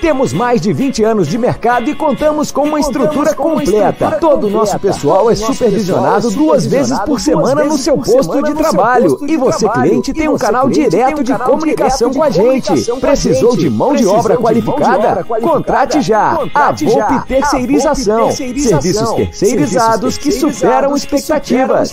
[0.00, 4.12] Temos mais de 20 anos de mercado e contamos com uma estrutura completa.
[4.20, 9.18] Todo o nosso pessoal é supervisionado duas vezes por semana no seu posto de trabalho.
[9.26, 12.72] E você, cliente, tem um canal direto de comunicação com a gente.
[13.00, 15.24] Precisou de mão de obra qualificada?
[15.24, 16.38] Contrate já.
[16.54, 18.30] A Volpe Terceirização.
[18.30, 21.92] Serviços terceirizados que superam expectativas.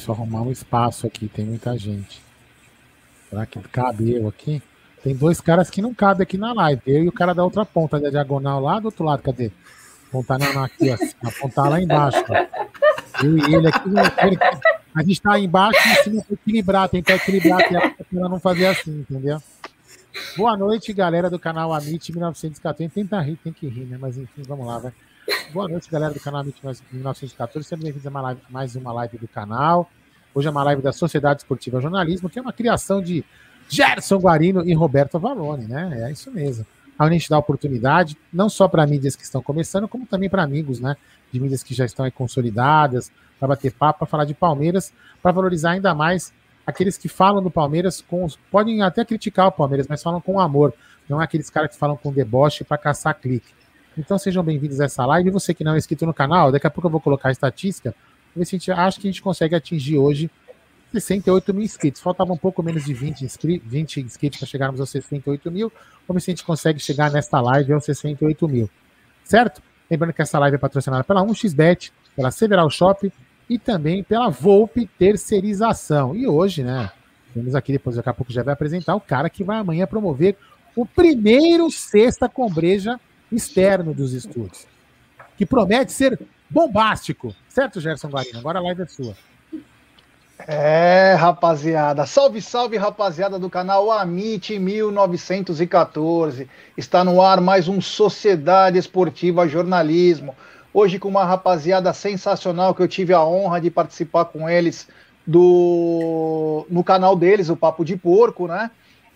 [0.00, 2.22] Preciso arrumar um espaço aqui, tem muita gente.
[3.28, 4.62] Será que cabe eu aqui?
[5.02, 6.80] Tem dois caras que não cabem aqui na live.
[6.86, 9.52] Eu e o cara da outra ponta, da diagonal lá do outro lado, cadê?
[10.08, 11.28] Apontar não, aqui, ó.
[11.28, 12.24] Apontar lá embaixo.
[12.30, 13.24] Ó.
[13.26, 13.90] Eu e ele aqui.
[14.26, 14.38] Ele,
[14.94, 19.00] a gente tá embaixo e cima pra equilibrar, tentar equilibrar pra ela não fazer assim,
[19.00, 19.38] entendeu?
[20.34, 22.88] Boa noite, galera do canal Amit 1914.
[22.88, 23.98] Tenta rir, tem que rir, né?
[24.00, 24.92] Mas enfim, vamos lá, vai.
[25.52, 27.68] Boa noite, galera do canal 1914.
[27.68, 29.90] Sejam bem-vindos a uma mais uma live do canal.
[30.34, 33.24] Hoje é uma live da Sociedade Esportiva Jornalismo, que é uma criação de
[33.68, 36.08] Gerson Guarino e Roberto Valone, né?
[36.08, 36.66] É isso mesmo.
[36.98, 40.80] A gente dá oportunidade, não só para mídias que estão começando, como também para amigos,
[40.80, 40.96] né?
[41.32, 44.92] De mídias que já estão aí consolidadas, para bater papo, para falar de Palmeiras,
[45.22, 46.32] para valorizar ainda mais
[46.66, 48.26] aqueles que falam do Palmeiras com.
[48.50, 50.74] Podem até criticar o Palmeiras, mas falam com amor.
[51.08, 53.59] Não é aqueles caras que falam com deboche para caçar clique.
[54.00, 55.28] Então sejam bem-vindos a essa live.
[55.28, 57.32] E você que não é inscrito no canal, daqui a pouco eu vou colocar a
[57.32, 57.94] estatística.
[58.34, 60.30] Ver se a gente acha que a gente consegue atingir hoje
[60.90, 62.00] 68 mil inscritos.
[62.00, 65.70] Faltava um pouco menos de 20, inscri 20 inscritos para chegarmos aos 68 mil.
[66.08, 68.70] Vamos ver se a gente consegue chegar nesta live aos 68 mil.
[69.22, 69.60] Certo?
[69.90, 73.12] Lembrando que essa live é patrocinada pela 1xBet, pela Several Shop
[73.50, 76.16] e também pela Volpe Terceirização.
[76.16, 76.90] E hoje, né?
[77.34, 80.38] Temos aqui, depois daqui a pouco já vai apresentar o cara que vai amanhã promover
[80.74, 82.98] o primeiro Sexta com Breja
[83.32, 84.66] externo dos estúdios,
[85.36, 86.18] que promete ser
[86.48, 87.34] bombástico.
[87.48, 88.38] Certo, Gerson Guarino?
[88.38, 89.14] Agora a live é sua.
[90.46, 92.06] É, rapaziada.
[92.06, 96.48] Salve, salve, rapaziada do canal Amit 1914.
[96.76, 100.34] Está no ar mais um Sociedade Esportiva Jornalismo.
[100.72, 104.88] Hoje com uma rapaziada sensacional que eu tive a honra de participar com eles
[105.26, 108.70] do no canal deles, o Papo de Porco, né?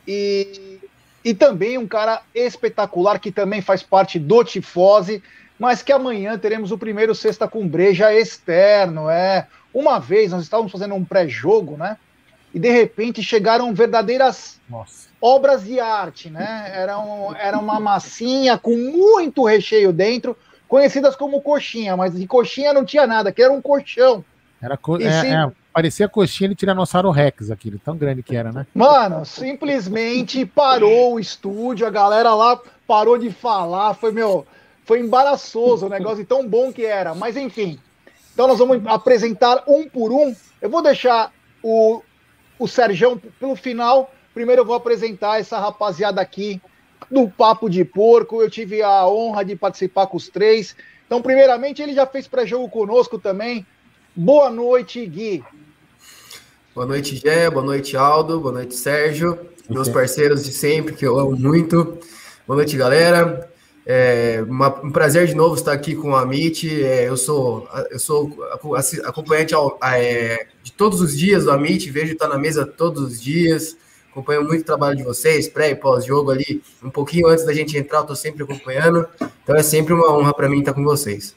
[0.07, 0.74] E
[1.25, 5.23] e também um cara espetacular que também faz parte do Tifose,
[5.59, 9.09] mas que amanhã teremos o primeiro Sexta com Breja externo.
[9.09, 11.97] É, uma vez nós estávamos fazendo um pré-jogo, né?
[12.53, 15.09] E de repente chegaram verdadeiras Nossa.
[15.21, 16.71] obras de arte, né?
[16.73, 20.37] Era, um, era uma massinha com muito recheio dentro,
[20.69, 24.25] conhecidas como coxinha, mas de coxinha não tinha nada, que era um colchão.
[24.63, 25.27] Era co é, se...
[25.27, 28.65] é, Parecia a coxinha de Tiranossauro Rex, aquilo, tão grande que era, né?
[28.73, 34.47] Mano, simplesmente parou o estúdio, a galera lá parou de falar, foi, meu,
[34.85, 37.13] foi embaraçoso o negócio, tão bom que era.
[37.13, 37.77] Mas enfim,
[38.33, 40.33] então nós vamos apresentar um por um.
[40.63, 42.01] Eu vou deixar o,
[42.57, 44.15] o Serjão pelo final.
[44.33, 46.63] Primeiro eu vou apresentar essa rapaziada aqui
[47.11, 48.41] do Papo de Porco.
[48.41, 50.77] Eu tive a honra de participar com os três.
[51.05, 53.67] Então, primeiramente, ele já fez pré-jogo conosco também.
[54.15, 55.43] Boa noite, Gui.
[56.75, 57.49] Boa noite, Gé.
[57.49, 58.41] Boa noite, Aldo.
[58.41, 59.39] Boa noite, Sérgio.
[59.71, 62.01] Meus parceiros de sempre, que eu amo muito.
[62.49, 63.49] Boa noite, galera.
[63.87, 66.83] É uma, um prazer de novo estar aqui com a Amit.
[66.83, 68.37] É, eu sou, eu sou
[69.05, 73.23] acompanhante ao, é, de todos os dias do Amit, vejo estar na mesa todos os
[73.23, 73.77] dias,
[74.11, 77.79] acompanho muito o trabalho de vocês, pré e pós-jogo ali, um pouquinho antes da gente
[77.79, 79.07] entrar, eu tô sempre acompanhando.
[79.45, 81.37] Então é sempre uma honra para mim estar com vocês.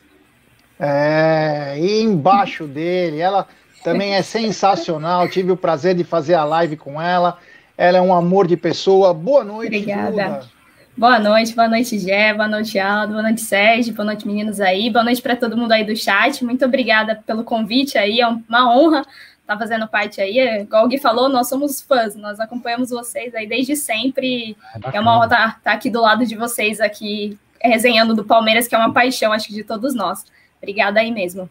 [0.80, 3.48] É, e embaixo dele, ela
[3.84, 5.28] também é sensacional.
[5.30, 7.38] Tive o prazer de fazer a live com ela.
[7.78, 9.14] Ela é um amor de pessoa.
[9.14, 10.12] Boa noite, Obrigada.
[10.12, 10.58] Duda.
[10.98, 14.90] Boa noite, boa noite, Gé, boa noite, Aldo, boa noite, Sérgio, boa noite, meninos aí,
[14.90, 16.44] boa noite para todo mundo aí do chat.
[16.44, 20.40] Muito obrigada pelo convite aí, é uma honra estar tá fazendo parte aí.
[20.62, 24.58] Igual o Gui falou, nós somos fãs, nós acompanhamos vocês aí desde sempre.
[24.92, 28.16] É, é uma honra estar, tá, estar tá aqui do lado de vocês, aqui resenhando
[28.16, 30.26] do Palmeiras, que é uma paixão, acho que de todos nós.
[30.58, 31.48] Obrigada aí mesmo.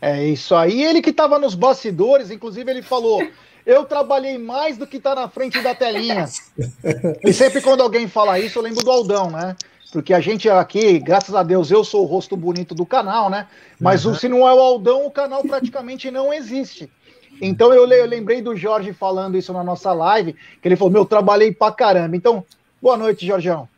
[0.00, 0.84] É isso aí.
[0.84, 3.20] Ele que estava nos bastidores, inclusive ele falou:
[3.66, 6.26] eu trabalhei mais do que tá na frente da telinha.
[7.24, 9.56] e sempre quando alguém fala isso, eu lembro do Aldão, né?
[9.92, 13.46] Porque a gente aqui, graças a Deus, eu sou o rosto bonito do canal, né?
[13.80, 14.14] Mas uhum.
[14.14, 16.90] se não é o Aldão, o canal praticamente não existe.
[17.40, 21.04] Então eu, eu lembrei do Jorge falando isso na nossa live, que ele falou: Meu,
[21.04, 22.16] trabalhei pra caramba.
[22.16, 22.44] Então,
[22.80, 23.68] boa noite, Jorgeão.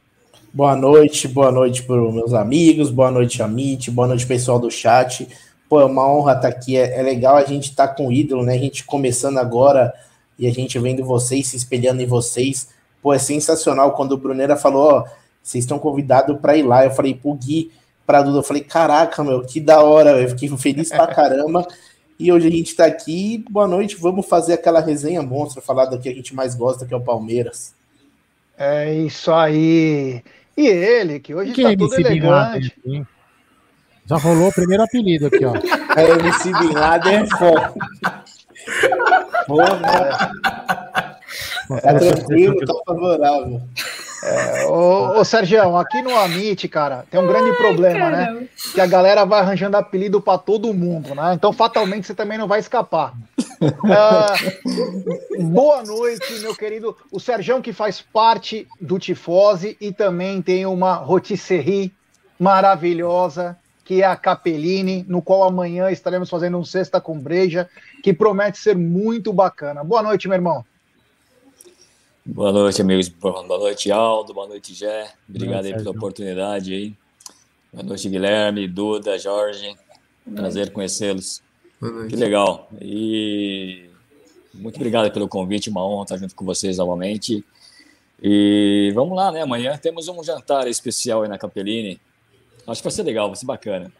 [0.52, 4.70] Boa noite, boa noite para os meus amigos, boa noite, Amit, boa noite, pessoal do
[4.70, 5.28] chat.
[5.70, 6.76] Pô, é uma honra estar aqui.
[6.76, 8.54] É, é legal a gente estar tá com ídolo, né?
[8.54, 9.94] A gente começando agora
[10.36, 12.70] e a gente vendo vocês, se espelhando em vocês.
[13.00, 13.92] Pô, é sensacional.
[13.92, 15.04] Quando o Brunera falou, ó,
[15.40, 17.70] vocês estão convidados para ir lá, eu falei, pro Gui,
[18.04, 21.64] pra Duda, eu falei, caraca, meu, que da hora, eu fiquei feliz pra caramba.
[22.18, 26.00] E hoje a gente tá aqui, boa noite, vamos fazer aquela resenha monstra, falar do
[26.00, 27.72] que a gente mais gosta, que é o Palmeiras.
[28.58, 30.20] É isso aí.
[30.56, 32.74] E ele, que hoje que tá é todo elegante.
[34.10, 35.52] Já rolou o primeiro apelido aqui, ó.
[35.94, 37.72] A MC Bin Laden é foda.
[39.46, 40.32] Porra.
[41.80, 43.62] Tá tranquilo, tá favorável.
[44.24, 48.24] É, ô, ô Sérgio, aqui no Amit, cara, tem um grande Ai, problema, né?
[48.24, 48.40] caramba.
[48.40, 48.48] né?
[48.74, 51.32] Que a galera vai arranjando apelido para todo mundo, né?
[51.34, 53.14] Então, fatalmente, você também não vai escapar.
[53.62, 56.96] Uh, boa noite, meu querido.
[57.12, 61.92] O Sérgio, que faz parte do Tifose e também tem uma rotisserie
[62.40, 63.56] maravilhosa,
[63.90, 67.68] que é a Capellini, no qual amanhã estaremos fazendo um Sexta com Breja,
[68.04, 69.82] que promete ser muito bacana.
[69.82, 70.64] Boa noite, meu irmão.
[72.24, 73.08] Boa noite, amigos.
[73.08, 74.32] Boa noite, Aldo.
[74.32, 75.10] Boa noite, Jé.
[75.28, 76.94] Obrigado aí pela oportunidade aí.
[77.72, 79.74] Boa noite, Guilherme, Duda, Jorge.
[80.36, 81.42] Prazer conhecê-los.
[82.08, 82.70] Que legal.
[82.80, 83.90] E
[84.54, 87.44] muito obrigado pelo convite, uma honra estar junto com vocês novamente.
[88.22, 89.42] E vamos lá, né?
[89.42, 92.00] Amanhã temos um jantar especial aí na Capellini.
[92.66, 93.92] Acho que vai ser legal, vai ser bacana.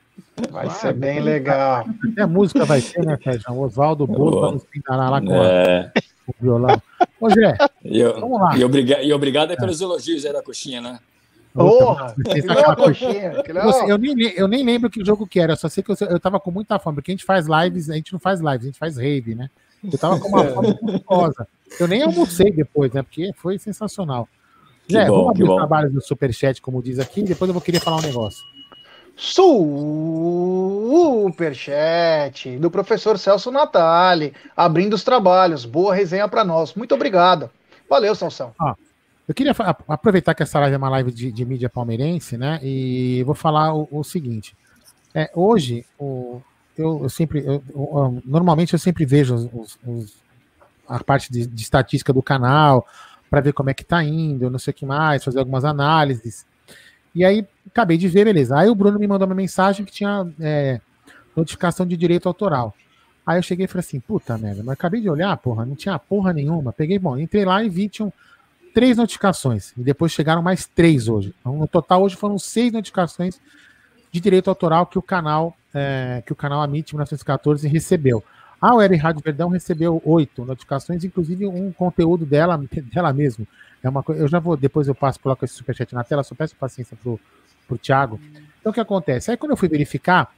[0.51, 1.87] Vai ah, ser bem legal.
[2.13, 3.59] Até a música vai ser, né, Sérgio?
[3.59, 5.93] Oswaldo Bolo vai nos pintar lá com é...
[6.27, 6.83] o violão.
[7.21, 8.57] Ô, Zé, eu, vamos lá.
[8.57, 9.57] E, obriga e obrigado é.
[9.57, 10.99] pelos elogios aí da coxinha, né?
[11.53, 12.15] Porra!
[13.89, 16.39] eu, nem, eu nem lembro que jogo que era, só sei que eu, eu tava
[16.39, 18.79] com muita fome, porque a gente faz lives, a gente não faz lives, a gente
[18.79, 19.51] faz rave, né?
[19.83, 21.49] Eu tava com uma fome gostosa.
[21.79, 23.03] Eu nem almocei depois, né?
[23.03, 24.29] Porque foi sensacional.
[24.91, 27.81] Zé, bom, vamos abrir os trabalhos do Superchat, como diz aqui, depois eu vou querer
[27.81, 28.45] falar um negócio.
[31.31, 35.67] Superchat do professor Celso Natali, abrindo os trabalhos.
[35.67, 36.75] Boa resenha para nós.
[36.75, 37.51] Muito obrigado.
[37.89, 38.55] Valeu, Salsão.
[38.59, 38.75] Ah,
[39.29, 39.55] eu queria
[39.89, 42.59] aproveitar que essa live é uma live de, de mídia palmeirense, né?
[42.63, 44.57] E vou falar o, o seguinte.
[45.15, 46.41] É, hoje, o,
[46.77, 47.45] eu, eu, sempre.
[47.45, 50.15] Eu, eu, normalmente eu sempre vejo os, os,
[50.89, 52.87] a parte de, de estatística do canal
[53.31, 56.45] para ver como é que tá indo, não sei o que mais, fazer algumas análises.
[57.15, 58.59] E aí, acabei de ver, beleza.
[58.59, 60.81] Aí o Bruno me mandou uma mensagem que tinha é,
[61.35, 62.75] notificação de direito autoral.
[63.25, 65.99] Aí eu cheguei e falei assim, puta merda, mas acabei de olhar, porra, não tinha
[65.99, 66.73] porra nenhuma.
[66.73, 68.13] Peguei, bom, entrei lá e vi, tinham
[68.75, 69.73] três notificações.
[69.77, 71.35] E depois chegaram mais três hoje.
[71.41, 73.41] Então, no total, hoje foram seis notificações
[74.11, 78.25] de direito autoral que o canal, é, que o canal Amit 1914 recebeu.
[78.61, 82.59] A Web Rádio Verdão recebeu oito notificações, inclusive um conteúdo dela,
[82.93, 83.47] dela mesmo,
[83.83, 84.21] é uma coisa.
[84.23, 87.19] Eu já vou, depois eu passo, coloco esse superchat na tela, só peço paciência pro,
[87.67, 88.21] pro Thiago.
[88.61, 89.31] Então o que acontece?
[89.31, 90.31] Aí quando eu fui verificar,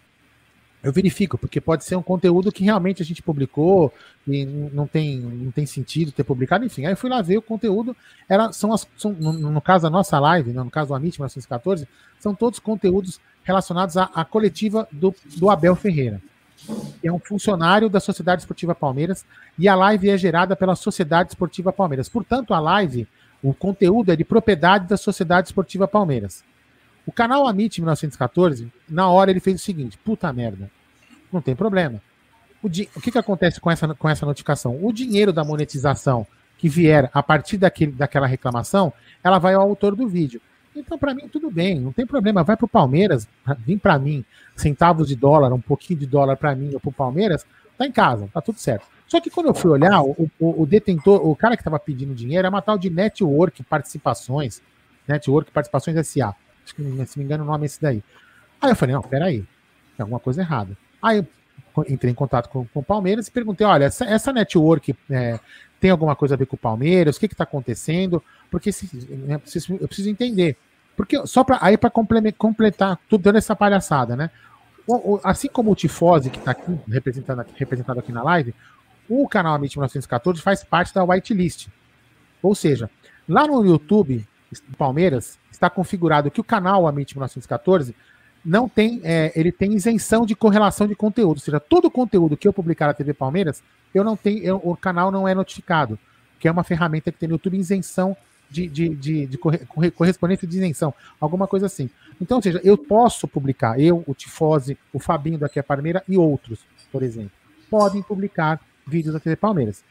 [0.82, 3.92] eu verifico, porque pode ser um conteúdo que realmente a gente publicou
[4.26, 6.86] e não tem, não tem sentido ter publicado, enfim.
[6.86, 7.96] Aí eu fui lá ver o conteúdo,
[8.28, 11.18] era, são, as, são no, no, caso da nossa live, né, no caso do Amit
[11.18, 11.88] 1914,
[12.18, 16.20] são todos conteúdos relacionados à, à coletiva do, do Abel Ferreira.
[17.00, 19.24] Que é um funcionário da Sociedade Esportiva Palmeiras,
[19.58, 22.08] e a live é gerada pela Sociedade Esportiva Palmeiras.
[22.08, 23.06] Portanto, a live
[23.42, 26.44] o conteúdo é de propriedade da Sociedade Esportiva Palmeiras.
[27.04, 30.70] O canal Amit 1914, na hora ele fez o seguinte: puta merda,
[31.32, 32.00] não tem problema.
[32.62, 34.78] O, o que, que acontece com essa, com essa notificação?
[34.80, 36.24] O dinheiro da monetização
[36.56, 38.92] que vier a partir daquele, daquela reclamação,
[39.24, 40.40] ela vai ao autor do vídeo.
[40.74, 42.42] Então, para mim, tudo bem, não tem problema.
[42.42, 44.24] Vai para o Palmeiras, vem para mim,
[44.56, 47.44] centavos de dólar, um pouquinho de dólar para mim ou para o Palmeiras,
[47.76, 48.86] tá em casa, tá tudo certo.
[49.06, 52.14] Só que quando eu fui olhar, o, o, o detentor, o cara que estava pedindo
[52.14, 54.62] dinheiro é uma tal de Network Participações,
[55.06, 56.34] Network Participações SA.
[56.64, 58.02] Acho que, se me engano, o nome é esse daí.
[58.60, 59.40] Aí eu falei, não, peraí,
[59.96, 60.76] tem alguma coisa errada.
[61.02, 61.26] Aí eu
[61.88, 65.38] entrei em contato com, com o Palmeiras e perguntei, olha, essa, essa network é,
[65.82, 67.16] tem alguma coisa a ver com o Palmeiras?
[67.16, 68.22] O que está acontecendo?
[68.48, 68.86] Porque se,
[69.40, 70.56] preciso, eu preciso entender.
[70.96, 74.30] Porque só para aí para completar tudo dando essa palhaçada, né?
[74.86, 78.54] O, o, assim como o Tifose, que está aqui representado, representado aqui na live,
[79.08, 81.66] o canal Amit 1914 faz parte da whitelist.
[82.40, 82.88] Ou seja,
[83.28, 84.24] lá no YouTube
[84.68, 87.92] do Palmeiras está configurado que o canal Amit 1914
[88.44, 92.36] não tem, é, ele tem isenção de correlação de conteúdo, ou seja, todo o conteúdo
[92.36, 93.62] que eu publicar na TV Palmeiras,
[93.94, 95.98] eu não tenho, eu, o canal não é notificado,
[96.40, 98.16] que é uma ferramenta que tem no YouTube isenção
[98.50, 101.88] de, de, de, de correspondência de isenção, alguma coisa assim.
[102.20, 106.18] Então, ou seja, eu posso publicar, eu, o Tifose, o Fabinho daqui a Palmeira e
[106.18, 107.30] outros, por exemplo,
[107.70, 109.82] podem publicar vídeos da TV Palmeiras.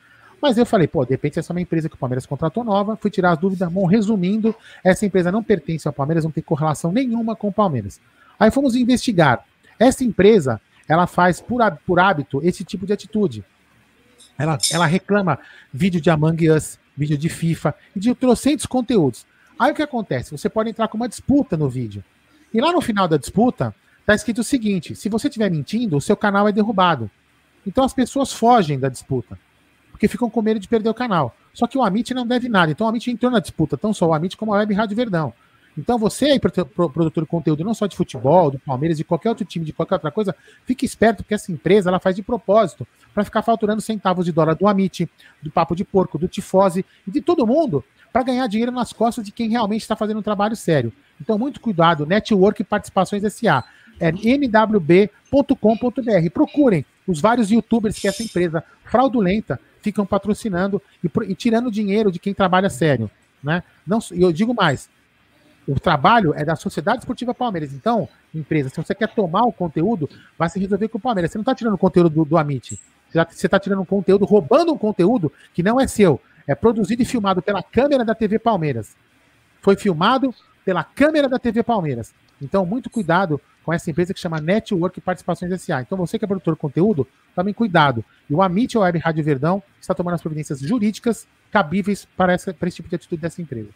[0.41, 2.96] Mas eu falei, pô, de repente essa é uma empresa que o Palmeiras contratou nova,
[2.96, 6.91] fui tirar as dúvidas, bom, resumindo, essa empresa não pertence ao Palmeiras, não tem correlação
[6.91, 8.00] nenhuma com o Palmeiras.
[8.41, 9.45] Aí fomos investigar.
[9.77, 13.45] Essa empresa, ela faz por, por hábito esse tipo de atitude.
[14.36, 15.38] Ela, ela reclama
[15.71, 19.27] vídeo de Among Us, vídeo de FIFA e de trocentos conteúdos.
[19.60, 20.31] Aí o que acontece?
[20.31, 22.03] Você pode entrar com uma disputa no vídeo.
[22.51, 26.01] E lá no final da disputa, está escrito o seguinte: se você estiver mentindo, o
[26.01, 27.12] seu canal é derrubado.
[27.63, 29.38] Então as pessoas fogem da disputa,
[29.91, 31.36] porque ficam com medo de perder o canal.
[31.53, 32.71] Só que o Amit não deve nada.
[32.71, 35.31] Então o Amit entrou na disputa, tão só o Amit como a Web Rádio Verdão.
[35.77, 39.45] Então, você aí, produtor de conteúdo, não só de futebol, do Palmeiras, de qualquer outro
[39.45, 40.35] time, de qualquer outra coisa,
[40.65, 44.55] fique esperto, porque essa empresa ela faz de propósito para ficar faturando centavos de dólar
[44.55, 45.09] do Amit,
[45.41, 49.23] do Papo de Porco, do Tifose e de todo mundo para ganhar dinheiro nas costas
[49.23, 50.91] de quem realmente está fazendo um trabalho sério.
[51.19, 52.05] Então, muito cuidado.
[52.05, 53.63] Network Participações SA.
[53.99, 54.99] É nwb.com.br.
[56.33, 62.19] Procurem os vários youtubers que essa empresa fraudulenta ficam patrocinando e, e tirando dinheiro de
[62.19, 63.09] quem trabalha sério.
[63.43, 63.63] Né?
[63.85, 64.89] Não, eu digo mais,
[65.67, 67.73] o trabalho é da Sociedade Esportiva Palmeiras.
[67.73, 71.31] Então, empresa, se você quer tomar o conteúdo, vai se resolver com o Palmeiras.
[71.31, 72.79] Você não está tirando o conteúdo do, do Amit.
[73.29, 76.19] Você está tirando um conteúdo, roubando um conteúdo que não é seu.
[76.47, 78.95] É produzido e filmado pela câmera da TV Palmeiras.
[79.61, 80.33] Foi filmado
[80.65, 82.13] pela câmera da TV Palmeiras.
[82.41, 85.81] Então, muito cuidado com essa empresa que chama Network Participações S.A.
[85.81, 88.03] Então, você que é produtor de conteúdo, também cuidado.
[88.29, 92.67] E o Amit Web Rádio Verdão está tomando as providências jurídicas cabíveis para, essa, para
[92.67, 93.69] esse tipo de atitude dessa empresa.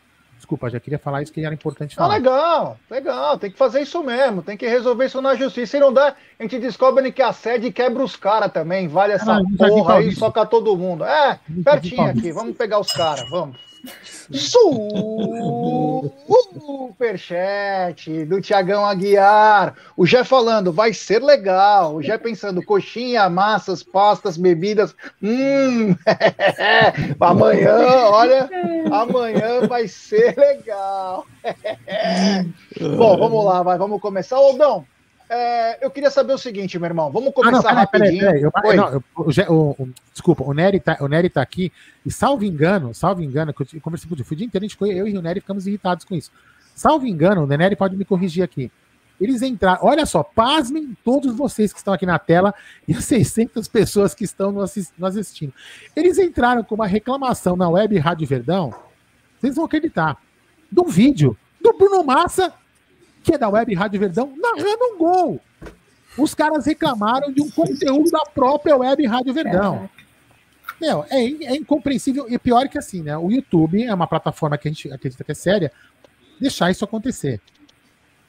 [0.45, 2.13] Desculpa, já queria falar isso que era importante falar.
[2.13, 3.39] Ah, legal, legal.
[3.39, 4.43] Tem que fazer isso mesmo.
[4.43, 5.71] Tem que resolver isso na justiça.
[5.71, 8.87] Se não dá, a gente descobre que a sede quebra os caras também.
[8.87, 11.03] Vale essa ah, porra aí, soca todo mundo.
[11.03, 12.31] É, pertinho aqui.
[12.31, 13.57] Vamos pegar os caras, vamos.
[16.95, 19.75] Superchat do Tiagão Aguiar.
[19.95, 21.95] O Jé falando, vai ser legal.
[21.95, 24.95] O Jé pensando, coxinha, massas, pastas, bebidas.
[25.21, 25.95] Hum,
[27.19, 27.77] amanhã,
[28.09, 28.49] olha,
[28.91, 31.25] amanhã vai ser legal.
[32.97, 34.37] Bom, vamos lá, vai, vamos começar.
[34.37, 34.85] Aldão,
[35.29, 37.11] é, eu queria saber o seguinte, meu irmão.
[37.11, 38.19] Vamos começar ah, não, rapidinho.
[38.19, 41.71] Peraí, peraí, eu, não, eu, o, o, desculpa, o Nery, tá, o Nery tá aqui,
[42.05, 45.21] e salvo engano, salvo engano, que eu conversei com o dia inteiro, eu e o
[45.21, 46.31] Nery ficamos irritados com isso.
[46.75, 48.71] Salvo engano, o Nery pode me corrigir aqui.
[49.19, 52.53] Eles entraram, olha só, pasmem todos vocês que estão aqui na tela
[52.85, 55.53] e as 600 pessoas que estão nos assistindo.
[55.95, 58.73] Eles entraram com uma reclamação na web Rádio Verdão,
[59.39, 60.17] vocês vão acreditar,
[60.71, 62.53] do vídeo do Bruno Massa
[63.25, 65.41] que é da Web Rádio Verdão, narrando um gol.
[66.15, 69.89] Os caras reclamaram de um conteúdo da própria Web Rádio Verdão.
[70.79, 72.27] Meu, é, é incompreensível.
[72.29, 73.17] E pior que assim, né?
[73.17, 75.71] O YouTube é uma plataforma que a gente acredita que é séria.
[76.39, 77.41] Deixar isso acontecer.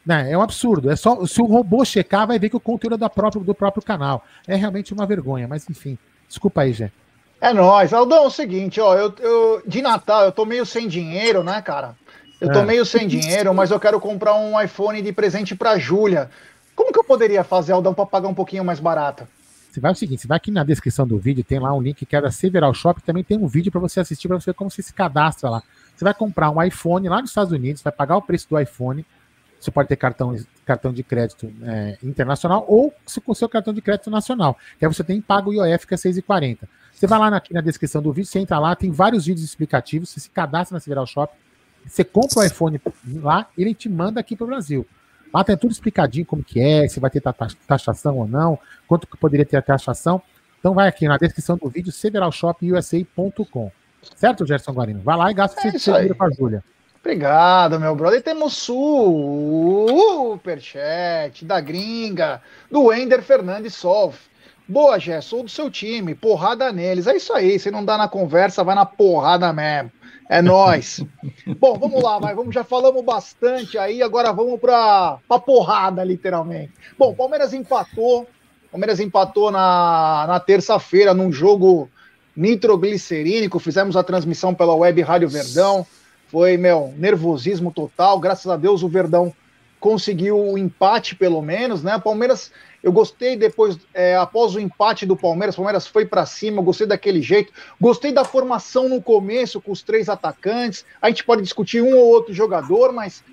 [0.05, 0.33] Né?
[0.33, 0.91] É um absurdo.
[0.91, 3.55] É só se o robô checar, vai ver que o conteúdo é do próprio, do
[3.55, 4.25] próprio canal.
[4.47, 5.99] É realmente uma vergonha, mas enfim.
[6.26, 6.91] Desculpa aí, Jé.
[7.41, 7.93] É nóis.
[7.93, 11.61] Aldão, é o seguinte, ó, eu, eu, de Natal eu tô meio sem dinheiro, né,
[11.61, 11.95] cara?
[12.40, 12.64] Eu tô é.
[12.64, 16.31] meio sem dinheiro, mas eu quero comprar um iPhone de presente para Júlia.
[16.75, 19.26] Como que eu poderia fazer, Aldão, para pagar um pouquinho mais barato?
[19.71, 22.07] Você vai o seguinte, você vai aqui na descrição do vídeo, tem lá um link
[22.07, 24.55] que é da Several Shop, também tem um vídeo para você assistir, para você ver
[24.55, 25.62] como você se cadastra lá.
[25.95, 29.05] Você vai comprar um iPhone lá nos Estados Unidos, vai pagar o preço do iPhone,
[29.61, 33.83] você pode ter cartão, cartão de crédito é, internacional ou se com seu cartão de
[33.83, 36.61] crédito nacional, que aí você tem pago o IOF, que é 6,40.
[36.93, 40.09] Você vai lá na, na descrição do vídeo, você entra lá, tem vários vídeos explicativos,
[40.09, 41.35] você se cadastra na Several Shop,
[41.87, 42.81] você compra o iPhone
[43.23, 44.87] lá, ele te manda aqui para o Brasil.
[45.33, 47.23] Lá tem tudo explicadinho como que é, se vai ter
[47.66, 50.21] taxação ou não, quanto que poderia ter a taxação.
[50.59, 53.71] Então vai aqui na descrição do vídeo, severalshopusa.com.
[54.14, 55.00] Certo, Gerson Guarino?
[55.00, 56.64] Vai lá e gasta é esse dinheiro com a Júlia.
[57.00, 58.19] Obrigado, meu brother.
[58.19, 58.55] E temos
[60.26, 64.26] superchat da gringa, do Ender Fernandes Solf.
[64.69, 67.07] Boa, Gé, sou do seu time, porrada neles.
[67.07, 69.93] É isso aí, se não dá na conversa, vai na porrada mesmo.
[70.28, 71.04] É nós.
[71.59, 76.73] Bom, vamos lá, vai, vamos, já falamos bastante aí, agora vamos para a porrada, literalmente.
[76.99, 78.26] Bom, Palmeiras empatou,
[78.71, 81.88] Palmeiras empatou na, na terça-feira num jogo
[82.37, 85.87] nitroglicerínico, fizemos a transmissão pela web Rádio Verdão,
[86.28, 89.33] foi, meu, nervosismo total, graças a Deus o Verdão
[89.78, 91.99] conseguiu o empate pelo menos, né?
[91.99, 92.50] Palmeiras
[92.87, 97.21] eu gostei depois, é, após o empate do Palmeiras, Palmeiras foi para cima, gostei daquele
[97.21, 97.52] jeito.
[97.80, 100.85] Gostei da formação no começo, com os três atacantes.
[101.02, 103.25] A gente pode discutir um ou outro jogador, mas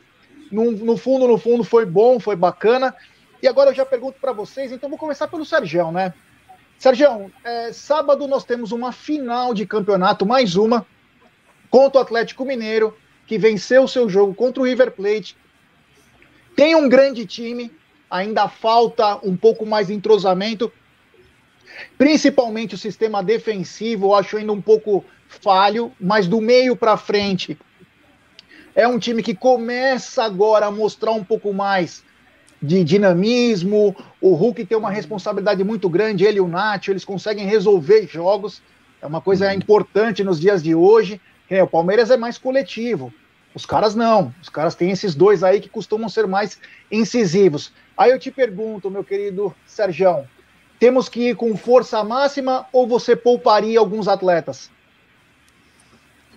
[0.51, 2.95] no, no fundo, no fundo, foi bom, foi bacana.
[3.43, 6.15] E agora eu já pergunto para vocês, então vou começar pelo Sergião, né?
[6.79, 10.84] Sergião, é, sábado nós temos uma final de campeonato, mais uma,
[11.69, 15.38] contra o Atlético Mineiro, que venceu o seu jogo contra o River Plate.
[16.55, 17.71] Tem um grande time,
[18.09, 20.71] ainda falta um pouco mais de entrosamento,
[21.97, 27.57] principalmente o sistema defensivo, eu acho ainda um pouco falho, mas do meio para frente
[28.75, 32.03] é um time que começa agora a mostrar um pouco mais
[32.61, 33.95] de dinamismo.
[34.19, 38.61] O Hulk tem uma responsabilidade muito grande, ele e o Nacho, eles conseguem resolver jogos.
[39.01, 39.53] É uma coisa uhum.
[39.53, 41.21] importante nos dias de hoje.
[41.49, 43.13] É, o Palmeiras é mais coletivo.
[43.55, 44.33] Os caras não.
[44.41, 46.59] Os caras têm esses dois aí que costumam ser mais
[46.91, 47.71] incisivos.
[47.97, 50.27] Aí eu te pergunto, meu querido Sergião,
[50.79, 54.71] temos que ir com força máxima ou você pouparia alguns atletas?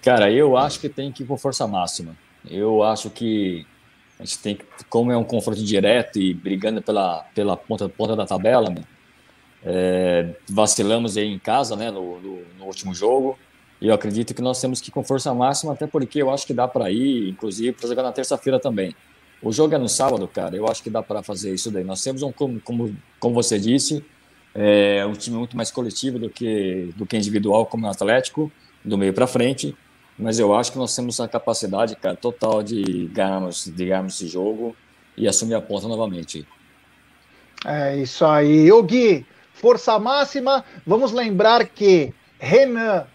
[0.02, 2.16] Cara, eu acho que tem que ir com força máxima.
[2.48, 3.66] Eu acho que
[4.20, 8.14] a gente tem que, como é um confronto direto e brigando pela, pela ponta, ponta
[8.14, 8.72] da tabela,
[9.64, 13.38] é, vacilamos aí em casa, né, no, no, no último jogo.
[13.81, 16.47] E eu acredito que nós temos que ir com força máxima, até porque eu acho
[16.47, 18.95] que dá para ir, inclusive, para jogar na terça-feira também.
[19.43, 20.57] O jogo é no sábado, cara.
[20.57, 21.85] Eu acho que dá para fazer isso daí.
[21.85, 24.05] Nós temos um, como, como, como você disse,
[24.55, 28.51] é um time muito mais coletivo do que do que individual, como o Atlético,
[28.83, 29.77] do meio para frente.
[30.19, 34.27] Mas eu acho que nós temos a capacidade, cara, total de ganharmos, de ganharmos esse
[34.27, 34.75] jogo
[35.15, 36.47] e assumir a ponta novamente.
[37.67, 38.73] É isso aí.
[38.73, 40.65] O Gui, força máxima.
[40.87, 43.07] Vamos lembrar que Renan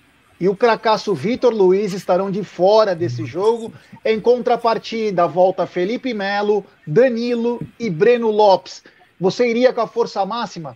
[0.41, 3.71] e o cracaço Vitor Luiz estarão de fora desse jogo.
[4.03, 8.81] Em contrapartida, volta Felipe Melo, Danilo e Breno Lopes.
[9.19, 10.75] Você iria com a força máxima?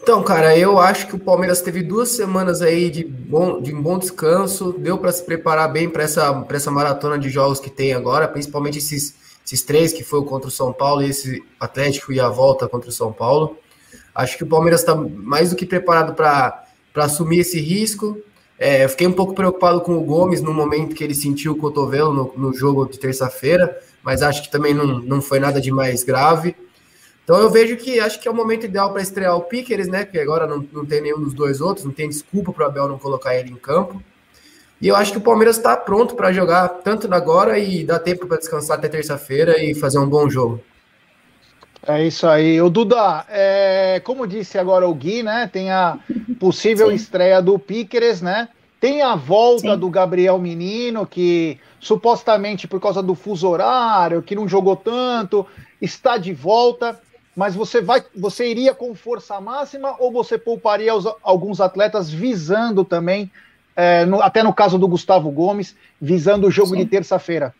[0.00, 3.98] Então, cara, eu acho que o Palmeiras teve duas semanas aí de bom, de bom
[3.98, 8.28] descanso, deu para se preparar bem para essa, essa maratona de jogos que tem agora,
[8.28, 12.28] principalmente esses, esses três que foi contra o São Paulo e esse Atlético e a
[12.28, 13.58] volta contra o São Paulo.
[14.14, 16.65] Acho que o Palmeiras está mais do que preparado para
[16.96, 18.18] para assumir esse risco.
[18.58, 21.56] É, eu fiquei um pouco preocupado com o Gomes no momento que ele sentiu o
[21.56, 25.70] cotovelo no, no jogo de terça-feira, mas acho que também não, não foi nada de
[25.70, 26.56] mais grave.
[27.22, 30.06] Então eu vejo que acho que é o momento ideal para estrear o Piqueres, né?
[30.06, 32.88] Que agora não, não tem nenhum dos dois outros, não tem desculpa para o Abel
[32.88, 34.02] não colocar ele em campo.
[34.80, 38.26] E eu acho que o Palmeiras está pronto para jogar tanto agora e dá tempo
[38.26, 40.62] para descansar até terça-feira e fazer um bom jogo.
[41.86, 42.60] É isso aí.
[42.60, 45.48] O Duda, é, como disse agora o Gui, né?
[45.52, 45.98] Tem a
[46.40, 46.94] possível Sim.
[46.94, 48.48] estreia do Piqueres, né?
[48.80, 49.78] Tem a volta Sim.
[49.78, 55.46] do Gabriel Menino, que supostamente por causa do fuso horário, que não jogou tanto,
[55.80, 56.98] está de volta.
[57.36, 62.84] Mas você vai, você iria com força máxima ou você pouparia os, alguns atletas visando
[62.84, 63.30] também,
[63.76, 66.78] é, no, até no caso do Gustavo Gomes, visando o jogo Sim.
[66.78, 67.54] de terça-feira?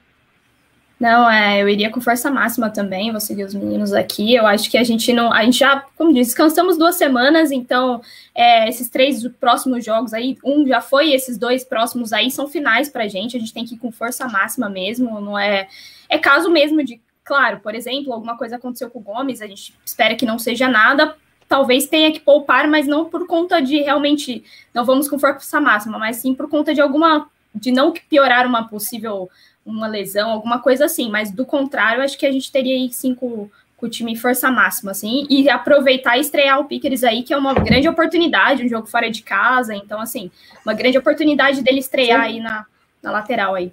[0.99, 4.35] Não, é, eu iria com força máxima também, vou seguir os meninos aqui.
[4.35, 5.31] Eu acho que a gente não.
[5.31, 8.01] A gente já, como disse, descansamos duas semanas, então
[8.35, 12.89] é, esses três próximos jogos aí, um já foi, esses dois próximos aí são finais
[12.89, 13.37] pra gente.
[13.37, 15.69] A gente tem que ir com força máxima mesmo, não é.
[16.09, 19.75] É caso mesmo de, claro, por exemplo, alguma coisa aconteceu com o Gomes, a gente
[19.85, 21.15] espera que não seja nada.
[21.47, 25.99] Talvez tenha que poupar, mas não por conta de realmente não vamos com força máxima,
[25.99, 29.31] mas sim por conta de alguma de não piorar uma possível
[29.67, 33.15] uma lesão, alguma coisa assim, mas do contrário, acho que a gente teria aí sim
[33.15, 37.25] com, com o time em força máxima, assim, e aproveitar e estrear o Pickers aí,
[37.25, 40.31] que é uma grande oportunidade, um jogo fora de casa, então, assim,
[40.65, 42.27] uma grande oportunidade dele estrear sim.
[42.27, 42.65] aí na,
[43.03, 43.73] na lateral aí.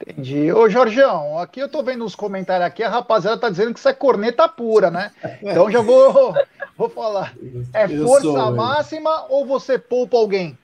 [0.00, 0.52] Entendi.
[0.52, 3.88] Ô, Jorgeão, aqui eu tô vendo uns comentários aqui, a rapaziada tá dizendo que isso
[3.88, 5.10] é corneta pura, né?
[5.42, 6.34] Então já vou,
[6.76, 7.34] vou falar.
[7.72, 10.56] É força sou, máxima ou você poupa alguém?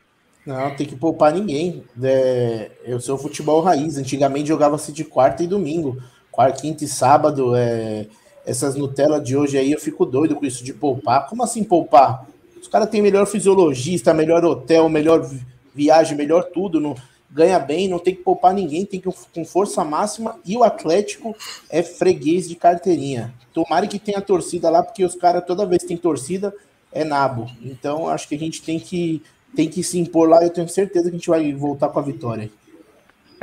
[0.46, 1.84] Não, tem que poupar ninguém.
[2.02, 3.96] É, eu sou futebol raiz.
[3.96, 6.02] Antigamente jogava-se de quarta e domingo.
[6.30, 7.54] Quarta, quinta e sábado.
[7.56, 8.06] É,
[8.44, 11.26] essas Nutella de hoje aí, eu fico doido com isso de poupar.
[11.28, 12.26] Como assim poupar?
[12.60, 15.28] Os caras têm melhor fisiologista, melhor hotel, melhor
[15.74, 16.78] viagem, melhor tudo.
[16.78, 16.94] No,
[17.30, 21.34] ganha bem, não tem que poupar ninguém, tem que com força máxima e o Atlético
[21.68, 23.34] é freguês de carteirinha.
[23.52, 26.54] Tomara que tenha torcida lá, porque os caras toda vez que tem torcida
[26.92, 27.50] é nabo.
[27.60, 29.20] Então acho que a gente tem que
[29.54, 32.02] tem que se impor lá, eu tenho certeza que a gente vai voltar com a
[32.02, 32.50] vitória.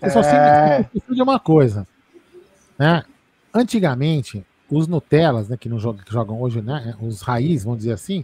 [0.02, 0.24] Eu só é...
[0.24, 1.88] sei de uma coisa,
[2.78, 3.04] né?
[3.54, 7.94] Antigamente, os Nutellas, né, que não jogam, que jogam hoje, né, os raiz, vamos dizer
[7.94, 8.24] assim,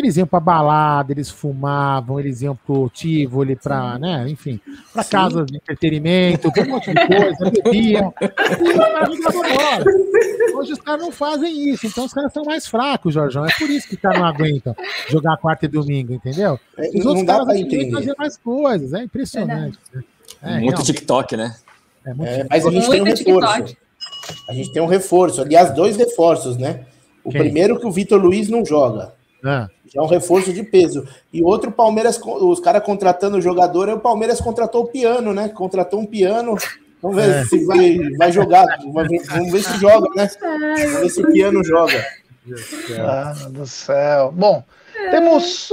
[0.00, 4.60] eles iam para balada, eles fumavam, eles iam pro Tivoli, para, né, enfim,
[4.92, 8.14] para casas de entretenimento, um monte de coisa, bebiam.
[10.54, 13.44] Hoje os caras não fazem isso, então os caras são mais fracos, Jorjão.
[13.44, 14.74] É por isso que os caras não aguentam
[15.08, 16.58] jogar quarta e domingo, entendeu?
[16.78, 19.78] É, os outros caras fazer mais coisas, é impressionante.
[20.42, 21.54] É, muito não, TikTok, né?
[22.04, 23.76] É, muito é, mas a gente tem um reforço.
[24.48, 26.86] A gente tem um reforço, aliás, dois reforços, né?
[27.24, 27.40] O Quem?
[27.40, 29.12] primeiro que o Vitor Luiz não joga.
[29.44, 29.68] Ah.
[29.92, 31.06] Já é um reforço de peso.
[31.32, 35.48] E outro, Palmeiras, os caras contratando o jogador, é o Palmeiras contratou o piano, né?
[35.48, 36.56] Contratou um piano.
[37.02, 37.44] Vamos ver é.
[37.44, 38.64] se vai, vai jogar.
[38.92, 40.30] Vamos ver se joga, né?
[40.40, 42.06] Vamos ver se o piano joga.
[42.98, 44.32] Ah, do céu.
[44.32, 44.64] Bom,
[45.10, 45.68] temos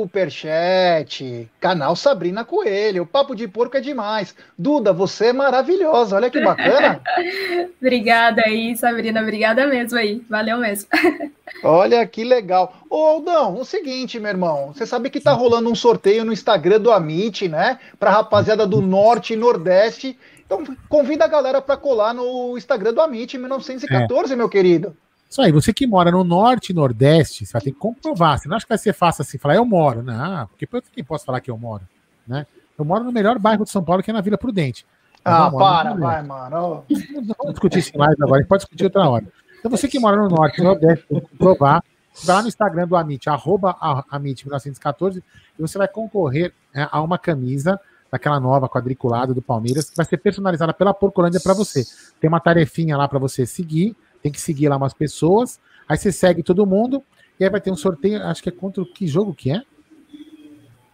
[0.00, 3.02] superchat, canal Sabrina Coelho.
[3.02, 4.34] O papo de porco é demais.
[4.58, 6.16] Duda, você é maravilhosa.
[6.16, 7.00] Olha que bacana.
[7.80, 9.20] Obrigada aí, Sabrina.
[9.22, 10.22] Obrigada mesmo aí.
[10.28, 10.88] Valeu mesmo.
[11.62, 12.74] Olha que legal.
[12.88, 14.72] Ô, Aldão, o seguinte, meu irmão.
[14.72, 17.78] Você sabe que tá rolando um sorteio no Instagram do Amit, né?
[17.98, 20.18] Pra rapaziada do Norte e Nordeste.
[20.44, 24.36] Então, convida a galera para colar no Instagram do Amit 1914, é.
[24.36, 24.96] meu querido.
[25.30, 28.36] Isso aí, você que mora no norte e nordeste, você vai ter que comprovar.
[28.36, 30.02] Você não acha que vai ser fácil assim, falar, eu moro.
[30.02, 31.84] Não, porque quem posso falar que eu moro?
[32.26, 32.44] Né?
[32.76, 34.84] Eu moro no melhor bairro de São Paulo, que é na Vila Prudente.
[35.24, 36.50] ah, para, vai, mano.
[36.50, 39.24] Não vamos discutir isso mais agora, a gente pode discutir outra hora.
[39.60, 41.84] Então você que mora no norte e nordeste, tem que comprovar.
[42.24, 43.76] Vai lá no Instagram do Amit, arroba
[44.12, 45.22] Amit1914,
[45.56, 47.78] e você vai concorrer né, a uma camisa
[48.10, 51.84] daquela nova quadriculada do Palmeiras, que vai ser personalizada pela Porcolândia para você.
[52.20, 56.12] Tem uma tarefinha lá para você seguir tem que seguir lá umas pessoas, aí você
[56.12, 57.02] segue todo mundo,
[57.38, 59.62] e aí vai ter um sorteio, acho que é contra que jogo que é?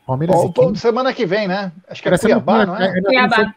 [0.06, 1.72] Palmeiras oh, e semana que vem, né?
[1.88, 2.86] Acho que é Cuiabá, não é?
[2.86, 3.54] é, é Cuiabá.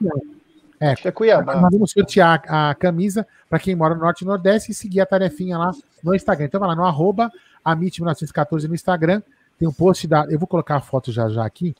[0.79, 1.61] É, acho que é Cuiabá.
[1.61, 5.05] Nós vamos sortear a camisa para quem mora no Norte e Nordeste e seguir a
[5.05, 5.71] tarefinha lá
[6.03, 6.45] no Instagram.
[6.45, 7.29] Então vai lá no arroba
[7.63, 9.21] amit1914 no Instagram,
[9.59, 10.25] tem um post da.
[10.29, 11.75] Eu vou colocar a foto já já aqui.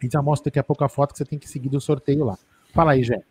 [0.00, 1.80] A gente já mostra daqui a pouco a foto que você tem que seguir do
[1.80, 2.36] sorteio lá.
[2.72, 3.22] Fala aí, Jé.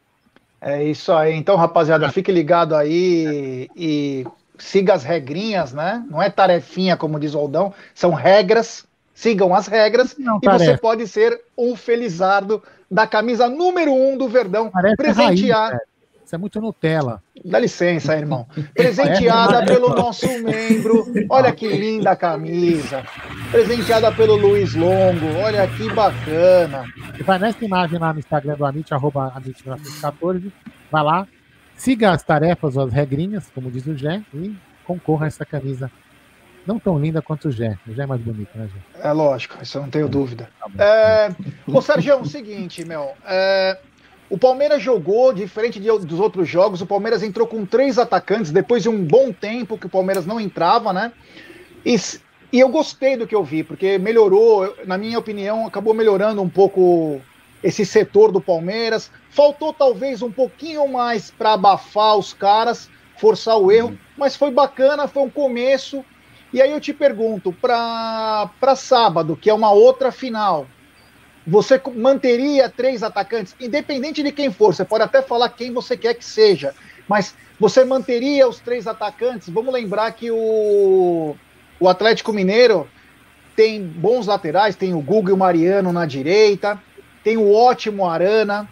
[0.64, 1.34] É isso aí.
[1.36, 4.26] Então, rapaziada, fique ligado aí e
[4.58, 6.04] siga as regrinhas, né?
[6.10, 8.86] Não é tarefinha, como diz o Aldão, são regras.
[9.14, 14.28] Sigam as regras Não, e você pode ser um felizardo da camisa número um do
[14.28, 14.72] Verdão.
[14.72, 15.70] Parece presentear.
[15.70, 15.82] Raiz,
[16.26, 17.22] Isso é muito Nutella.
[17.44, 18.48] Dá licença, irmão.
[18.74, 21.06] Presenteada pelo nosso membro.
[21.30, 23.04] Olha que linda a camisa.
[23.52, 25.38] Presenteada pelo Luiz Longo.
[25.38, 26.86] Olha que bacana.
[27.26, 30.52] Vai nessa imagem lá no Instagram do Amit, arroba Amit14.
[30.90, 31.28] Vai lá,
[31.76, 34.56] siga as tarefas, as regrinhas, como diz o Gé, e
[34.86, 35.92] concorra a essa camisa
[36.66, 37.78] não tão linda quanto o Gé.
[37.88, 39.08] O Gé é mais bonito, né, Gé?
[39.08, 40.50] É lógico, isso eu não tenho dúvida.
[40.60, 41.30] Tá é...
[41.68, 43.12] Ô, Sérgio, é o seguinte, meu.
[43.26, 43.78] É...
[44.30, 48.82] O Palmeiras jogou, diferente de, dos outros jogos, o Palmeiras entrou com três atacantes depois
[48.82, 51.12] de um bom tempo que o Palmeiras não entrava, né?
[51.86, 51.96] E,
[52.52, 56.50] e eu gostei do que eu vi, porque melhorou, na minha opinião, acabou melhorando um
[56.50, 57.22] pouco
[57.64, 59.12] esse setor do Palmeiras.
[59.30, 65.08] Faltou talvez um pouquinho mais para abafar os caras, forçar o erro, mas foi bacana,
[65.08, 66.04] foi um começo.
[66.52, 70.68] E aí eu te pergunto, para sábado, que é uma outra final,
[71.46, 76.14] você manteria três atacantes, independente de quem for, você pode até falar quem você quer
[76.14, 76.74] que seja,
[77.08, 79.50] mas você manteria os três atacantes?
[79.50, 81.36] Vamos lembrar que o,
[81.80, 82.88] o Atlético Mineiro
[83.56, 86.82] tem bons laterais, tem o Google e o Mariano na direita,
[87.24, 88.68] tem o ótimo Arana,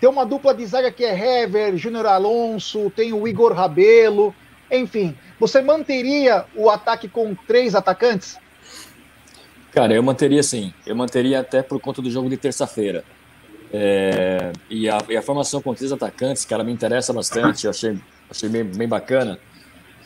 [0.00, 4.34] tem uma dupla de zaga que é Hever, Júnior Alonso, tem o Igor Rabelo,
[4.70, 5.16] enfim.
[5.40, 8.38] Você manteria o ataque com três atacantes?
[9.78, 10.74] Cara, eu manteria sim.
[10.84, 13.04] Eu manteria até por conta do jogo de terça-feira.
[13.72, 17.64] É, e, a, e, a, formação com três atacantes, cara, me interessa bastante.
[17.64, 17.96] Eu achei,
[18.28, 19.38] achei bem, bem bacana.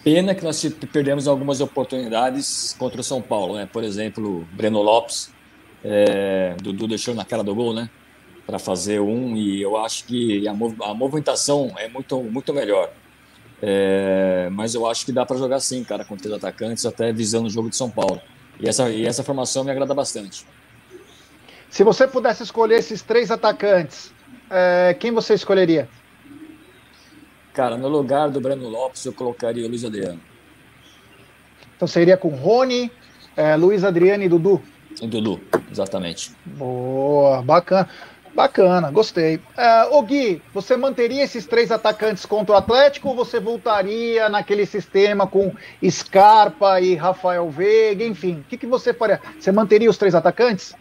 [0.05, 3.67] Pena que nós perdemos algumas oportunidades contra o São Paulo, né?
[3.73, 5.33] Por exemplo, Breno Lopes,
[5.83, 7.89] é, Dudu deixou na cara do gol, né?
[8.47, 12.93] Para fazer um, e eu acho que a, mov a movimentação é muito, muito melhor.
[13.63, 17.47] É, mas eu acho que dá para jogar sim, cara, com três atacantes, até visando
[17.47, 18.21] o jogo de São Paulo.
[18.63, 20.47] E essa, e essa formação me agrada bastante.
[21.69, 24.13] Se você pudesse escolher esses três atacantes,
[24.49, 25.89] é, quem você escolheria?
[27.53, 30.21] Cara, no lugar do Breno Lopes, eu colocaria o Luiz Adriano.
[31.75, 32.91] Então seria com Rony,
[33.37, 34.63] é, Luiz Adriano e Dudu?
[35.01, 36.31] E Dudu, exatamente.
[36.47, 37.89] Boa, bacana.
[38.35, 39.37] Bacana, gostei.
[39.37, 44.65] Uh, o Gui, você manteria esses três atacantes contra o Atlético ou você voltaria naquele
[44.65, 45.53] sistema com
[45.89, 48.41] Scarpa e Rafael Veiga, enfim?
[48.41, 49.21] O que, que você faria?
[49.39, 50.75] Você manteria os três atacantes?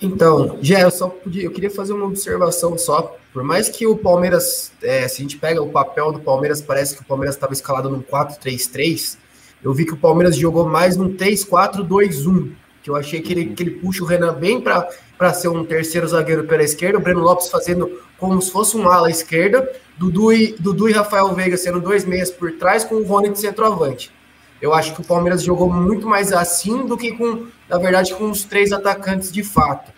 [0.00, 3.16] Então, já eu só podia, eu queria fazer uma observação só.
[3.32, 6.96] Por mais que o Palmeiras, é, se a gente pega o papel do Palmeiras, parece
[6.96, 9.18] que o Palmeiras estava escalado num 4-3-3.
[9.62, 13.62] Eu vi que o Palmeiras jogou mais num 3-4-2-1, que eu achei que ele, que
[13.62, 14.88] ele puxa o Renan bem para
[15.34, 19.10] ser um terceiro zagueiro pela esquerda, o Breno Lopes fazendo como se fosse um ala
[19.10, 23.30] esquerda, Dudu e, Dudu e Rafael Veiga sendo dois meias por trás, com o Rony
[23.30, 24.12] de centroavante.
[24.60, 28.30] Eu acho que o Palmeiras jogou muito mais assim do que com, na verdade, com
[28.30, 29.92] os três atacantes de fato.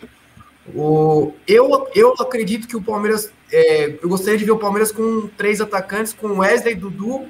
[0.75, 3.31] O, eu, eu acredito que o Palmeiras.
[3.53, 7.27] É, eu gostaria de ver o Palmeiras com três atacantes, com Wesley, Dudu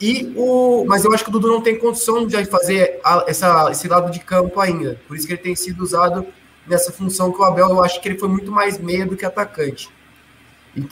[0.00, 0.84] e o.
[0.88, 4.10] Mas eu acho que o Dudu não tem condição de fazer a, essa, esse lado
[4.10, 5.00] de campo ainda.
[5.06, 6.26] Por isso que ele tem sido usado
[6.70, 9.26] nessa função que o Abel, eu acho que ele foi muito mais meia do que
[9.26, 9.90] atacante.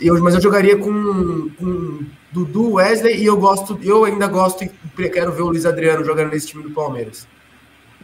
[0.00, 2.00] Eu, mas eu jogaria com, com
[2.32, 6.32] Dudu, Wesley e eu gosto, eu ainda gosto e quero ver o Luiz Adriano jogando
[6.32, 7.28] nesse time do Palmeiras.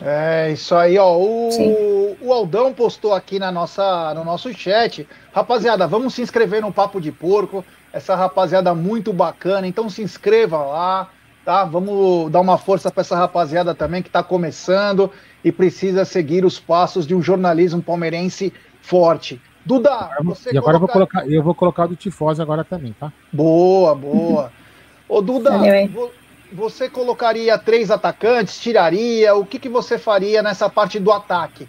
[0.00, 1.16] É isso aí, ó.
[1.16, 5.06] O, o Aldão postou aqui na nossa, no nosso chat.
[5.32, 7.64] Rapaziada, vamos se inscrever no Papo de Porco.
[7.92, 11.10] Essa rapaziada muito bacana, então se inscreva lá,
[11.44, 11.64] tá?
[11.64, 15.10] Vamos dar uma força para essa rapaziada também que está começando
[15.44, 19.40] e precisa seguir os passos de um jornalismo palmeirense forte.
[19.64, 20.78] Duda, você E agora colocar...
[20.78, 23.12] eu, vou colocar, eu vou colocar o do Tifose agora também, tá?
[23.32, 24.52] Boa, boa.
[25.08, 25.50] Ô, Duda,
[26.52, 29.34] você colocaria três atacantes, tiraria?
[29.34, 31.68] O que, que você faria nessa parte do ataque?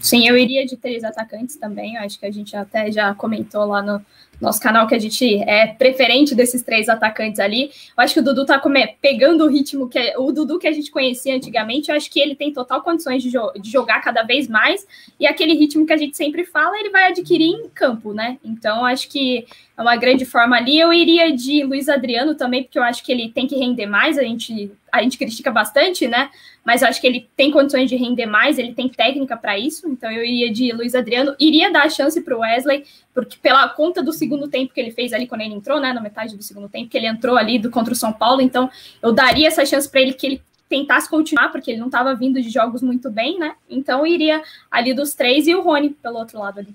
[0.00, 1.96] Sim, eu iria de três atacantes também.
[1.96, 4.04] Acho que a gente até já comentou lá no,
[4.42, 7.70] nosso canal que a gente é preferente desses três atacantes ali.
[7.96, 10.66] Eu acho que o Dudu tá come, pegando o ritmo que é, o Dudu que
[10.66, 11.90] a gente conhecia antigamente.
[11.90, 14.84] Eu acho que ele tem total condições de, jo de, jogar cada vez mais
[15.18, 18.38] e aquele ritmo que a gente sempre fala, ele vai adquirir em campo, né?
[18.44, 20.78] Então acho que é uma grande forma ali.
[20.78, 24.18] Eu iria de Luiz Adriano também, porque eu acho que ele tem que render mais.
[24.18, 26.30] A gente a gente critica bastante, né?
[26.62, 29.88] Mas eu acho que ele tem condições de render mais, ele tem técnica para isso.
[29.88, 33.66] Então eu iria de Luiz Adriano, iria dar a chance para o Wesley, porque pela
[33.70, 35.94] conta do segundo tempo que ele fez ali quando ele entrou, né?
[35.94, 38.42] Na metade do segundo tempo, que ele entrou ali do contra o São Paulo.
[38.42, 42.14] Então eu daria essa chance para ele que ele tentasse continuar, porque ele não estava
[42.14, 43.54] vindo de jogos muito bem, né?
[43.68, 46.74] Então iria ali dos três e o Rony pelo outro lado ali.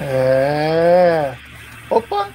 [0.00, 1.34] É.
[1.90, 2.30] Opa!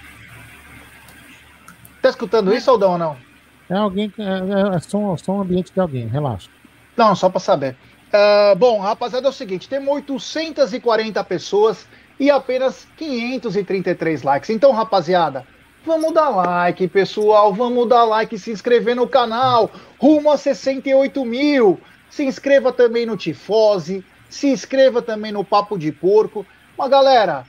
[2.03, 3.34] Tá escutando isso, Aldão, ou não?
[3.69, 4.11] É alguém.
[4.17, 6.49] É, é, é só, só um ambiente de alguém, relaxa.
[6.95, 7.75] Não, só para saber.
[8.07, 11.87] Uh, bom, rapaziada, é o seguinte: temos 840 pessoas
[12.19, 14.49] e apenas 533 likes.
[14.49, 15.45] Então, rapaziada,
[15.85, 17.53] vamos dar like, pessoal.
[17.53, 19.71] Vamos dar like, se inscrever no canal.
[19.99, 21.79] Rumo a 68 mil.
[22.09, 24.05] Se inscreva também no Tifose.
[24.29, 26.45] Se inscreva também no Papo de Porco.
[26.77, 27.45] Mas, galera,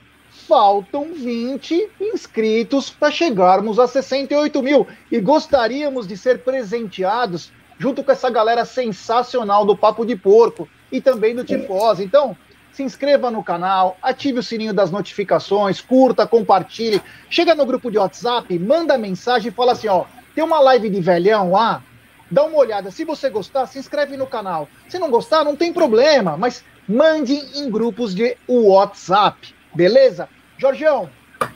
[0.46, 8.12] faltam 20 inscritos para chegarmos a 68 mil e gostaríamos de ser presenteados junto com
[8.12, 12.04] essa galera sensacional do Papo de Porco e também do Tifose.
[12.04, 12.36] Então,
[12.72, 17.98] se inscreva no canal, ative o sininho das notificações, curta, compartilhe, chega no grupo de
[17.98, 20.04] WhatsApp, manda mensagem e fala assim, ó,
[20.34, 21.82] tem uma live de velhão lá,
[22.30, 22.90] dá uma olhada.
[22.90, 24.68] Se você gostar, se inscreve no canal.
[24.88, 30.28] Se não gostar, não tem problema, mas mande em grupos de WhatsApp, beleza?
[30.58, 31.10] Jorgeão,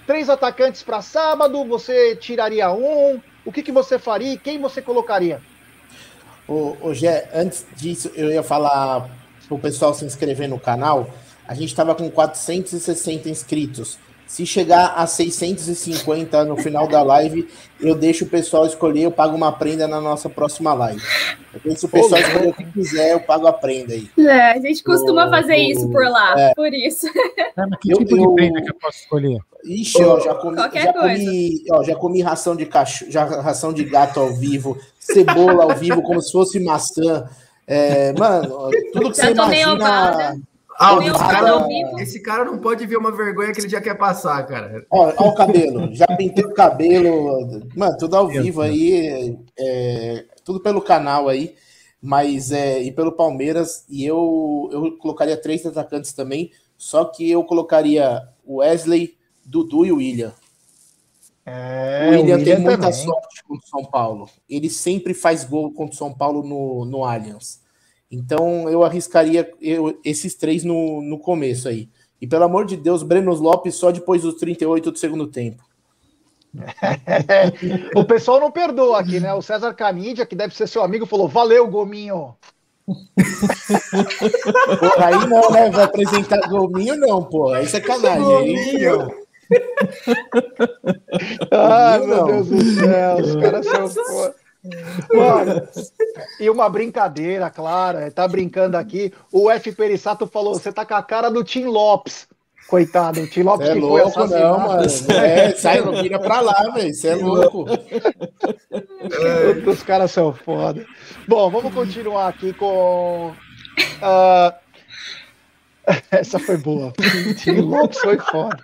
[0.07, 3.21] três atacantes para sábado, você tiraria um?
[3.45, 5.41] O que, que você faria e quem você colocaria?
[6.47, 9.09] Ô, ô Gé, antes disso, eu ia falar
[9.47, 11.09] para o pessoal se inscrever no canal.
[11.47, 13.99] A gente estava com 460 inscritos.
[14.31, 17.49] Se chegar a 650 no final da live,
[17.81, 21.03] eu deixo o pessoal escolher, eu pago uma prenda na nossa próxima live.
[21.75, 24.09] Se o pessoal escolher o que quiser, eu pago a prenda aí.
[24.17, 26.55] É, a gente costuma fazer isso por lá, é.
[26.55, 27.09] por isso.
[27.59, 29.39] É, que eu, tipo eu, de prenda que eu posso escolher?
[29.65, 33.85] Ixi, ó, já comi, já comi, ó, já comi ração de cachorro, já ração de
[33.85, 37.29] gato ao vivo, cebola ao vivo, como se fosse maçã.
[37.67, 40.41] É, mano, tudo que já você imagina.
[40.83, 43.99] Ah, esse, cara não, esse cara não pode ver uma vergonha que ele já quer
[43.99, 44.87] passar, cara.
[44.91, 50.81] Olha o cabelo, já pintei o cabelo, mano, tudo ao vivo aí, é, tudo pelo
[50.81, 51.55] canal aí,
[52.01, 57.45] mas é, e pelo Palmeiras, e eu, eu colocaria três atacantes também, só que eu
[57.45, 60.33] colocaria o Wesley, Dudu e o William.
[61.45, 63.05] É, o William, o William tem muita também.
[63.05, 64.31] sorte contra o São Paulo.
[64.49, 67.61] Ele sempre faz gol contra o São Paulo no, no Allianz.
[68.11, 71.89] Então eu arriscaria eu, esses três no, no começo aí.
[72.21, 75.63] E pelo amor de Deus, Breno Lopes só depois dos 38 do segundo tempo.
[77.95, 79.33] o pessoal não perdoa aqui, né?
[79.33, 82.35] O César Canidia, que deve ser seu amigo, falou: valeu, Gominho.
[84.81, 85.71] Porra, aí não, né?
[85.71, 87.53] Vai apresentar Gominho, não, pô.
[87.53, 88.37] Aí é sacanagem.
[88.37, 89.21] Aí, não.
[91.53, 92.27] Ai, meu não.
[92.27, 94.35] Deus do céu, os caras são.
[95.13, 95.67] Mano,
[96.39, 99.13] e uma brincadeira, claro, tá brincando aqui.
[99.33, 99.73] O F.
[99.73, 102.29] Perissato falou: você tá com a cara do Tim Lopes.
[102.69, 104.59] Coitado, o Tim Lopes é que louco, foi assassinado.
[104.59, 104.83] Não, mano.
[105.27, 106.95] É, sai, vira pra lá, velho.
[106.95, 107.65] Você é louco.
[109.67, 110.87] Os caras são foda.
[111.27, 113.35] Bom, vamos continuar aqui com.
[114.03, 114.53] Uh...
[116.13, 116.93] Essa foi boa.
[117.29, 118.63] O Tim Lopes foi foda.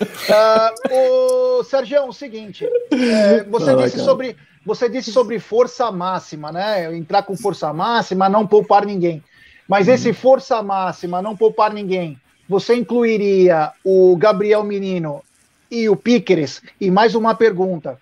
[0.00, 6.50] Uh, o Sérgio, é o seguinte, é, você disse sobre você disse sobre força máxima,
[6.50, 6.92] né?
[6.96, 9.22] Entrar com força máxima, não poupar ninguém.
[9.68, 15.22] Mas esse força máxima, não poupar ninguém, você incluiria o Gabriel Menino
[15.70, 16.60] e o Piqueres?
[16.80, 18.00] E mais uma pergunta: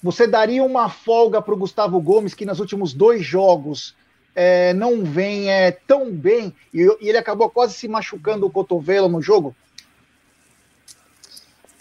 [0.00, 3.96] você daria uma folga para o Gustavo Gomes, que nos últimos dois jogos
[4.36, 9.08] é, não vem é, tão bem e, e ele acabou quase se machucando o cotovelo
[9.08, 9.54] no jogo?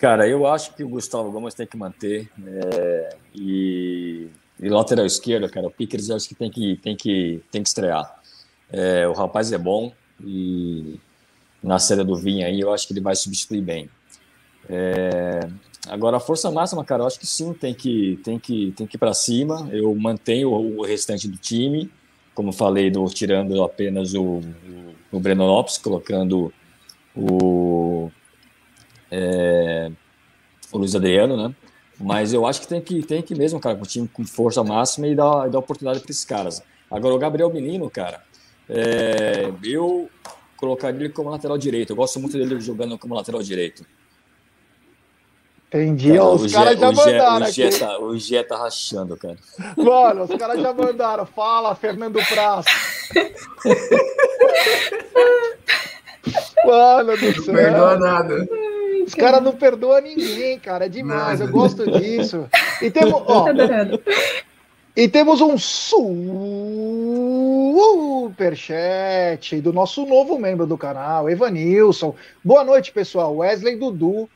[0.04, 2.30] Cara, eu acho que o Gustavo Gomes tem que manter.
[2.46, 4.28] É, e,
[4.60, 7.70] e, lateral esquerdo, cara, o Pickers eu acho que tem que, tem que, tem que
[7.70, 8.22] estrear.
[8.70, 11.00] É, o rapaz é bom e
[11.64, 13.90] na série do Vinha aí eu acho que ele vai substituir bem.
[14.68, 15.40] É,
[15.88, 18.98] agora, a força máxima, cara, eu acho que sim, tem que, tem que, tem que
[18.98, 19.70] ir para cima.
[19.72, 21.90] Eu mantenho o, restante do time,
[22.36, 26.52] como falei, do, tirando apenas o, o, o Breno Lopes, colocando
[27.16, 27.73] o
[29.14, 29.92] é,
[30.72, 31.54] o Luiz Adriano, né?
[32.00, 34.64] Mas eu acho que tem que, tem que mesmo, cara, com o time com força
[34.64, 36.64] máxima e dar, dar oportunidade para esses caras.
[36.90, 38.24] Agora, o Gabriel Menino, cara,
[38.68, 40.10] é, eu
[40.58, 41.92] colocaria ele como lateral direito.
[41.92, 43.86] Eu gosto muito dele jogando como lateral direito.
[45.68, 47.46] Entendi, cara, os caras já mandaram.
[47.46, 49.38] O Gé, tá, o Gé tá rachando, cara.
[49.78, 51.26] Mano, os caras já mandaram.
[51.26, 52.70] Fala, Fernando Praça.
[56.66, 57.54] Mano do céu.
[57.54, 58.48] Não perdoa nada.
[59.06, 60.86] Os caras não perdoam ninguém, cara.
[60.86, 61.42] É demais.
[61.42, 62.48] Eu gosto disso.
[62.82, 63.46] E temos, ó,
[64.96, 65.58] e temos um
[68.30, 72.14] superchat do nosso novo membro do canal, Evanilson.
[72.44, 73.36] Boa noite, pessoal.
[73.38, 74.30] Wesley Dudu,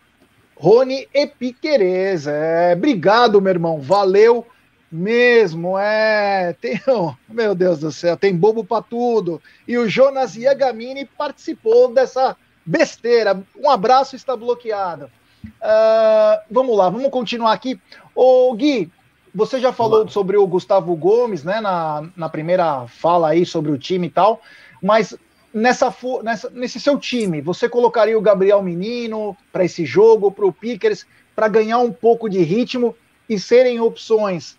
[0.56, 2.26] Rony e Piquerez.
[2.26, 3.80] É, obrigado, meu irmão.
[3.80, 4.48] Valeu
[4.92, 5.78] mesmo.
[5.78, 9.40] É, tem, oh, meu Deus do céu, tem bobo para tudo.
[9.68, 12.36] E o Jonas Iagamini participou dessa
[12.68, 13.42] besteira.
[13.56, 15.10] Um abraço está bloqueado.
[15.46, 17.80] Uh, vamos lá, vamos continuar aqui.
[18.14, 18.92] Ô, Gui,
[19.34, 23.78] você já falou sobre o Gustavo Gomes, né, na, na primeira fala aí sobre o
[23.78, 24.42] time e tal,
[24.82, 25.16] mas
[25.54, 30.52] nessa, nessa, nesse seu time, você colocaria o Gabriel Menino para esse jogo, para o
[30.52, 32.96] Pickers, para ganhar um pouco de ritmo
[33.30, 34.58] e serem opções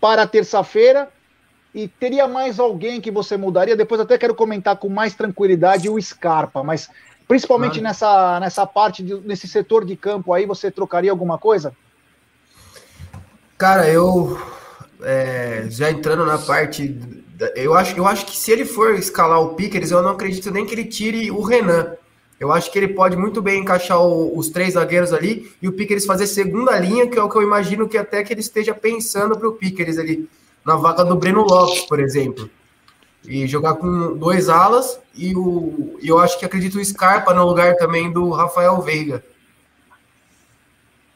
[0.00, 1.08] para terça-feira?
[1.74, 3.76] E teria mais alguém que você mudaria?
[3.76, 6.88] Depois até quero comentar com mais tranquilidade o Scarpa, mas
[7.26, 11.74] Principalmente nessa, nessa parte, de, nesse setor de campo aí, você trocaria alguma coisa?
[13.56, 14.38] Cara, eu
[15.02, 16.98] é, já entrando na parte.
[17.56, 20.66] Eu acho, eu acho que se ele for escalar o Pickers, eu não acredito nem
[20.66, 21.94] que ele tire o Renan.
[22.38, 25.72] Eu acho que ele pode muito bem encaixar o, os três zagueiros ali e o
[25.72, 28.74] Pickers fazer segunda linha, que é o que eu imagino que até que ele esteja
[28.74, 30.28] pensando para o Pickers ali,
[30.64, 32.50] na vaga do Breno Lopes, por exemplo
[33.26, 37.76] e jogar com dois alas e o eu acho que acredito o Scarpa no lugar
[37.76, 39.24] também do Rafael Veiga.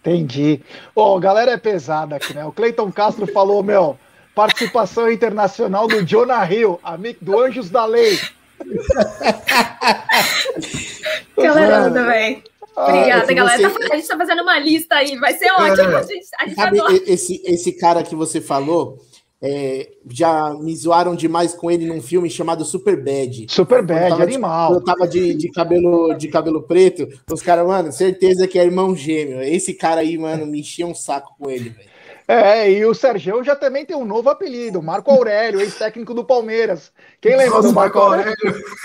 [0.01, 0.63] Entendi.
[0.95, 2.45] Ó, oh, galera é pesada aqui, né?
[2.45, 3.99] O Cleiton Castro falou, meu,
[4.35, 8.19] participação internacional do Jonah Hill, amigo do Anjos da Lei.
[11.37, 12.43] Galera também.
[12.77, 13.69] Obrigada, ah, galera.
[13.69, 13.89] Você...
[13.89, 15.91] Tá, a gente tá fazendo uma lista aí, vai ser ótimo.
[15.91, 19.05] É, a gente, a gente sabe, esse, esse cara que você falou,
[19.41, 23.47] é, já me zoaram demais com ele num filme chamado Super Bad.
[23.49, 24.75] Super Bad, animal.
[24.75, 28.97] eu tava de, de, cabelo, de cabelo preto, os caras, mano, certeza que é irmão
[28.97, 29.41] gêmeo.
[29.41, 31.89] Esse cara aí, mano, me enchia um saco com ele, velho.
[32.31, 36.93] É, e o Sérgio já também tem um novo apelido, Marco Aurélio, ex-técnico do Palmeiras.
[37.23, 38.37] Quem lembra Nossa, do Marco Aurélio?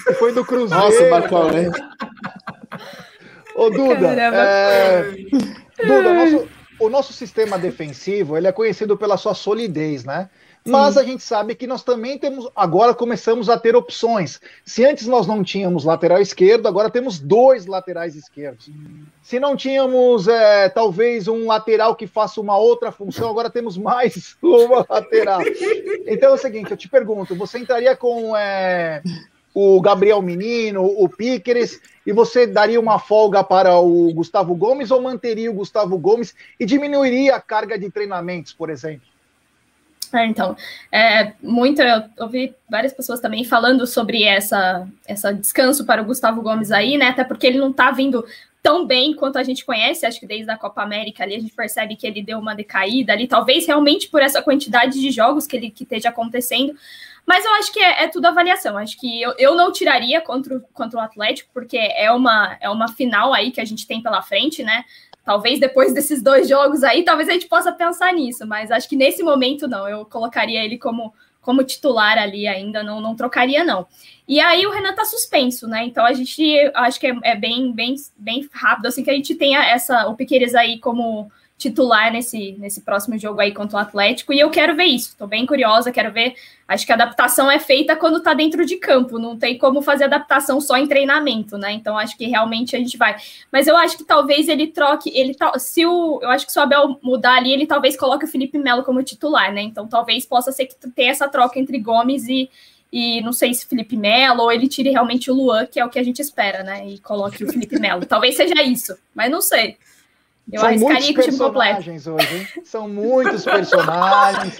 [0.08, 0.82] Que foi do Cruzeiro.
[0.82, 1.74] Nossa, Marco Aurélio.
[3.54, 5.12] Ô, Duda, é...
[5.86, 6.48] Duda, nosso,
[6.80, 10.30] o nosso sistema defensivo ele é conhecido pela sua solidez, né?
[10.66, 14.40] Mas a gente sabe que nós também temos, agora começamos a ter opções.
[14.64, 18.70] Se antes nós não tínhamos lateral esquerdo, agora temos dois laterais esquerdos.
[19.22, 24.38] Se não tínhamos é, talvez um lateral que faça uma outra função, agora temos mais
[24.42, 25.42] uma lateral.
[26.08, 29.02] Então é o seguinte, eu te pergunto, você entraria com é,
[29.54, 35.02] o Gabriel Menino, o Piqueres, e você daria uma folga para o Gustavo Gomes ou
[35.02, 39.13] manteria o Gustavo Gomes e diminuiria a carga de treinamentos, por exemplo?
[40.14, 40.56] É, então,
[40.92, 46.42] é, muito, eu ouvi várias pessoas também falando sobre essa, essa descanso para o Gustavo
[46.42, 47.08] Gomes aí, né?
[47.08, 48.24] Até porque ele não tá vindo
[48.62, 51.54] tão bem quanto a gente conhece, acho que desde a Copa América ali a gente
[51.54, 55.58] percebe que ele deu uma decaída ali, talvez realmente por essa quantidade de jogos que
[55.58, 56.74] ele que esteja acontecendo.
[57.26, 58.78] Mas eu acho que é, é tudo avaliação.
[58.78, 62.88] Acho que eu, eu não tiraria contra, contra o Atlético, porque é uma, é uma
[62.88, 64.84] final aí que a gente tem pela frente, né?
[65.26, 68.96] Talvez depois desses dois jogos aí, talvez a gente possa pensar nisso, mas acho que
[68.96, 69.88] nesse momento não.
[69.88, 73.88] Eu colocaria ele como, como titular ali ainda, não, não trocaria, não.
[74.28, 75.86] E aí o Renan tá suspenso, né?
[75.86, 76.44] Então a gente
[76.74, 80.16] acho que é, é bem, bem, bem rápido, assim, que a gente tenha essa, o
[80.16, 81.32] Piqueires aí como
[81.64, 85.26] titular nesse, nesse próximo jogo aí contra o Atlético, e eu quero ver isso, tô
[85.26, 86.36] bem curiosa, quero ver,
[86.68, 90.04] acho que a adaptação é feita quando tá dentro de campo, não tem como fazer
[90.04, 93.16] adaptação só em treinamento, né, então acho que realmente a gente vai,
[93.50, 96.62] mas eu acho que talvez ele troque, ele se o, eu acho que se o
[96.62, 100.52] Abel mudar ali, ele talvez coloque o Felipe Melo como titular, né, então talvez possa
[100.52, 102.50] ser que tenha essa troca entre Gomes e,
[102.92, 105.90] e não sei se Felipe Melo ou ele tire realmente o Luan, que é o
[105.90, 109.42] que a gente espera, né, e coloque o Felipe Melo, talvez seja isso, mas não
[109.42, 109.78] sei.
[110.52, 112.48] Eu São muitos personagens hoje, hein?
[112.66, 114.58] São muitos personagens.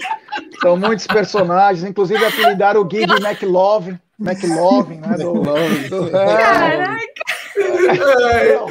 [0.60, 1.84] São muitos personagens.
[1.84, 3.98] Inclusive, apelidaram o Gui de McLovin.
[4.18, 5.16] McLovin, né?
[5.18, 7.04] Do, do, Caraca!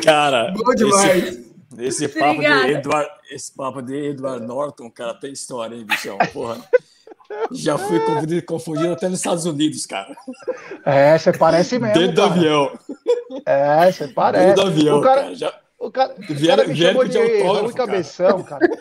[0.03, 1.43] Cara, Bom demais.
[1.78, 6.18] Esse, esse papo, de Edward, esse papo de Edward Norton, cara, tem história, hein, bichão?
[6.32, 6.57] Porra.
[7.51, 10.16] Já fui confundido, confundido até nos Estados Unidos, cara.
[10.86, 11.93] É, você parece mesmo.
[11.93, 12.28] Dentro cara.
[12.28, 12.80] do avião.
[13.45, 14.45] É, você parece.
[14.47, 15.62] Dentro do avião, o cara, cara já...
[15.84, 18.65] O cara, vieram, o cara me chamou de, de cabeção, cara.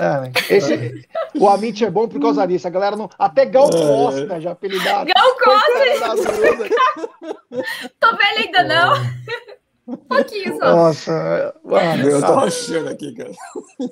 [0.00, 2.66] É, esse, o Amit é bom por causa disso.
[2.66, 3.10] A galera não.
[3.18, 3.70] Até Gal é.
[3.70, 5.10] Costa já apelidado.
[5.14, 6.16] Gal Costa!
[8.00, 8.94] Tô velho ainda não.
[9.86, 10.74] Um pouquinho só.
[10.74, 13.32] Nossa, mano, eu tô achando aqui, cara.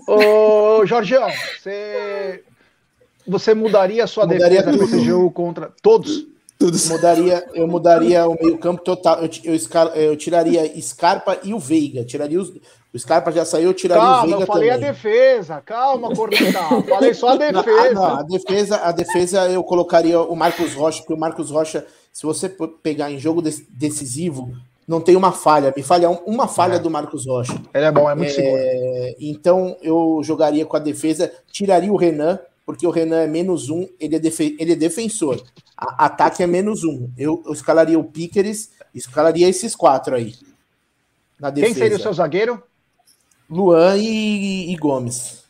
[0.09, 1.29] Ô, Jorgeão,
[1.59, 2.45] você,
[3.27, 6.27] você mudaria a sua mudaria defesa nesse jogo contra todos?
[6.61, 9.21] Tudo mudaria, eu mudaria o meio-campo total.
[9.21, 12.05] Eu, eu, eu, tiraria Scarpa e o Veiga.
[12.05, 12.51] Tiraria os,
[12.93, 14.43] o Scarpa já saiu, eu tiraria calma, o Veiga.
[14.43, 14.89] Eu falei também.
[14.89, 15.63] a defesa.
[15.65, 16.83] Calma, Cornetal.
[16.83, 17.95] falei só a defesa.
[17.95, 18.77] Não, a defesa.
[18.77, 22.47] A defesa eu colocaria o Marcos Rocha, porque o Marcos Rocha, se você
[22.83, 23.41] pegar em jogo
[23.71, 24.53] decisivo,
[24.87, 25.73] não tem uma falha.
[25.75, 26.79] Me falha uma falha é.
[26.79, 27.59] do Marcos Rocha.
[27.73, 29.17] Ele é bom, é muito é, seguro.
[29.19, 33.89] Então eu jogaria com a defesa, tiraria o Renan, porque o Renan é menos um,
[33.99, 35.43] ele é, defe ele é defensor.
[35.81, 37.11] A ataque é menos um.
[37.17, 40.35] Eu, eu escalaria o Piqueres, escalaria esses quatro aí.
[41.55, 42.63] Quem seria o seu zagueiro?
[43.49, 45.43] Luan e, e Gomes.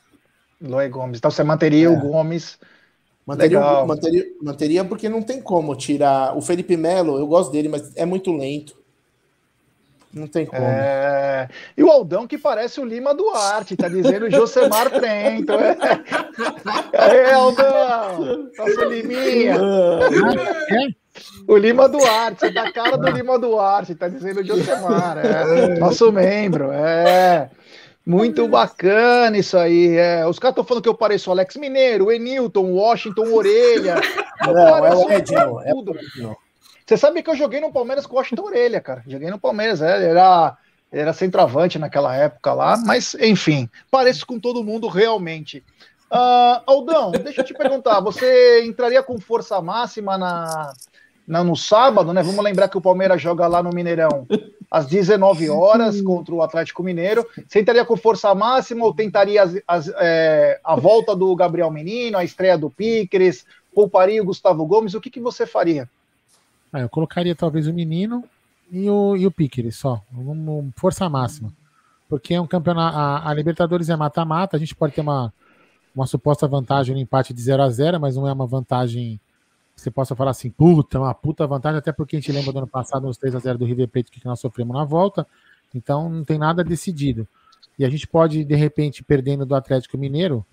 [0.61, 1.19] Luan e Gomes.
[1.19, 1.91] Então você manteria é.
[1.91, 2.59] o Gomes.
[3.27, 6.37] Manteria, manteria, manteria porque não tem como tirar.
[6.37, 8.80] O Felipe Melo, eu gosto dele, mas é muito lento.
[10.13, 10.61] Não tem como.
[10.61, 11.49] É...
[11.77, 15.53] E o Aldão que parece o Lima Duarte, tá dizendo Josemar Trento.
[16.93, 18.51] É, é Aldão!
[18.59, 19.57] Nossa Liminha!
[21.47, 25.19] O Lima Duarte, tá cara do Lima Duarte, tá dizendo Josemar.
[25.19, 25.79] É.
[25.79, 27.49] Nosso membro, é.
[28.05, 29.97] Muito bacana isso aí.
[29.97, 30.27] É.
[30.27, 33.97] Os caras estão falando que eu pareço Alex Mineiro, Enilton, Washington Orelha.
[34.45, 35.61] Não, é o Edinho.
[35.61, 35.97] É tudo.
[36.91, 39.05] Você sabe que eu joguei no Palmeiras com o Washington Orelha, cara.
[39.07, 40.59] Joguei no Palmeiras, é, era,
[40.91, 45.63] era centroavante naquela época lá, mas enfim, pareço com todo mundo realmente.
[46.11, 50.73] Uh, Aldão, deixa eu te perguntar, você entraria com força máxima na,
[51.29, 52.25] na, no sábado, né?
[52.25, 54.27] Vamos lembrar que o Palmeiras joga lá no Mineirão
[54.69, 57.25] às 19 horas contra o Atlético Mineiro.
[57.47, 62.19] Você entraria com força máxima ou tentaria as, as, é, a volta do Gabriel Menino,
[62.19, 64.95] a estreia do Piqueres, pouparia o Gustavo Gomes?
[64.95, 65.89] O que, que você faria?
[66.73, 68.25] Ah, eu colocaria talvez o menino
[68.71, 69.33] e o, e o
[69.73, 70.03] só.
[70.17, 71.53] Um, força máxima.
[72.09, 72.97] Porque é um campeonato.
[72.97, 75.33] A, a Libertadores é mata-mata, a gente pode ter uma,
[75.95, 79.21] uma suposta vantagem no empate de 0 a 0 mas não é uma vantagem
[79.75, 82.59] que você possa falar assim, puta, uma puta vantagem, até porque a gente lembra do
[82.59, 85.27] ano passado, nos 3 a 0 do River Plate, que nós sofremos na volta.
[85.75, 87.27] Então não tem nada decidido.
[87.79, 90.45] E a gente pode, de repente, perdendo do Atlético Mineiro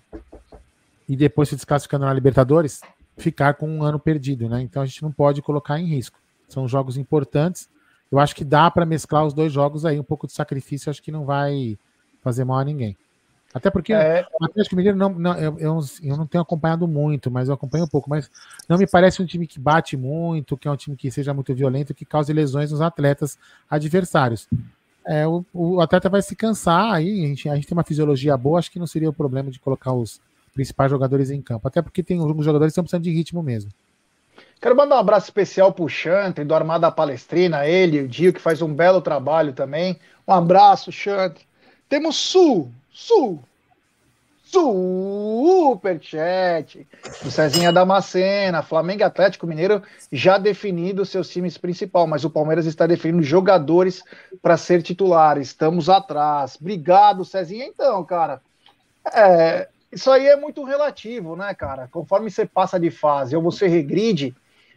[1.08, 2.80] e depois se desclassificando na Libertadores,
[3.18, 4.62] ficar com um ano perdido, né?
[4.62, 6.18] Então a gente não pode colocar em risco.
[6.48, 7.68] São jogos importantes.
[8.10, 11.02] Eu acho que dá para mesclar os dois jogos aí, um pouco de sacrifício, acho
[11.02, 11.78] que não vai
[12.22, 12.96] fazer mal a ninguém.
[13.52, 14.26] Até porque é...
[14.40, 17.84] o Atlético Mineiro não, não eu, eu, eu, não tenho acompanhado muito, mas eu acompanho
[17.84, 18.08] um pouco.
[18.08, 18.30] Mas
[18.68, 21.54] não me parece um time que bate muito, que é um time que seja muito
[21.54, 23.38] violento, que cause lesões nos atletas
[23.68, 24.48] adversários.
[25.06, 28.36] É, o, o atleta vai se cansar aí, a gente, a gente tem uma fisiologia
[28.36, 30.20] boa, acho que não seria o problema de colocar os,
[30.58, 31.68] principais jogadores em campo.
[31.68, 33.70] Até porque tem alguns jogadores que estão precisando de ritmo mesmo.
[34.60, 38.60] Quero mandar um abraço especial pro Chantre, do Armada Palestrina, ele, o Dio, que faz
[38.60, 39.96] um belo trabalho também.
[40.26, 41.46] Um abraço, Chantre.
[41.88, 43.40] Temos Sul, Sul,
[44.50, 46.84] superchat
[47.22, 48.62] do Cezinha Damascena.
[48.62, 49.80] Flamengo e Atlético Mineiro
[50.10, 54.02] já definido seus times principal, mas o Palmeiras está definindo jogadores
[54.42, 55.38] para ser titular.
[55.38, 56.58] Estamos atrás.
[56.60, 57.64] Obrigado, Cezinha.
[57.64, 58.42] Então, cara,
[59.14, 61.88] é, isso aí é muito relativo, né, cara?
[61.90, 64.34] Conforme você passa de fase ou você regride,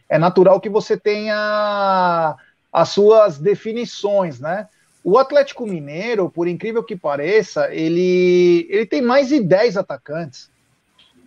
[0.08, 2.36] é natural que você tenha
[2.72, 4.68] as suas definições, né?
[5.04, 10.50] O Atlético Mineiro, por incrível que pareça, ele, ele tem mais de 10 atacantes.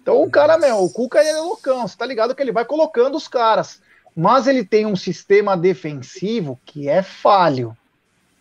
[0.01, 3.15] Então o cara, meu, o Cuca é loucão, você tá ligado que ele vai colocando
[3.15, 3.81] os caras.
[4.15, 7.75] Mas ele tem um sistema defensivo que é falho.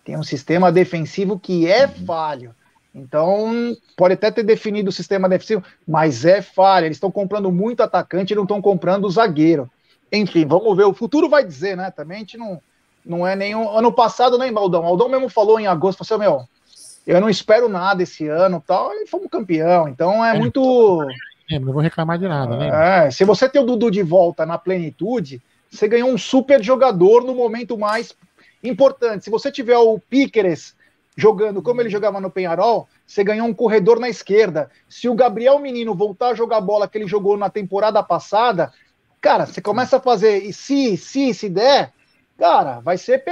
[0.04, 2.06] Tem um sistema defensivo que é uhum.
[2.06, 2.54] falho.
[2.94, 6.86] Então, pode até ter definido o sistema defensivo, mas é falha.
[6.86, 9.68] Eles estão comprando muito atacante e não estão comprando zagueiro.
[10.12, 10.84] Enfim, vamos ver.
[10.84, 11.90] O futuro vai dizer, né?
[11.90, 12.60] Também a gente não,
[13.04, 13.68] não é nenhum.
[13.68, 14.84] Ano passado, nem Aldão.
[14.84, 16.48] Aldão mesmo falou em agosto, falou assim, meu,
[17.04, 19.88] eu não espero nada esse ano tal, e fomos campeão.
[19.88, 21.04] Então é, é muito.
[21.50, 23.06] Não vou reclamar de nada, né?
[23.06, 27.24] É, se você tem o Dudu de volta na plenitude, você ganhou um super jogador
[27.24, 28.16] no momento mais
[28.62, 29.24] importante.
[29.24, 30.74] Se você tiver o Piqueres
[31.16, 34.70] jogando como ele jogava no Penharol, você ganhou um corredor na esquerda.
[34.88, 38.72] Se o Gabriel Menino voltar a jogar a bola que ele jogou na temporada passada,
[39.20, 41.92] cara, você começa a fazer e se, se, se der,
[42.38, 43.22] cara, vai ser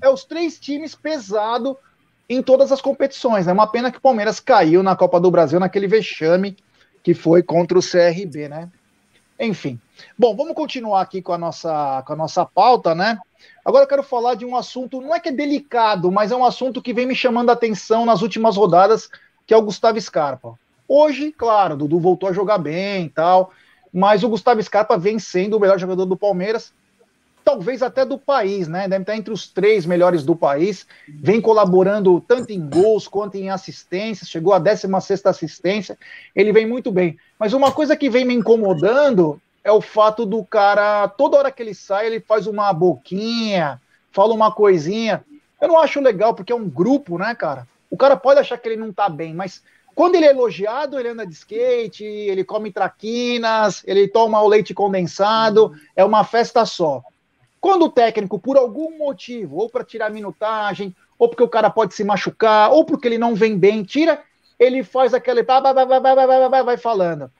[0.00, 1.76] é os três times pesado
[2.28, 3.48] em todas as competições.
[3.48, 6.56] É uma pena que o Palmeiras caiu na Copa do Brasil naquele vexame
[7.02, 8.70] que foi contra o CRB, né?
[9.38, 9.80] Enfim.
[10.16, 13.18] Bom, vamos continuar aqui com a nossa com a nossa pauta, né?
[13.64, 16.44] Agora eu quero falar de um assunto, não é que é delicado, mas é um
[16.44, 19.08] assunto que vem me chamando a atenção nas últimas rodadas,
[19.46, 20.58] que é o Gustavo Scarpa.
[20.88, 23.52] Hoje, claro, Dudu voltou a jogar bem e tal,
[23.92, 26.72] mas o Gustavo Scarpa vem sendo o melhor jogador do Palmeiras,
[27.44, 28.88] talvez até do país, né?
[28.88, 33.50] Deve estar entre os três melhores do país, vem colaborando tanto em gols quanto em
[33.50, 35.98] assistências, chegou à 16 assistência,
[36.34, 37.16] ele vem muito bem.
[37.38, 41.62] Mas uma coisa que vem me incomodando é o fato do cara, toda hora que
[41.62, 45.24] ele sai, ele faz uma boquinha, fala uma coisinha.
[45.60, 47.66] Eu não acho legal, porque é um grupo, né, cara?
[47.90, 49.62] O cara pode achar que ele não tá bem, mas
[49.94, 54.72] quando ele é elogiado, ele anda de skate, ele come traquinas, ele toma o leite
[54.72, 57.02] condensado, é uma festa só.
[57.60, 61.94] Quando o técnico, por algum motivo, ou para tirar minutagem, ou porque o cara pode
[61.94, 64.20] se machucar, ou porque ele não vem bem, tira,
[64.58, 65.42] ele faz aquele.
[65.44, 67.30] Vai, falando.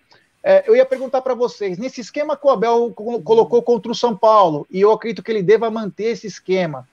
[0.42, 2.92] É, eu ia perguntar para vocês, nesse esquema que o Abel
[3.24, 6.88] colocou contra o São Paulo, e eu acredito que ele deva manter esse esquema,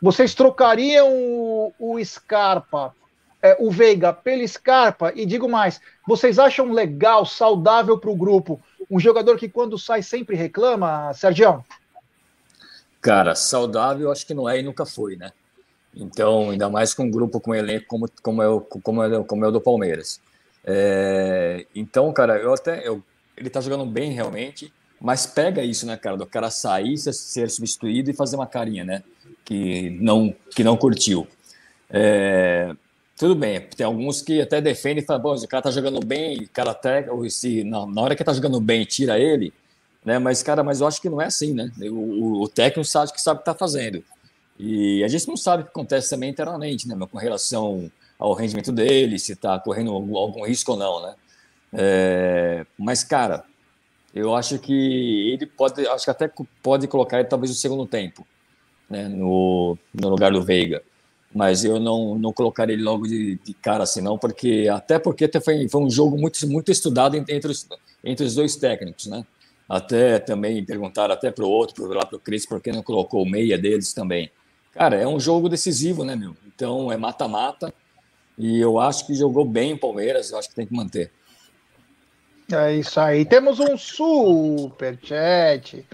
[0.00, 2.94] vocês trocariam o, o Scarpa,
[3.40, 5.12] é, o Veiga, pelo Scarpa?
[5.14, 10.02] E digo mais, vocês acham legal, saudável para o grupo, um jogador que quando sai
[10.02, 11.64] sempre reclama, Sérgio?
[13.00, 15.32] Cara, saudável acho que não é e nunca foi, né?
[15.94, 19.24] Então, ainda mais com um grupo com um elenco como, como, é, o, como, é,
[19.24, 20.20] como é o do Palmeiras.
[20.64, 22.86] É, então, cara, eu até.
[22.86, 23.02] Eu,
[23.36, 26.16] ele tá jogando bem realmente, mas pega isso, né, cara?
[26.16, 29.02] Do cara sair, ser, substituído e fazer uma carinha, né?
[29.44, 31.26] Que não, que não curtiu.
[31.90, 32.74] É,
[33.16, 36.44] tudo bem, tem alguns que até defendem e falam, bom, o cara tá jogando bem,
[36.44, 39.52] o cara até, se, na, na hora que tá jogando bem, tira ele,
[40.04, 40.18] né?
[40.18, 41.70] Mas, cara, mas eu acho que não é assim, né?
[41.90, 44.02] O, o técnico sabe que sabe o que tá fazendo.
[44.58, 47.90] E a gente não sabe o que acontece também internamente, né, meu, com relação
[48.22, 51.14] ao rendimento dele, se está correndo algum risco ou não, né?
[51.72, 53.44] É, mas, cara,
[54.14, 56.30] eu acho que ele pode, acho que até
[56.62, 58.24] pode colocar ele talvez no segundo tempo,
[58.88, 60.82] né, no, no lugar do Veiga.
[61.34, 65.28] Mas eu não, não colocaria ele logo de, de cara assim, não, porque até porque
[65.40, 67.66] foi, foi um jogo muito, muito estudado entre os,
[68.04, 69.26] entre os dois técnicos, né?
[69.68, 73.22] Até também perguntaram até para o outro, lá para o Cris, por que não colocou
[73.22, 74.30] o meia deles também.
[74.72, 76.36] Cara, é um jogo decisivo, né, meu?
[76.46, 77.72] Então é mata-mata.
[78.38, 81.10] E eu acho que jogou bem o Palmeiras, eu acho que tem que manter.
[82.50, 83.24] É isso aí.
[83.24, 85.86] Temos um super chat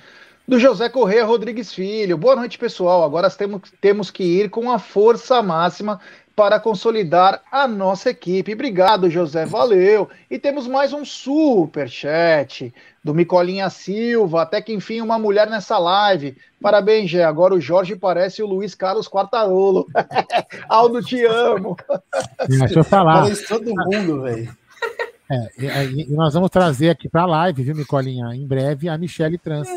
[0.46, 2.16] do José Correia Rodrigues Filho.
[2.16, 3.04] Boa noite, pessoal.
[3.04, 6.00] Agora temos, temos que ir com a força máxima
[6.38, 8.54] para consolidar a nossa equipe.
[8.54, 9.44] Obrigado, José.
[9.44, 10.08] Valeu.
[10.30, 12.72] E temos mais um super chat
[13.02, 14.42] do Micolinha Silva.
[14.42, 16.36] Até que enfim, uma mulher nessa live.
[16.62, 17.24] Parabéns, Gé.
[17.24, 19.84] Agora o Jorge parece o Luiz Carlos Quartarolo.
[20.70, 21.76] Aldo, te amo.
[22.48, 23.22] Deixa eu falar.
[23.22, 24.56] Parece todo mundo, velho.
[25.28, 28.32] É, e, e, nós vamos trazer aqui para a live, viu, Micolinha?
[28.32, 29.68] Em breve, a Michelle Trans.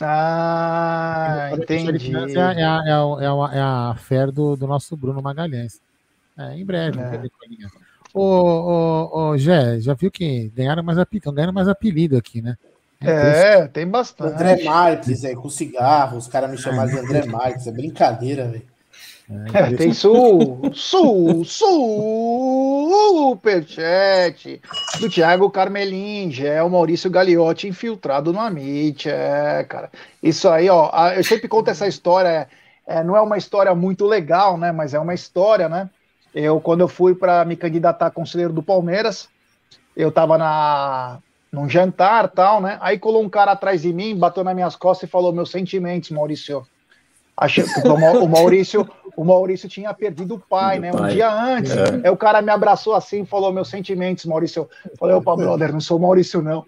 [0.00, 2.14] Ah, entendi.
[2.14, 5.80] É, é, é, a, é, a, é a fé do, do nosso Bruno Magalhães.
[6.38, 7.22] É, em breve, é.
[8.12, 12.56] Ô, ô, ô, Gé, já viu que ganharam mais apelido, ganharam mais apelido aqui, né?
[13.00, 14.34] É, é tem bastante.
[14.34, 18.75] André Marques, aí, com cigarro, os caras me chamaram de André Marques, é brincadeira, velho.
[19.52, 22.66] É, tem sul, sul, sul
[23.36, 24.60] superchat
[25.00, 29.08] do Thiago Carmelin, é o Maurício Gagliotti infiltrado no Amit.
[29.08, 29.90] É, cara.
[30.22, 30.90] Isso aí, ó.
[31.12, 32.48] Eu sempre conto essa história.
[32.86, 34.70] É, não é uma história muito legal, né?
[34.72, 35.90] Mas é uma história, né?
[36.34, 39.28] Eu, quando eu fui para me candidatar a conselheiro do Palmeiras,
[39.96, 41.18] eu tava na,
[41.50, 42.78] num jantar tal, né?
[42.80, 46.10] Aí colou um cara atrás de mim, bateu nas minhas costas e falou: Meus sentimentos,
[46.10, 46.66] Maurício.
[47.36, 50.98] Achei, o Maurício, o Maurício tinha perdido o pai, Meu né?
[50.98, 51.10] Pai.
[51.10, 51.76] Um dia antes.
[51.76, 52.00] É.
[52.04, 54.68] Aí o cara me abraçou assim e falou: Meus sentimentos, Maurício.
[54.84, 56.64] Eu falei, opa, brother, não sou Maurício, não.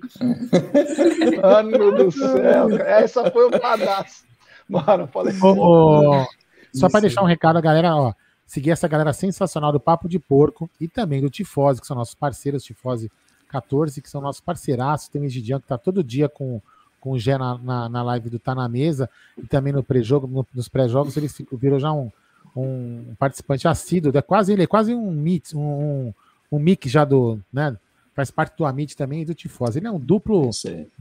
[1.43, 4.29] Mano do céu, essa foi o cadastro.
[4.69, 5.35] Mano, falei.
[5.43, 6.27] Oh, oh,
[6.75, 8.12] só para deixar um recado, galera, ó.
[8.47, 12.14] Seguir essa galera sensacional do Papo de Porco e também do Tifose, que são nossos
[12.14, 13.11] parceiros, Tifose
[13.49, 15.09] 14, que são nossos parceiraços.
[15.09, 16.61] Tem o Egidian que tá todo dia com
[17.01, 20.27] com o Gé na, na, na, live do Tá na Mesa e também no pré-jogo,
[20.27, 22.11] no, nos pré-jogos, ele virou já um,
[22.57, 26.15] um participante assíduo, é quase ele é quase um mix, um, um,
[26.53, 27.77] um mic já do, né?
[28.15, 29.79] Faz parte do Amit também e do Tifose.
[29.79, 30.51] Ele é um duplo,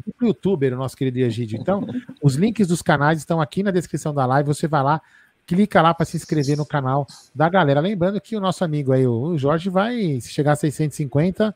[0.05, 1.59] duplo youtuber, o nosso querido Egídio.
[1.59, 1.83] Então,
[2.21, 4.45] os links dos canais estão aqui na descrição da live.
[4.45, 5.01] Você vai lá,
[5.47, 7.79] clica lá para se inscrever no canal da galera.
[7.79, 11.55] Lembrando que o nosso amigo aí, o Jorge, vai, se chegar a 650,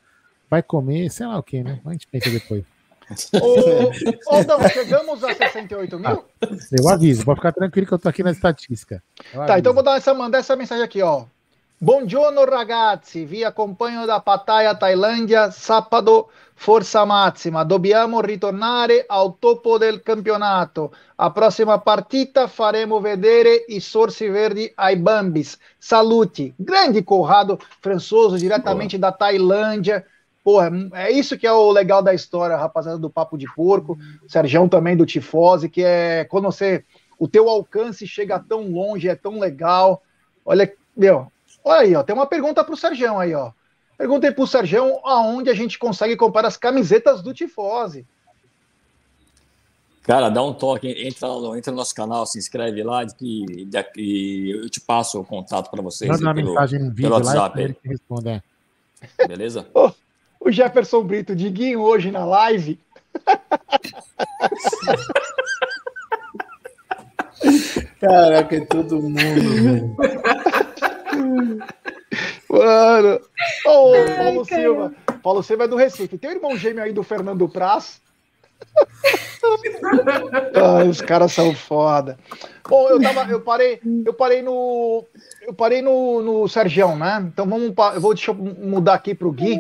[0.49, 1.79] vai comer, sei lá o que, né?
[1.85, 2.63] A gente pensa depois.
[4.27, 6.25] Ô, Aldão, chegamos a 68 mil?
[6.71, 9.03] Eu aviso, pode ficar tranquilo que eu tô aqui na estatística.
[9.33, 11.25] tá, então vou dar essa, mandar essa mensagem aqui, ó.
[11.83, 20.03] Buongiorno ragazzi, vi acompanho da Pattaya Tailândia, sábado, forza máxima, dobbiamo ritornare ao topo del
[20.03, 20.91] campionato.
[21.17, 25.57] A próxima partita faremo vedere i sorsi verdi ai bambis.
[25.79, 26.53] Salute.
[26.59, 29.09] Grande Corrado Françoso, diretamente Boa.
[29.09, 30.05] da Tailândia.
[30.43, 34.67] Porra, é isso que é o legal da história, rapaziada do Papo de Porco, Sergião
[34.67, 36.83] também do Tifose, que é quando você.
[37.19, 40.01] O teu alcance chega tão longe, é tão legal.
[40.43, 41.31] Olha, meu,
[41.63, 42.01] olha aí, ó.
[42.01, 43.51] Tem uma pergunta pro Sergião aí, ó.
[43.95, 48.03] Perguntei pro Sergião aonde a gente consegue comprar as camisetas do Tifose.
[50.01, 54.51] Cara, dá um toque, entra no, entra no nosso canal, se inscreve lá e, e
[54.51, 56.09] eu te passo o contato para vocês.
[56.09, 57.61] Manda uma mensagem no vídeo pelo WhatsApp.
[57.61, 58.43] Lá e responde,
[59.27, 59.67] Beleza?
[60.41, 62.79] O Jefferson Brito, Diguinho, hoje na live.
[67.99, 69.95] Caraca, é todo mundo,
[72.49, 73.21] Mano.
[73.65, 74.93] Ô, oh, Paulo Silva.
[75.23, 76.17] Paulo Silva é do Recife.
[76.17, 78.01] Tem o irmão gêmeo aí do Fernando Praz.
[80.55, 82.17] Ai, os caras são foda.
[82.67, 85.05] Bom, eu tava, eu parei, eu parei no,
[85.41, 87.25] eu parei no, no Sergião, né?
[87.33, 89.59] Então vamos, eu vou deixa eu mudar aqui pro Gui.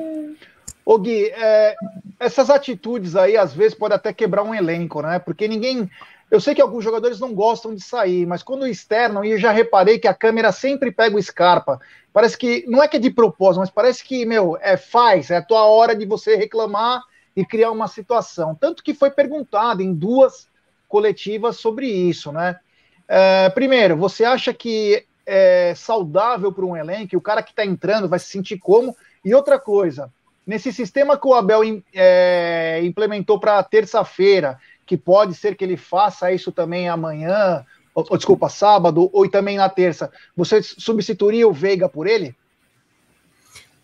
[0.85, 1.75] Ô Gui, é,
[2.19, 5.19] essas atitudes aí às vezes pode até quebrar um elenco, né?
[5.19, 5.89] Porque ninguém.
[6.29, 9.51] Eu sei que alguns jogadores não gostam de sair, mas quando externam, e eu já
[9.51, 11.79] reparei que a câmera sempre pega o Scarpa.
[12.13, 12.65] Parece que.
[12.67, 15.65] Não é que é de propósito, mas parece que, meu, é faz, é a tua
[15.65, 17.01] hora de você reclamar
[17.35, 18.55] e criar uma situação.
[18.55, 20.47] Tanto que foi perguntado em duas
[20.87, 22.59] coletivas sobre isso, né?
[23.07, 28.09] É, primeiro, você acha que é saudável para um elenco, o cara que está entrando
[28.09, 28.95] vai se sentir como?
[29.23, 30.11] E outra coisa,
[30.45, 31.61] nesse sistema que o Abel
[31.93, 38.17] é, implementou para terça-feira, que pode ser que ele faça isso também amanhã, ou, ou,
[38.17, 42.35] desculpa, sábado, ou também na terça, você substituiria o Veiga por ele?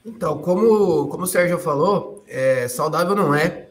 [0.06, 3.68] Então, como, como o Sérgio falou, é, saudável não é.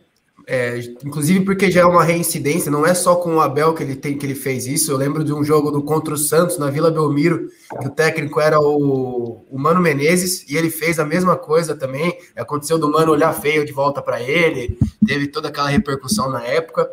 [0.49, 3.97] É, inclusive porque já é uma reincidência, não é só com o Abel que ele
[3.97, 4.93] tem que ele fez isso.
[4.93, 7.49] Eu lembro de um jogo do contra o Santos na Vila Belmiro,
[7.81, 12.17] que o técnico era o, o Mano Menezes e ele fez a mesma coisa também.
[12.37, 16.89] Aconteceu do Mano olhar feio de volta para ele, teve toda aquela repercussão na época.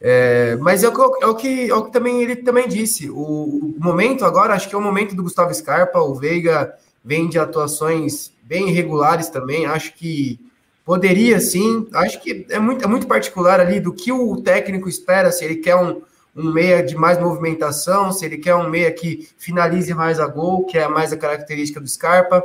[0.00, 3.10] É, mas é o, que, é o, que, é o que também ele também disse.
[3.10, 5.98] O, o momento agora, acho que é o momento do Gustavo Scarpa.
[5.98, 6.72] O Veiga
[7.04, 9.66] vem de atuações bem irregulares também.
[9.66, 10.38] Acho que
[10.84, 15.32] Poderia sim, acho que é muito, é muito particular ali do que o técnico espera,
[15.32, 16.02] se ele quer um,
[16.36, 20.66] um meia de mais movimentação, se ele quer um meia que finalize mais a gol,
[20.66, 22.44] que é mais a característica do Scarpa.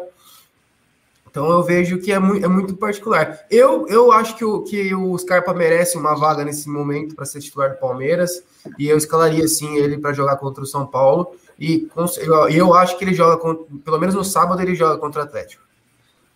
[1.29, 3.39] Então eu vejo que é muito, é muito particular.
[3.51, 7.41] Eu, eu acho que o, que o Scarpa merece uma vaga nesse momento para ser
[7.41, 8.41] titular do Palmeiras,
[8.77, 11.35] e eu escalaria sim ele para jogar contra o São Paulo.
[11.59, 11.89] E
[12.23, 13.37] eu, eu acho que ele joga,
[13.83, 15.68] pelo menos no sábado, ele joga contra o Atlético.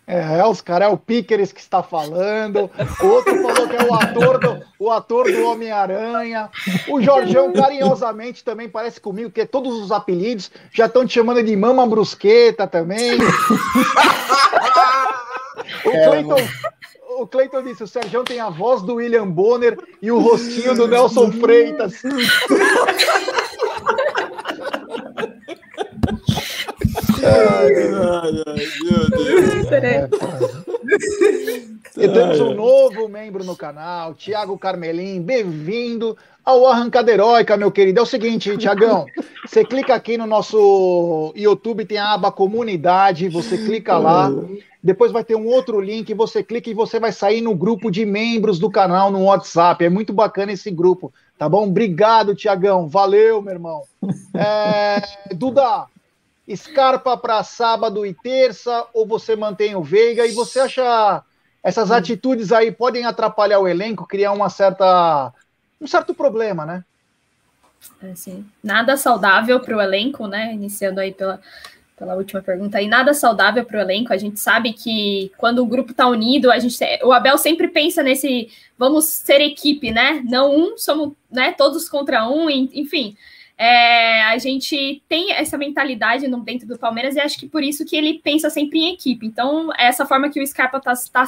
[0.05, 2.69] É, os caras é o Pickers que está falando.
[3.01, 6.49] O outro falou que é o ator do, o ator do Homem-Aranha.
[6.89, 11.55] O Jorgão, carinhosamente, também parece comigo, que todos os apelidos já estão te chamando de
[11.55, 13.17] Mama Brusqueta também.
[15.85, 16.35] o é, Cleiton.
[17.19, 20.85] O Cleiton disse: o Sérgio tem a voz do William Bonner e o rostinho do
[20.87, 22.01] Nelson Freitas.
[29.69, 30.63] Meu Deus.
[31.95, 37.99] E temos um novo membro no canal, Tiago Carmelim, bem-vindo ao Arrancada Heróica, meu querido.
[37.99, 39.05] É o seguinte, Tiagão,
[39.45, 44.31] você clica aqui no nosso YouTube, tem a aba Comunidade, você clica lá,
[44.83, 48.05] depois vai ter um outro link, você clica e você vai sair no grupo de
[48.05, 49.85] membros do canal no WhatsApp.
[49.85, 51.67] É muito bacana esse grupo, tá bom?
[51.67, 52.87] Obrigado, Tiagão.
[52.87, 53.83] Valeu, meu irmão.
[54.35, 55.01] É...
[55.35, 55.85] Duda,
[56.55, 60.25] Scarpa para sábado e terça, ou você mantém o Veiga?
[60.25, 61.23] E você acha
[61.63, 65.33] essas atitudes aí podem atrapalhar o elenco, criar uma certa
[65.79, 66.83] um certo problema, né?
[68.11, 70.53] Assim, nada saudável para o elenco, né?
[70.53, 71.41] Iniciando aí pela,
[71.97, 74.13] pela última pergunta aí, nada saudável para o elenco.
[74.13, 78.01] A gente sabe que quando o grupo está unido, a gente, o Abel sempre pensa
[78.01, 80.21] nesse vamos ser equipe, né?
[80.25, 83.15] Não um, somos né, todos contra um, enfim.
[83.55, 87.85] É, a gente tem essa mentalidade no, dentro do Palmeiras e acho que por isso
[87.85, 89.25] que ele pensa sempre em equipe.
[89.25, 91.25] Então, é essa forma que o Scarpa está tá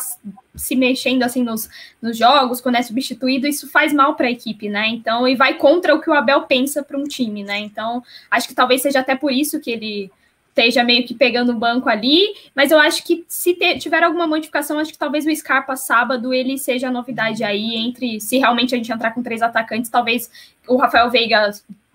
[0.55, 1.69] se mexendo assim nos,
[2.01, 4.87] nos jogos, quando é substituído, isso faz mal para a equipe, né?
[4.87, 7.59] Então, e vai contra o que o Abel pensa para um time, né?
[7.59, 10.11] Então, acho que talvez seja até por isso que ele
[10.55, 14.25] esteja meio que pegando o banco ali, mas eu acho que se ter, tiver alguma
[14.25, 18.73] modificação, acho que talvez o Scarpa sábado ele seja a novidade aí entre se realmente
[18.73, 20.31] a gente entrar com três atacantes, talvez
[20.65, 21.51] o Rafael Veiga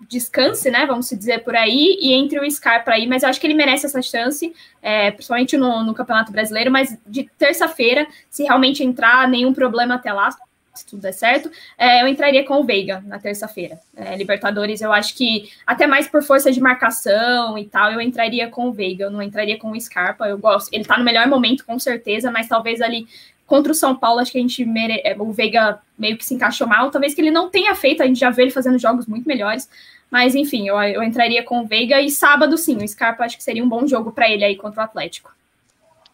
[0.07, 0.85] descanse, né?
[0.85, 3.87] Vamos dizer por aí, e entre o Scarpa aí, mas eu acho que ele merece
[3.87, 9.53] essa chance, é, principalmente no, no Campeonato Brasileiro, mas de terça-feira, se realmente entrar, nenhum
[9.53, 10.29] problema até lá,
[10.73, 13.79] se tudo der certo, é, eu entraria com o Veiga na terça-feira.
[13.95, 18.47] É, Libertadores, eu acho que até mais por força de marcação e tal, eu entraria
[18.47, 20.27] com o Veiga, eu não entraria com o Scarpa.
[20.27, 23.07] Eu gosto, ele tá no melhor momento, com certeza, mas talvez ali
[23.45, 25.01] contra o São Paulo, acho que a gente mere...
[25.03, 28.07] É, o Veiga meio que se encaixou mal, talvez que ele não tenha feito, a
[28.07, 29.69] gente já vê ele fazendo jogos muito melhores,
[30.09, 33.43] mas enfim, eu, eu entraria com o Veiga e sábado sim, o Scarpa acho que
[33.43, 35.31] seria um bom jogo para ele aí contra o Atlético.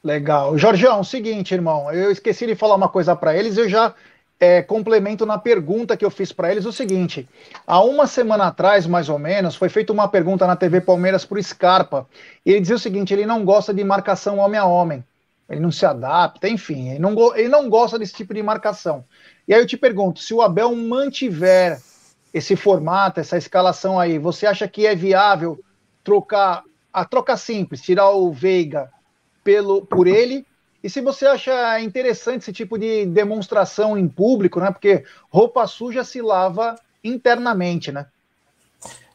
[0.04, 0.58] Legal.
[0.58, 3.94] Jorgeão, seguinte, irmão, eu esqueci de falar uma coisa para eles, eu já
[4.40, 7.28] é, complemento na pergunta que eu fiz para eles o seguinte:
[7.66, 11.40] há uma semana atrás, mais ou menos, foi feita uma pergunta na TV Palmeiras para
[11.40, 12.08] o Scarpa.
[12.46, 15.04] E ele dizia o seguinte: ele não gosta de marcação homem a homem,
[15.50, 19.04] ele não se adapta, enfim, ele não, ele não gosta desse tipo de marcação.
[19.48, 21.82] E aí eu te pergunto: se o Abel mantiver
[22.34, 25.60] esse formato, essa escalação aí, você acha que é viável
[26.04, 26.64] trocar
[26.94, 28.92] a troca simples, tirar o Veiga
[29.44, 30.46] pelo, por ele?
[30.84, 34.72] E se você acha interessante esse tipo de demonstração em público, né?
[34.72, 38.06] Porque roupa suja se lava internamente, né?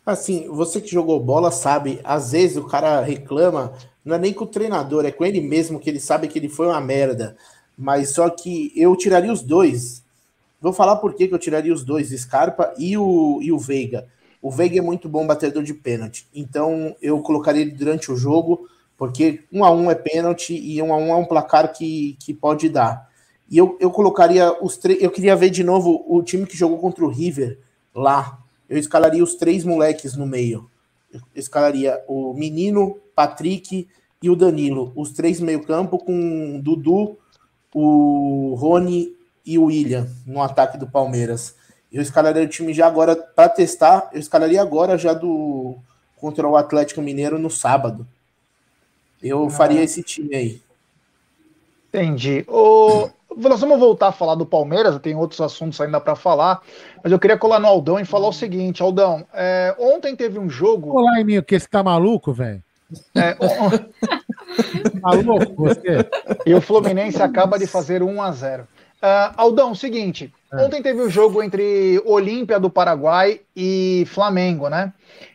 [0.04, 3.72] Assim, você que jogou bola sabe, às vezes o cara reclama,
[4.04, 6.48] não é nem com o treinador, é com ele mesmo, que ele sabe que ele
[6.48, 7.36] foi uma merda.
[7.78, 10.02] Mas só que eu tiraria os dois.
[10.60, 14.08] Vou falar por que eu tiraria os dois, Scarpa e o, e o Veiga.
[14.40, 18.68] O Veiga é muito bom batedor de pênalti, então eu colocaria ele durante o jogo,
[18.96, 22.32] porque um a um é pênalti e um a um é um placar que, que
[22.32, 23.10] pode dar.
[23.50, 25.02] E eu, eu colocaria os três.
[25.02, 27.58] Eu queria ver de novo o time que jogou contra o River
[27.94, 28.38] lá.
[28.68, 30.70] Eu escalaria os três moleques no meio.
[31.12, 33.86] Eu escalaria o menino, Patrick
[34.22, 34.92] e o Danilo.
[34.96, 37.18] Os três meio-campo com o Dudu,
[37.74, 39.14] o Rony
[39.44, 41.54] e o William no ataque do Palmeiras.
[41.92, 44.08] Eu escalaria o time já agora para testar.
[44.14, 45.76] Eu escalaria agora já do
[46.16, 48.06] contra o Atlético Mineiro no sábado.
[49.22, 49.50] Eu ah.
[49.50, 50.62] faria esse time aí.
[51.88, 52.44] Entendi.
[52.48, 53.08] O...
[53.36, 56.60] Nós vamos voltar a falar do Palmeiras, tem outros assuntos ainda para falar,
[57.02, 60.50] mas eu queria colar no Aldão e falar o seguinte, Aldão, é, ontem teve um
[60.50, 60.94] jogo...
[60.94, 62.62] Olá, em mim, que você tá maluco, velho?
[63.14, 63.70] É, on...
[65.00, 66.06] maluco você?
[66.44, 68.68] E o Fluminense acaba de fazer 1 a 0
[69.02, 70.64] Uh, Aldão, seguinte, é.
[70.64, 74.92] ontem teve o um jogo entre Olímpia do Paraguai e Flamengo, né?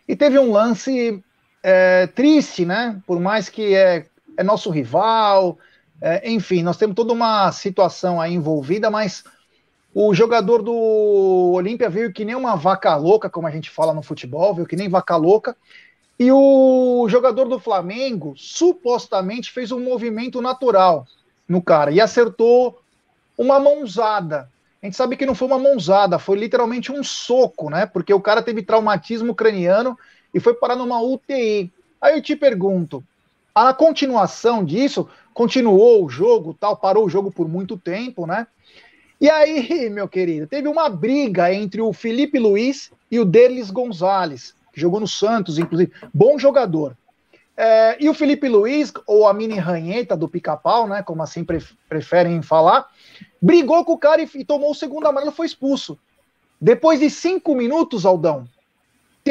[0.08, 1.22] E teve um lance
[1.70, 2.98] é, triste, né?
[3.06, 4.06] Por mais que é,
[4.38, 5.60] é nosso rival,
[6.02, 9.26] é, enfim, nós temos toda uma situação aí envolvida, mas
[9.94, 14.02] o jogador do Olímpia veio que nem uma vaca louca, como a gente fala no
[14.02, 15.58] futebol, veio que nem vaca louca.
[16.18, 21.06] E o jogador do Flamengo supostamente fez um movimento natural
[21.50, 22.80] no cara e acertou
[23.38, 24.50] uma mãozada.
[24.82, 27.86] A gente sabe que não foi uma mãozada, foi literalmente um soco, né?
[27.86, 29.98] Porque o cara teve traumatismo craniano
[30.38, 31.72] e foi parar numa UTI.
[32.00, 33.04] Aí eu te pergunto,
[33.54, 38.46] a continuação disso, continuou o jogo, tal, parou o jogo por muito tempo, né?
[39.20, 44.54] E aí, meu querido, teve uma briga entre o Felipe Luiz e o Derlis Gonzalez,
[44.72, 46.96] que jogou no Santos, inclusive, bom jogador.
[47.60, 51.02] É, e o Felipe Luiz, ou a mini ranheta do pica-pau, né?
[51.02, 51.44] Como assim
[51.90, 52.88] preferem falar,
[53.42, 55.98] brigou com o cara e, e tomou o segundo amarelo, foi expulso.
[56.62, 58.48] Depois de cinco minutos, Aldão,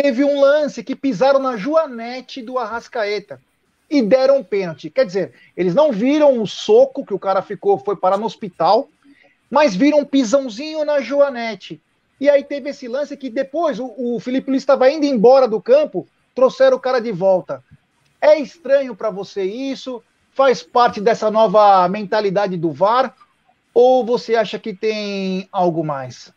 [0.02, 3.40] teve um lance que pisaram na Joanete do Arrascaeta.
[3.88, 4.90] e deram pênalti.
[4.90, 8.88] Quer dizer, eles não viram o soco que o cara ficou, foi parar no hospital,
[9.48, 11.80] mas viram um pisãozinho na Joanete.
[12.20, 15.62] E aí teve esse lance que depois o, o Felipe Luiz estava indo embora do
[15.62, 17.62] campo, trouxeram o cara de volta.
[18.20, 20.02] É estranho para você isso?
[20.32, 23.14] Faz parte dessa nova mentalidade do VAR?
[23.72, 26.34] Ou você acha que tem algo mais?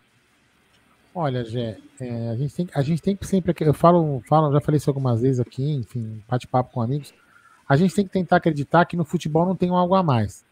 [1.14, 3.54] Olha, Gé, é, a, gente tem, a gente tem que sempre.
[3.62, 7.14] Eu falo, falo, já falei isso algumas vezes aqui, enfim, bate-papo com amigos.
[7.68, 10.44] A gente tem que tentar acreditar que no futebol não tem um algo a mais.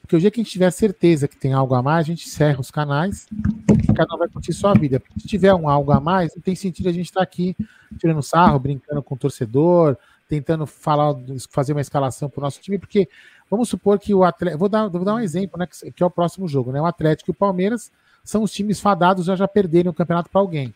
[0.00, 2.26] Porque o dia que a gente tiver certeza que tem algo a mais, a gente
[2.26, 3.26] encerra os canais
[3.88, 5.02] e cada um vai curtir sua vida.
[5.18, 7.56] Se tiver um algo a mais, não tem sentido a gente estar tá aqui
[7.98, 9.96] tirando sarro, brincando com o torcedor,
[10.28, 11.14] tentando falar,
[11.50, 13.08] fazer uma escalação para o nosso time, porque
[13.50, 14.58] vamos supor que o Atlético.
[14.58, 15.66] Vou dar, vou dar um exemplo, né?
[15.66, 16.80] Que é o próximo jogo, né?
[16.80, 17.90] O Atlético e o Palmeiras
[18.24, 20.72] são os times fadados já perderem o campeonato para alguém.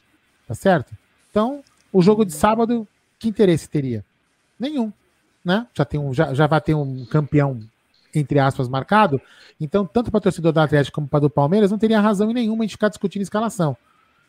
[0.47, 0.95] Tá certo?
[1.31, 2.87] Então, o jogo de sábado,
[3.19, 4.05] que interesse teria?
[4.59, 4.93] Nenhum.
[5.45, 5.67] Né?
[5.75, 7.61] Já, tem um, já, já vai ter um campeão,
[8.15, 9.21] entre aspas, marcado.
[9.61, 12.67] Então, tanto para o torcedor do Atlético como para do Palmeiras, não teria razão nenhuma
[12.67, 13.77] de ficar discutindo escalação.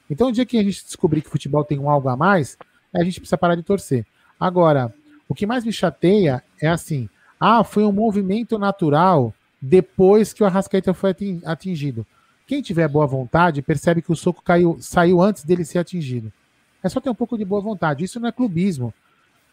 [0.09, 2.57] Então, o dia que a gente descobrir que o futebol tem um algo a mais,
[2.93, 4.05] a gente precisa parar de torcer.
[4.39, 4.93] Agora,
[5.27, 7.07] o que mais me chateia é assim:
[7.39, 11.15] ah, foi um movimento natural depois que o Arrascaeta foi
[11.45, 12.05] atingido.
[12.49, 16.33] Quem tiver boa vontade percebe que o soco caiu, saiu antes dele ser atingido.
[16.81, 18.03] É só ter um pouco de boa vontade.
[18.03, 18.91] Isso não é clubismo.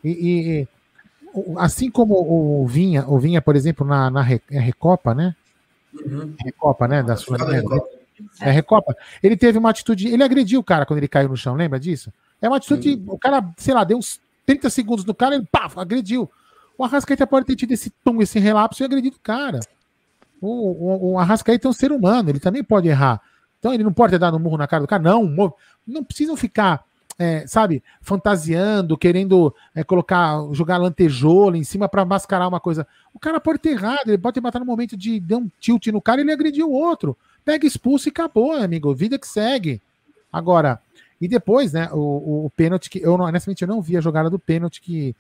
[0.03, 0.69] E, e
[1.59, 5.37] assim como o Vinha, o Vinha, por exemplo, na, na é Recopa, né?
[5.93, 6.35] Uhum.
[6.43, 7.03] Recopa, né?
[7.03, 7.37] Da sul
[8.41, 8.97] É Recopa.
[9.23, 10.09] Ele teve uma atitude.
[10.09, 12.11] Ele agrediu o cara quando ele caiu no chão, lembra disso?
[12.41, 12.99] É uma atitude.
[13.09, 16.31] O cara, sei lá, deu uns 30 segundos no cara, ele pá, agrediu.
[16.79, 19.61] O Arrascaeta pode ter tido esse tom, esse relapso e agredido o cara.
[20.41, 23.21] O, o, o Arrascaeta é um ser humano, ele também pode errar.
[23.59, 25.55] Então ele não pode ter dado um murro na cara do cara, não.
[25.87, 26.85] Não precisam ficar,
[27.19, 32.87] é, sabe, fantasiando, querendo é, colocar, jogar lantejoula em cima para mascarar uma coisa.
[33.15, 35.87] O cara pode ter errado, ele pode ter matado no momento de dar um tilt
[35.89, 37.17] no cara e ele agrediu o outro.
[37.45, 38.95] Pega expulso e acabou, amigo.
[38.95, 39.81] Vida que segue.
[40.33, 40.81] Agora,
[41.21, 44.29] e depois, né, o, o, o pênalti que eu honestamente eu não vi a jogada
[44.29, 45.17] do pênalti que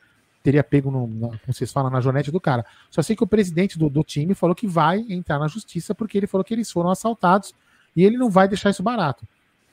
[0.46, 2.64] teria pego, no, na, como vocês falam, na jonete do cara.
[2.88, 6.16] Só sei que o presidente do, do time falou que vai entrar na justiça porque
[6.16, 7.52] ele falou que eles foram assaltados
[7.96, 9.26] e ele não vai deixar isso barato.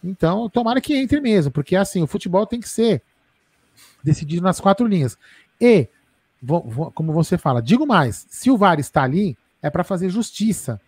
[0.04, 3.04] Então, tomara que entre mesmo, porque assim, o futebol tem que ser
[4.04, 5.16] decidido nas quatro linhas.
[5.62, 5.88] E,
[6.96, 10.82] como você fala, digo mais, se o VAR está ali, é para fazer justiça.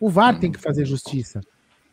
[0.00, 1.42] O VAR tem que fazer justiça.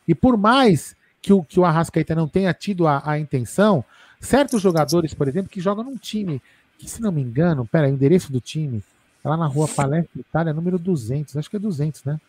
[0.08, 3.84] E por mais que o, que o Arrascaeta não tenha tido a, a intenção,
[4.22, 6.42] certos jogadores, por exemplo, que jogam num time
[6.78, 8.84] que, se não me engano, pera, o endereço do time
[9.24, 12.20] é lá na rua Palestra Itália, número 200, acho que é 200, né?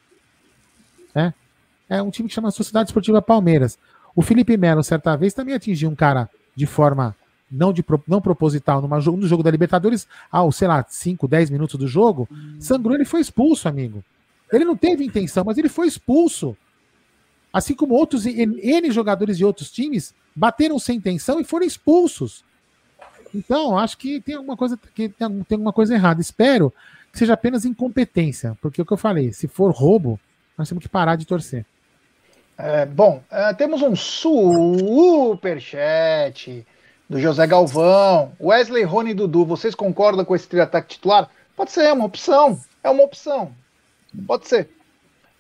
[1.15, 1.33] É,
[1.89, 3.79] é um time que chama Sociedade Esportiva Palmeiras.
[4.15, 7.17] O Felipe Melo, certa vez, também atingiu um cara de forma
[7.51, 11.79] não, de, não proposital numa, no jogo da Libertadores, ao, sei lá, 5, 10 minutos
[11.79, 12.29] do jogo,
[12.59, 14.05] sangrou, ele foi expulso, amigo.
[14.53, 16.57] Ele não teve intenção, mas ele foi expulso.
[17.53, 22.45] Assim como outros N jogadores de outros times bateram sem intenção e foram expulsos.
[23.35, 26.20] Então, acho que tem alguma coisa que tem, tem alguma coisa errada.
[26.20, 26.72] Espero
[27.12, 30.18] que seja apenas incompetência, porque é o que eu falei, se for roubo,
[30.57, 31.64] nós temos que parar de torcer.
[32.57, 35.45] É, bom, é, temos um superchat
[37.11, 38.32] do José Galvão.
[38.41, 41.28] Wesley, Rony e Dudu, vocês concordam com esse trio-ataque titular?
[41.57, 42.61] Pode ser, é uma opção.
[42.82, 43.53] É uma opção.
[44.26, 44.68] Pode ser.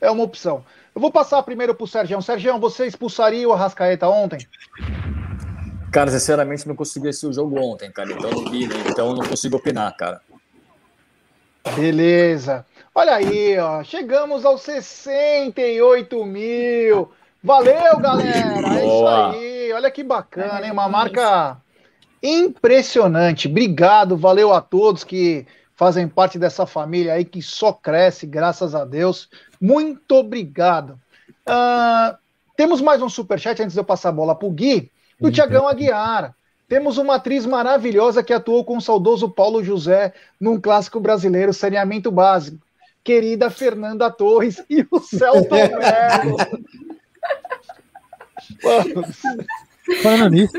[0.00, 0.64] É uma opção.
[0.94, 2.20] Eu vou passar primeiro para o Sérgio.
[2.22, 4.38] Sérgio, você expulsaria o Arrascaeta ontem?
[5.94, 8.10] Cara, sinceramente, não consegui assistir o jogo ontem, cara.
[8.10, 8.74] Então não vi, né?
[8.88, 10.20] Então não consigo opinar, cara.
[11.76, 12.66] Beleza.
[12.92, 13.84] Olha aí, ó.
[13.84, 17.12] Chegamos aos 68 mil.
[17.40, 18.68] Valeu, galera.
[18.70, 18.74] Boa.
[18.74, 19.06] É isso
[19.38, 19.72] aí.
[19.72, 20.72] Olha que bacana, hein?
[20.72, 21.58] Uma marca
[22.20, 23.46] impressionante.
[23.46, 28.84] Obrigado, valeu a todos que fazem parte dessa família aí que só cresce, graças a
[28.84, 29.28] Deus.
[29.60, 30.98] Muito obrigado.
[31.48, 32.18] Uh,
[32.56, 34.90] temos mais um superchat antes de eu passar a bola para o Gui
[35.20, 36.34] do Tiagão Aguiar.
[36.68, 42.10] Temos uma atriz maravilhosa que atuou com o saudoso Paulo José num clássico brasileiro, Saneamento
[42.10, 42.58] Básico.
[43.02, 46.36] Querida Fernanda Torres e o Celton Mello.
[50.02, 50.52] Falando nisso,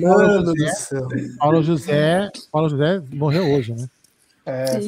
[0.00, 3.86] falando nisso Paulo, José, Paulo José, Paulo José morreu hoje, né?
[4.46, 4.80] É.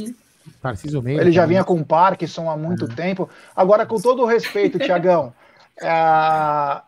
[0.62, 1.22] Tarcísio Meira.
[1.22, 2.94] Ele já vinha com Parkinson há muito é.
[2.94, 3.28] tempo.
[3.54, 5.34] Agora, com todo o respeito, Tiagão,
[5.80, 5.88] é,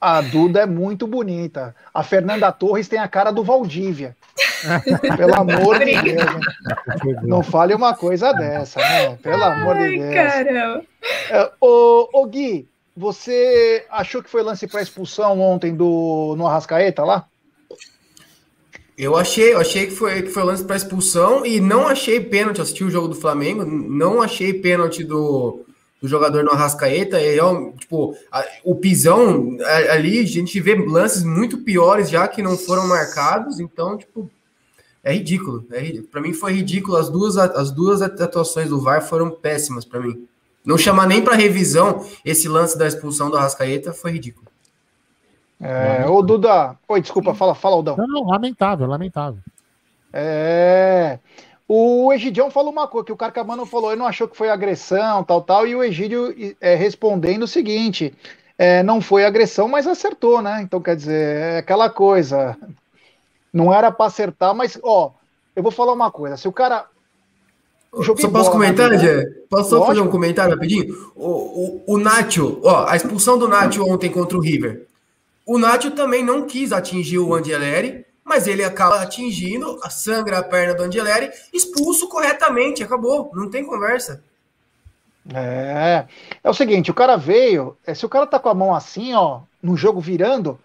[0.00, 1.74] a Duda é muito bonita.
[1.92, 4.16] A Fernanda Torres tem a cara do Valdívia.
[5.16, 7.22] Pelo amor de Deus.
[7.22, 9.18] Não fale uma coisa dessa, né?
[9.22, 10.14] Pelo Ai, amor de Deus.
[10.14, 10.84] Caramba.
[11.28, 17.04] É, ô, ô Gui, você achou que foi lance para expulsão ontem do no Arrascaeta
[17.04, 17.26] lá?
[18.96, 22.60] Eu achei, eu achei que foi, que foi lance para expulsão e não achei pênalti.
[22.60, 25.64] Assisti o jogo do Flamengo, não achei pênalti do,
[26.00, 27.20] do jogador no Arrascaeta.
[27.20, 27.36] É,
[27.78, 29.56] tipo, a, o pisão
[29.90, 33.60] ali, a gente vê lances muito piores já que não foram marcados.
[33.60, 34.30] Então, tipo,
[35.04, 35.66] é ridículo.
[35.70, 36.96] É, para mim foi ridículo.
[36.96, 40.26] As duas, as duas atuações do VAR foram péssimas para mim.
[40.64, 44.46] Não chamar nem para revisão esse lance da expulsão do Arrascaeta foi ridículo.
[45.58, 47.96] É, ô Duda, oi, desculpa, fala, fala, Aldão.
[47.96, 49.40] Não, lamentável, lamentável.
[50.12, 51.18] É.
[51.72, 55.22] O Egidião falou uma coisa, que o Carcamano falou, ele não achou que foi agressão,
[55.22, 58.12] tal, tal, e o Egídio é, respondendo o seguinte:
[58.58, 60.62] é, não foi agressão, mas acertou, né?
[60.62, 62.58] Então, quer dizer, é aquela coisa.
[63.52, 65.12] Não era para acertar, mas, ó,
[65.54, 66.86] eu vou falar uma coisa: se o cara.
[68.02, 69.26] Só posso comentar, Jé?
[69.48, 71.12] Posso só fazer um comentário rapidinho?
[71.14, 74.88] O, o, o Nacho, ó, a expulsão do Nacho ontem contra o River.
[75.46, 80.72] O Nacho também não quis atingir o Angeleri, mas ele acaba atingindo, sangra a perna
[80.72, 84.22] do Angeleri, expulso corretamente, acabou, não tem conversa.
[85.34, 86.06] É,
[86.42, 89.12] é o seguinte, o cara veio, é, se o cara tá com a mão assim,
[89.14, 90.60] ó, no jogo virando,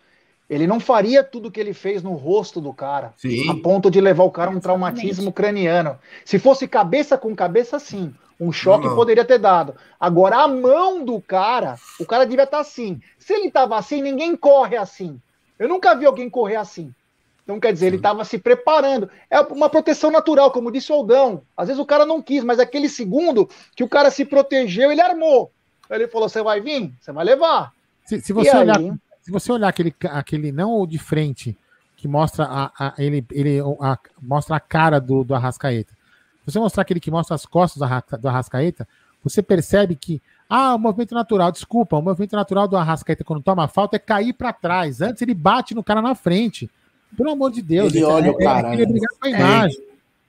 [0.48, 3.50] ele não faria tudo que ele fez no rosto do cara, Sim.
[3.50, 5.98] a ponto de levar o cara a um traumatismo craniano.
[6.24, 8.14] Se fosse cabeça com cabeça, sim.
[8.40, 8.94] Um choque não.
[8.94, 9.74] poderia ter dado.
[10.00, 13.02] Agora, a mão do cara, o cara devia estar tá assim.
[13.18, 15.20] Se ele estava assim, ninguém corre assim.
[15.58, 16.94] Eu nunca vi alguém correr assim.
[17.46, 19.08] Então, quer dizer, ele estava se preparando.
[19.30, 21.44] É uma proteção natural, como disse o Aldão.
[21.56, 25.00] Às vezes o cara não quis, mas aquele segundo que o cara se protegeu, ele
[25.00, 25.52] armou.
[25.90, 26.92] Ele falou: você vai vir?
[27.00, 27.72] Você vai levar.
[28.04, 28.80] Se, se você, olhar,
[29.22, 31.56] se você olhar aquele, aquele não o de frente,
[31.96, 35.94] que mostra a, a ele, ele a, mostra a cara do, do Arrascaeta.
[36.46, 38.88] Se você mostrar aquele que mostra as costas do, do Arrascaeta,
[39.24, 43.68] você percebe que ah, o movimento natural, desculpa, o movimento natural do Arrascaeta quando toma
[43.68, 45.02] falta é cair para trás.
[45.02, 46.70] Antes ele bate no cara na frente.
[47.16, 47.94] Pelo amor de Deus.
[47.94, 48.74] Ele, ele olha o cara.
[48.74, 49.80] Ele, ele, com a imagem.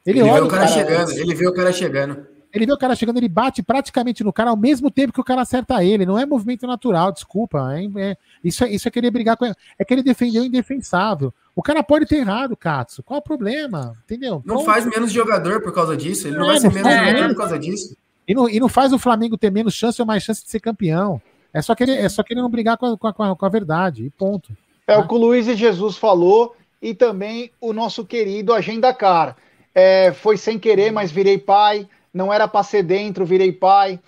[0.07, 1.11] Ele, ele olha vê o cara, cara chegando.
[1.13, 2.27] Ele vê o cara chegando.
[2.57, 5.25] Ele vê o cara chegando, ele bate praticamente no cara ao mesmo tempo que o
[5.25, 6.07] cara acerta ele.
[6.07, 7.75] Não é movimento natural, desculpa.
[7.75, 9.55] É, é, isso, é, isso é querer brigar com ele.
[9.79, 11.35] É que ele defendeu o indefensável.
[11.55, 13.03] O cara pode ter errado, Katsu.
[13.03, 13.95] Qual é o problema?
[14.05, 14.43] Entendeu?
[14.45, 14.67] Não Como...
[14.67, 16.29] faz menos jogador por causa disso.
[16.29, 17.97] Ele não, não vai ser menos jogador por causa disso.
[18.27, 20.61] E não, e não faz o Flamengo ter menos chance ou mais chance de ser
[20.61, 21.21] campeão.
[21.53, 24.07] É só querer, é só querer não brigar com a, com a, com a verdade.
[24.07, 24.57] E ponto.
[24.87, 29.37] É o que o Luiz e Jesus falou e também o nosso querido Agenda Car.
[29.75, 31.89] É, foi sem querer, mas virei pai.
[32.13, 34.01] Não era para ser dentro, virei pai.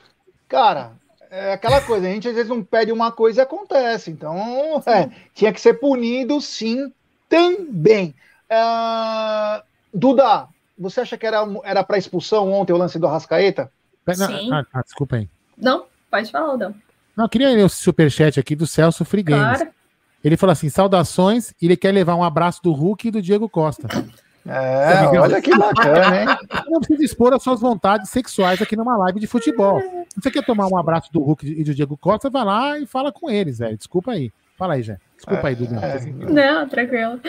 [0.49, 0.93] Cara,
[1.31, 2.07] é aquela coisa.
[2.07, 4.11] A gente às vezes não pede uma coisa e acontece.
[4.11, 6.93] Então, é, tinha que ser punido, sim,
[7.29, 8.15] também.
[8.51, 9.63] Uh,
[9.93, 10.49] Duda,
[10.79, 13.71] você acha que era era para expulsão ontem o lance do Arrascaeta?
[14.15, 14.51] Sim.
[14.53, 15.29] Ah, ah, desculpa aí.
[15.57, 16.75] Não, pode falar, Aldão.
[17.15, 19.59] Não, eu queria ler o superchat aqui do Celso Frigueiros.
[19.59, 19.78] Claro.
[20.23, 23.49] Ele falou assim: saudações, e ele quer levar um abraço do Hulk e do Diego
[23.49, 23.89] Costa.
[24.47, 26.27] É, olha que bacana, hein?
[26.69, 29.79] Não precisa expor as suas vontades sexuais aqui numa live de futebol.
[30.09, 32.87] Se você quer tomar um abraço do Hulk e do Diego Costa, vai lá e
[32.87, 33.77] fala com eles, velho.
[33.77, 34.33] Desculpa aí.
[34.57, 34.99] Fala aí, Jé.
[35.19, 35.77] Desculpa aí, Duda.
[35.85, 36.01] É.
[36.33, 37.21] Não, tranquilo.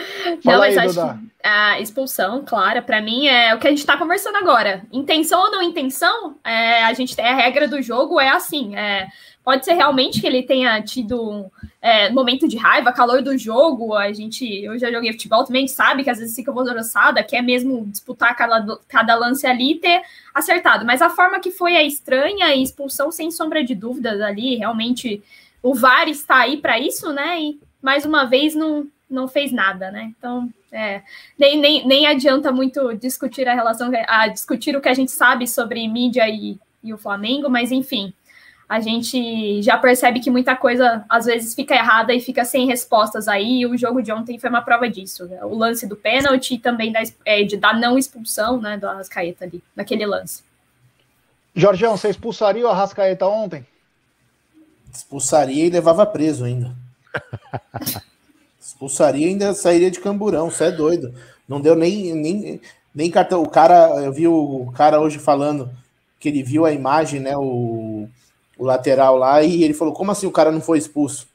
[0.44, 1.18] Não, mas aí, acho Duda.
[1.18, 4.82] que a expulsão, claro, para mim é o que a gente tá conversando agora.
[4.92, 8.76] Intenção ou não intenção, é, a gente tem a regra do jogo, é assim.
[8.76, 9.08] É,
[9.42, 13.94] Pode ser realmente que ele tenha tido um é, momento de raiva, calor do jogo.
[13.94, 17.86] A gente, eu já joguei futebol também, sabe que às vezes fica alvoroçada, quer mesmo
[17.86, 20.02] disputar cada, cada lance ali e ter
[20.34, 20.84] acertado.
[20.84, 24.56] Mas a forma que foi é estranha e expulsão, sem sombra de dúvidas ali.
[24.56, 25.22] Realmente,
[25.62, 27.40] o VAR está aí para isso, né?
[27.40, 30.12] E mais uma vez não, não fez nada, né?
[30.18, 31.02] Então, é,
[31.38, 35.46] nem, nem, nem adianta muito discutir a relação, a discutir o que a gente sabe
[35.46, 38.12] sobre mídia e, e o Flamengo, mas enfim
[38.70, 43.26] a gente já percebe que muita coisa às vezes fica errada e fica sem respostas
[43.26, 43.62] aí.
[43.62, 45.24] E o jogo de ontem foi uma prova disso.
[45.24, 45.44] Né?
[45.44, 49.44] O lance do pênalti e também da, é, de, da não expulsão né, do Arrascaeta
[49.44, 50.44] ali, naquele lance.
[51.52, 53.66] Jorgeão, você expulsaria o Arrascaeta ontem?
[54.94, 56.72] Expulsaria e levava preso ainda.
[58.60, 61.14] expulsaria ainda sairia de camburão, você é doido.
[61.48, 62.60] Não deu nem, nem,
[62.94, 63.42] nem cartão.
[63.42, 65.70] O cara, eu vi o cara hoje falando
[66.18, 67.36] que ele viu a imagem, né?
[67.36, 68.08] O
[68.60, 71.26] o lateral lá, e ele falou: como assim o cara não foi expulso?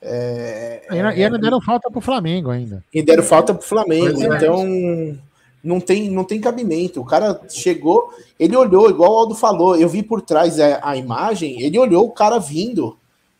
[0.00, 2.84] É, e ainda é, deram falta pro Flamengo ainda.
[2.94, 4.36] E deram falta pro Flamengo, é.
[4.36, 5.18] então
[5.64, 7.00] não tem, não tem cabimento.
[7.00, 10.96] O cara chegou, ele olhou, igual o Aldo falou, eu vi por trás a, a
[10.96, 12.96] imagem, ele olhou o cara vindo.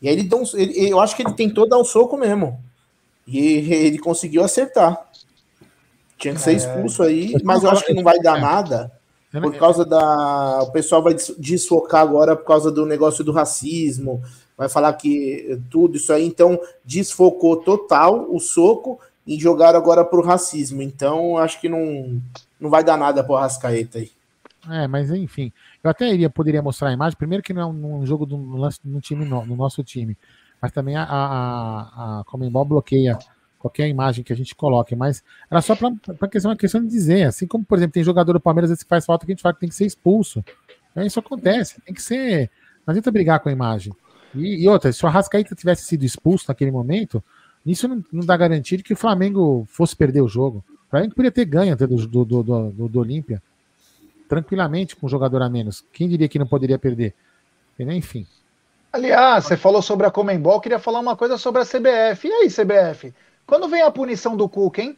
[0.07, 2.63] E aí ele, deu um, ele eu acho que ele tentou dar um soco mesmo.
[3.27, 3.41] E
[3.75, 5.05] ele conseguiu acertar.
[6.17, 6.55] Tinha que ser é.
[6.55, 8.93] expulso aí, mas eu acho que não vai dar nada.
[9.33, 10.63] Por causa da.
[10.63, 14.23] O pessoal vai desfocar agora por causa do negócio do racismo,
[14.57, 20.23] vai falar que tudo isso aí, então desfocou total o soco e jogaram agora pro
[20.23, 20.81] racismo.
[20.81, 22.23] Então, acho que não,
[22.59, 24.11] não vai dar nada pro Rascaeta aí.
[24.71, 25.53] É, mas enfim,
[25.83, 28.37] eu até iria, poderia mostrar a imagem, primeiro que não é um, um jogo do,
[28.37, 30.16] no, time, no, no, nosso time,
[30.61, 33.18] mas também a, a, a Comembol bloqueia
[33.59, 37.24] qualquer imagem que a gente coloque, mas era só para questão, uma questão de dizer,
[37.24, 39.55] assim como, por exemplo, tem jogador do Palmeiras que faz falta que a gente fala
[39.55, 40.45] que tem que ser expulso.
[40.95, 42.51] É, isso acontece, tem que ser.
[42.87, 43.93] Não adianta brigar com a imagem.
[44.35, 47.22] E, e outra, se o Arrascaeta tivesse sido expulso naquele momento,
[47.64, 50.64] isso não, não dá garantia de que o Flamengo fosse perder o jogo.
[50.87, 53.43] O Flamengo poderia ter ganho do, do, do, do, do Olímpia
[54.29, 55.85] tranquilamente com um jogador a menos.
[55.93, 57.14] Quem diria que não poderia perder?
[57.79, 58.27] Enfim.
[58.93, 62.29] Aliás, você falou sobre a Comembol, queria falar uma coisa sobre a CBF.
[62.29, 63.12] E aí, CBF?
[63.47, 64.97] Quando vem a punição do Cuca, hein?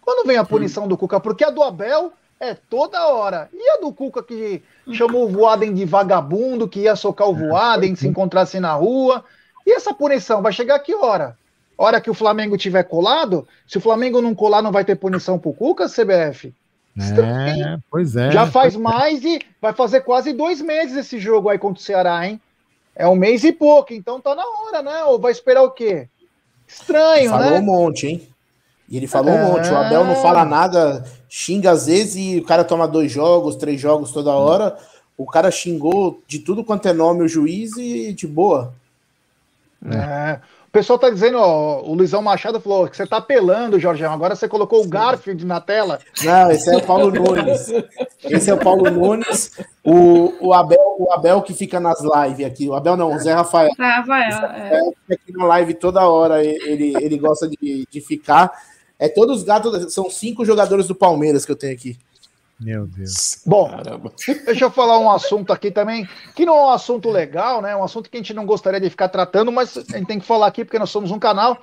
[0.00, 1.20] Quando vem a punição do Cuca?
[1.20, 3.48] Porque a do Abel é toda hora.
[3.52, 4.62] E a do Cuca que
[4.92, 9.24] chamou o Voaden de vagabundo, que ia socar o Voaden se encontrasse na rua.
[9.66, 11.36] E essa punição vai chegar a que hora?
[11.76, 13.46] Hora que o Flamengo tiver colado?
[13.66, 16.54] Se o Flamengo não colar, não vai ter punição pro Cuca, CBF?
[16.98, 18.30] É, pois é.
[18.30, 22.26] Já faz mais e vai fazer quase dois meses esse jogo aí contra o Ceará,
[22.26, 22.40] hein?
[22.94, 25.04] É um mês e pouco, então tá na hora, né?
[25.04, 26.08] Ou vai esperar o quê?
[26.66, 27.50] Estranho, falou né?
[27.50, 28.28] Falou um monte, hein?
[28.88, 29.44] E ele falou é...
[29.44, 29.68] um monte.
[29.68, 33.78] O Abel não fala nada, xinga às vezes e o cara toma dois jogos, três
[33.78, 34.76] jogos toda hora.
[35.18, 38.72] O cara xingou de tudo quanto é nome o juiz e de boa.
[39.84, 40.40] É
[40.76, 44.12] pessoal tá dizendo, ó, o Luizão Machado falou que você tá apelando, Jorgeão.
[44.12, 46.00] Agora você colocou o Garfield na tela.
[46.22, 47.72] Não, esse é o Paulo Nunes.
[48.22, 49.52] Esse é o Paulo Nunes.
[49.82, 52.68] O, o, Abel, o Abel que fica nas lives aqui.
[52.68, 53.70] O Abel não, o Zé Rafael.
[53.74, 54.80] Zé Rafael, é.
[55.08, 56.44] fica aqui na live toda hora.
[56.44, 58.52] Ele, ele gosta de, de ficar.
[58.98, 61.96] É todos os gatos, são cinco jogadores do Palmeiras que eu tenho aqui.
[62.58, 63.42] Meu Deus.
[63.44, 64.12] Bom, Caramba.
[64.46, 67.72] deixa eu falar um assunto aqui também, que não é um assunto legal, né?
[67.72, 70.18] É um assunto que a gente não gostaria de ficar tratando, mas a gente tem
[70.18, 71.60] que falar aqui porque nós somos um canal.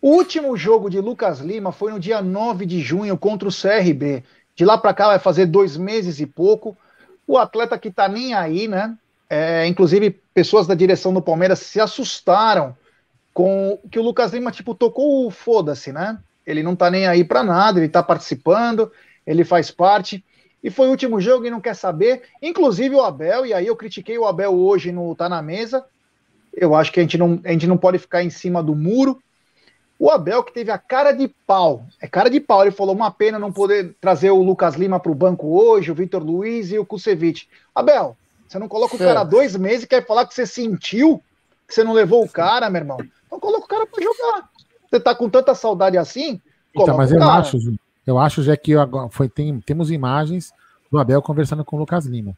[0.00, 4.24] O último jogo de Lucas Lima foi no dia 9 de junho contra o CRB.
[4.56, 6.76] De lá para cá vai fazer dois meses e pouco.
[7.24, 8.96] O atleta que tá nem aí, né?
[9.30, 12.76] É, inclusive, pessoas da direção do Palmeiras se assustaram
[13.32, 16.18] com que o Lucas Lima, tipo, tocou o foda-se, né?
[16.44, 18.90] Ele não tá nem aí para nada, ele tá participando,
[19.24, 20.22] ele faz parte
[20.62, 22.22] e foi o último jogo e não quer saber.
[22.40, 25.84] Inclusive o Abel, e aí eu critiquei o Abel hoje no Tá na Mesa.
[26.54, 29.20] Eu acho que a gente não, a gente não pode ficar em cima do muro.
[29.98, 32.62] O Abel que teve a cara de pau, é cara de pau.
[32.62, 35.94] Ele falou: uma pena não poder trazer o Lucas Lima para o banco hoje, o
[35.94, 37.48] Vitor Luiz e o Kusevich.
[37.74, 38.16] Abel,
[38.46, 41.22] você não coloca o cara há dois meses e quer falar que você sentiu
[41.66, 42.98] que você não levou o cara, meu irmão.
[43.26, 44.50] Então coloca o cara para jogar.
[44.90, 46.40] Você tá com tanta saudade assim?
[46.74, 47.58] Então, mas eu acho,
[48.06, 50.52] eu acho, já que agora foi, tem, temos imagens
[50.90, 52.36] do Abel conversando com o Lucas Lima.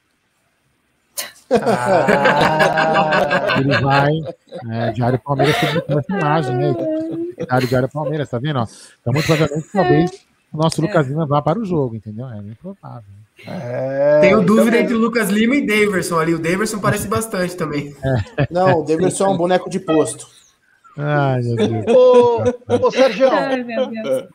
[1.51, 3.57] Ah.
[3.59, 4.12] Ele vai.
[4.70, 6.74] É, Diário Palmeiras tem essa imagem, né?
[7.39, 8.61] Diário, Diário Palmeiras, tá vendo?
[8.61, 8.66] Ó?
[9.01, 10.11] Então, muito provavelmente, talvez
[10.53, 10.86] o nosso é.
[10.86, 12.28] Lucas Lima vá para o jogo, entendeu?
[12.28, 13.05] É bem provável.
[13.47, 14.81] É, Tenho dúvida então...
[14.81, 16.35] entre o Lucas Lima e Daverson ali.
[16.35, 17.95] O Daverson parece bastante também.
[18.36, 18.47] É.
[18.51, 20.27] Não, o Daverson é um boneco de posto.
[20.97, 21.85] Ai, meu Deus.
[21.89, 23.65] Ô, ô Sérgio, Ai,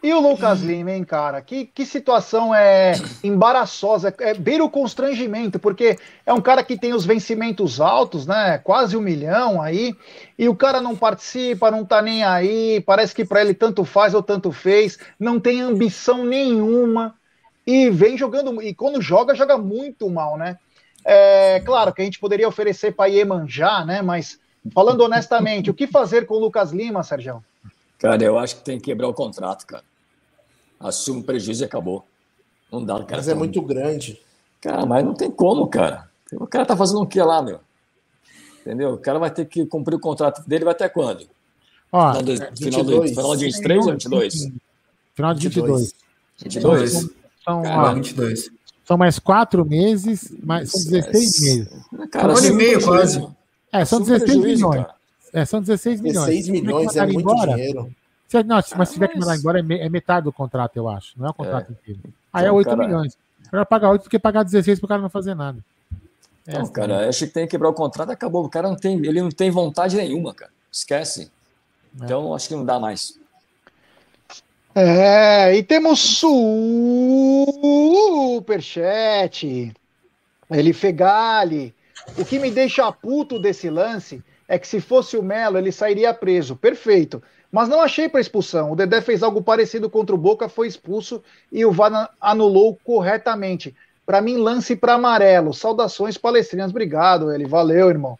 [0.04, 1.42] e o Lucas Lima, hein, cara?
[1.42, 6.94] Que, que situação é embaraçosa, é beira o constrangimento, porque é um cara que tem
[6.94, 8.58] os vencimentos altos, né?
[8.58, 9.96] Quase um milhão aí,
[10.38, 14.14] e o cara não participa, não tá nem aí, parece que para ele tanto faz
[14.14, 17.16] ou tanto fez, não tem ambição nenhuma,
[17.66, 20.58] e vem jogando, e quando joga, joga muito mal, né?
[21.06, 24.02] É claro que a gente poderia oferecer para Iemanjá, né?
[24.02, 24.40] Mas
[24.74, 27.44] Falando honestamente, o que fazer com o Lucas Lima, Sérgio?
[27.98, 29.84] Cara, eu acho que tem que quebrar o contrato, cara.
[30.80, 32.06] Assume o prejuízo e acabou.
[32.72, 33.18] Não dá, cara.
[33.18, 34.20] Mas é muito grande.
[34.62, 36.10] Cara, mas não tem como, cara.
[36.34, 37.60] O cara tá fazendo o que lá, meu?
[38.62, 38.94] Entendeu?
[38.94, 41.26] O cara vai ter que cumprir o contrato dele, vai até quando?
[41.92, 44.34] Ó, final, do, final, do, final de 23 ou 22?
[45.16, 45.94] Final de 22.
[46.44, 46.92] 22?
[47.44, 48.50] São, cara, ó, 22.
[48.86, 51.68] São mais quatro meses, mais, são 16 meses.
[52.12, 53.28] Cara, um ano e meio quase.
[53.72, 54.86] É, são 16 milhões.
[55.32, 56.26] É, são 16 milhões.
[56.26, 57.96] 16 milhões é muito embora, dinheiro.
[58.28, 61.14] Se, não, mas se tiver que mandar embora, é, é, metade do contrato, eu acho.
[61.18, 61.72] Não é o contrato é.
[61.72, 62.00] inteiro.
[62.32, 62.84] Aí é 8 cara...
[62.84, 63.18] milhões.
[63.52, 65.64] Melhor pagar 8 do que pagar 16 para o cara não fazer nada.
[66.46, 66.72] É não, assim.
[66.74, 68.46] cara, acho que tem que quebrar o contrato acabou.
[68.46, 70.52] O cara não tem, ele não tem vontade nenhuma, cara.
[70.72, 71.32] Esquece.
[72.00, 72.06] É.
[72.06, 73.18] Então, acho que não dá mais.
[74.76, 76.00] É, e temos
[78.40, 79.74] superchat.
[80.50, 81.74] Ele Fegali.
[82.18, 86.14] O que me deixa puto desse lance é que se fosse o Melo, ele sairia
[86.14, 86.56] preso.
[86.56, 87.22] Perfeito.
[87.52, 88.72] Mas não achei para expulsão.
[88.72, 93.76] O Dedé fez algo parecido contra o Boca, foi expulso e o VAR anulou corretamente.
[94.06, 95.54] Para mim, lance para amarelo.
[95.54, 96.72] Saudações palestrinas.
[96.72, 97.46] Obrigado, ele.
[97.46, 98.18] Valeu, irmão.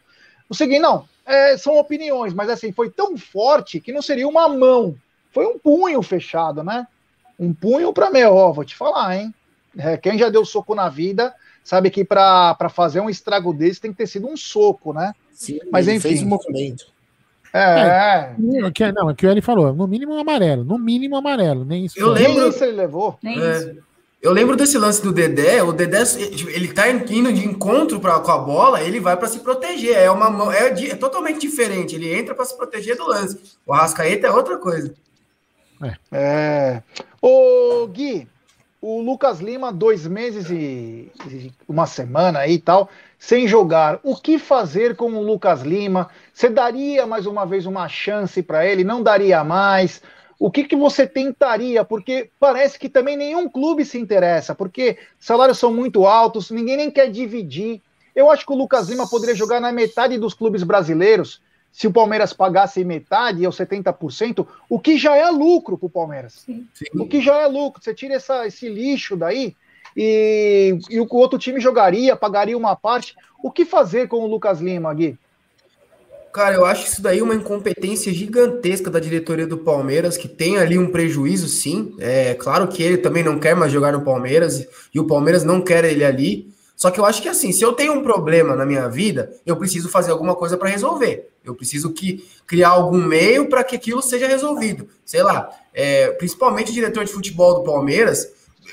[0.48, 4.48] O seguinte, não, é, são opiniões, mas assim, foi tão forte que não seria uma
[4.48, 4.96] mão.
[5.32, 6.86] foi um punho fechado, né?
[7.38, 9.34] Um punho para meu, ó, vou te falar, hein?
[9.78, 11.32] É, quem já deu soco na vida
[11.62, 15.12] sabe que para fazer um estrago desse tem que ter sido um soco, né?
[15.32, 16.00] Sim, Mas enfim.
[16.00, 16.86] Fez um movimento.
[17.52, 18.34] É.
[18.62, 18.70] é.
[18.72, 21.84] Que, não, é que ele falou, no mínimo um amarelo, no mínimo um amarelo, nem
[21.84, 21.98] isso.
[21.98, 23.18] Eu lembro, isso ele levou.
[23.22, 23.58] Nem é.
[23.58, 23.90] isso.
[24.22, 26.02] Eu lembro desse lance do Dedé, o Dedé,
[26.48, 30.10] ele tá indo de encontro pra, com a bola, ele vai para se proteger, é
[30.10, 33.40] uma é, é, totalmente diferente, ele entra para se proteger do lance.
[33.66, 34.94] O Arrascaeta é outra coisa.
[35.82, 35.96] É.
[36.12, 36.82] é.
[37.22, 38.28] Ô, Gui,
[38.80, 41.10] o Lucas Lima, dois meses e,
[41.68, 42.88] uma semana aí e tal,
[43.18, 44.00] sem jogar.
[44.02, 46.08] O que fazer com o Lucas Lima?
[46.32, 48.82] Você daria mais uma vez uma chance para ele?
[48.82, 50.00] Não daria mais?
[50.40, 51.84] o que, que você tentaria?
[51.84, 56.90] Porque parece que também nenhum clube se interessa, porque salários são muito altos, ninguém nem
[56.90, 57.82] quer dividir.
[58.16, 61.42] Eu acho que o Lucas Lima poderia jogar na metade dos clubes brasileiros,
[61.72, 66.44] se o Palmeiras pagasse metade ou 70%, o que já é lucro para o Palmeiras.
[66.44, 66.66] Sim.
[66.94, 67.82] O que já é lucro.
[67.82, 69.54] Você tira essa, esse lixo daí
[69.96, 73.14] e, e o outro time jogaria, pagaria uma parte.
[73.42, 75.18] O que fazer com o Lucas Lima, Gui?
[76.32, 80.78] Cara, eu acho isso daí uma incompetência gigantesca da diretoria do Palmeiras, que tem ali
[80.78, 81.92] um prejuízo, sim.
[81.98, 84.64] É claro que ele também não quer mais jogar no Palmeiras
[84.94, 86.48] e o Palmeiras não quer ele ali.
[86.80, 89.54] Só que eu acho que assim, se eu tenho um problema na minha vida, eu
[89.54, 91.28] preciso fazer alguma coisa para resolver.
[91.44, 94.88] Eu preciso que criar algum meio para que aquilo seja resolvido.
[95.04, 98.26] Sei lá, é, principalmente o diretor de futebol do Palmeiras,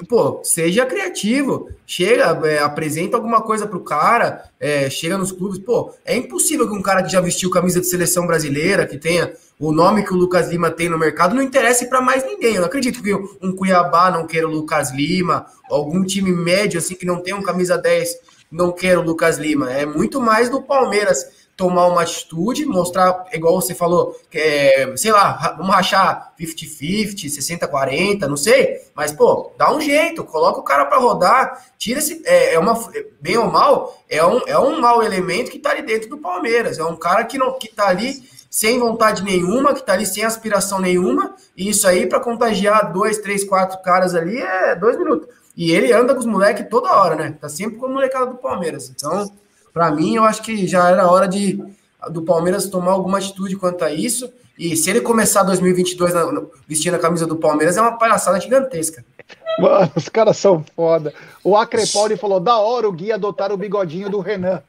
[0.07, 5.93] pô, seja criativo, chega, é, apresenta alguma coisa pro cara, é, chega nos clubes, pô,
[6.05, 9.71] é impossível que um cara que já vestiu camisa de seleção brasileira, que tenha o
[9.71, 12.55] nome que o Lucas Lima tem no mercado, não interesse para mais ninguém.
[12.55, 16.95] Eu não acredito que um Cuiabá não queira o Lucas Lima, algum time médio assim
[16.95, 19.71] que não tem um camisa 10 não queira o Lucas Lima.
[19.71, 25.11] É muito mais do Palmeiras tomar uma atitude, mostrar, igual você falou, que é, sei
[25.11, 30.85] lá, vamos rachar 50-50, 60-40, não sei, mas, pô, dá um jeito, coloca o cara
[30.85, 32.79] para rodar, tira esse, é, é, uma,
[33.19, 36.77] bem ou mal, é um, é um mau elemento que tá ali dentro do Palmeiras,
[36.77, 40.23] é um cara que, não, que tá ali sem vontade nenhuma, que tá ali sem
[40.23, 45.27] aspiração nenhuma, e isso aí para contagiar dois, três, quatro caras ali é dois minutos.
[45.55, 47.35] E ele anda com os moleques toda hora, né?
[47.39, 49.29] Tá sempre com a molecada do Palmeiras, então
[49.77, 51.63] para mim, eu acho que já era hora de
[52.09, 54.27] do Palmeiras tomar alguma atitude quanto a isso.
[54.57, 59.05] E se ele começar 2022 na, vestindo a camisa do Palmeiras, é uma palhaçada gigantesca.
[59.59, 61.13] Mano, os caras são foda.
[61.43, 64.63] O Acrepaldi falou: da hora o Gui adotar o bigodinho do Renan.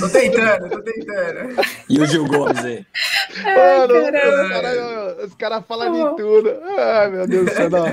[0.00, 1.56] Tô tentando, tô tentando.
[1.88, 2.86] E o Gil Gomes aí?
[3.44, 3.94] Mano,
[5.24, 6.52] os caras cara falam de tudo.
[6.78, 7.70] Ai, meu Deus do céu.
[7.70, 7.92] Não.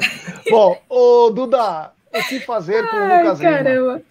[0.50, 3.70] Bom, ô Duda, o que fazer com Ai, o Lucas caramba.
[3.70, 4.02] Lima?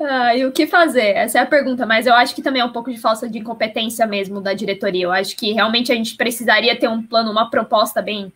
[0.00, 1.16] Ah, e o que fazer?
[1.16, 3.38] Essa é a pergunta, mas eu acho que também é um pouco de falta de
[3.38, 5.04] incompetência mesmo da diretoria.
[5.04, 8.32] Eu acho que realmente a gente precisaria ter um plano, uma proposta bem,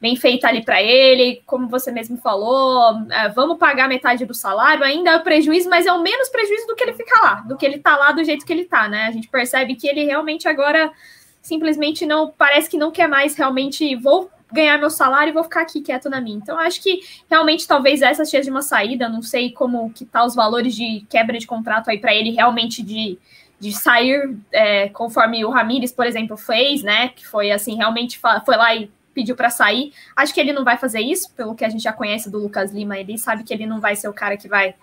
[0.00, 4.84] bem feita ali para ele, como você mesmo falou, é, vamos pagar metade do salário,
[4.84, 7.66] ainda é prejuízo, mas é o menos prejuízo do que ele ficar lá, do que
[7.66, 9.06] ele tá lá do jeito que ele tá, né?
[9.06, 10.92] A gente percebe que ele realmente agora
[11.42, 15.62] simplesmente não parece que não quer mais realmente vou ganhar meu salário e vou ficar
[15.62, 16.36] aqui quieto na minha.
[16.36, 20.24] Então acho que realmente talvez essa seja de uma saída, não sei como que tá
[20.24, 23.18] os valores de quebra de contrato aí para ele realmente de,
[23.58, 27.08] de sair é, conforme o Ramires, por exemplo, fez, né?
[27.08, 29.92] Que foi assim, realmente foi lá e pediu para sair.
[30.14, 32.70] Acho que ele não vai fazer isso, pelo que a gente já conhece do Lucas
[32.70, 34.76] Lima, ele sabe que ele não vai ser o cara que vai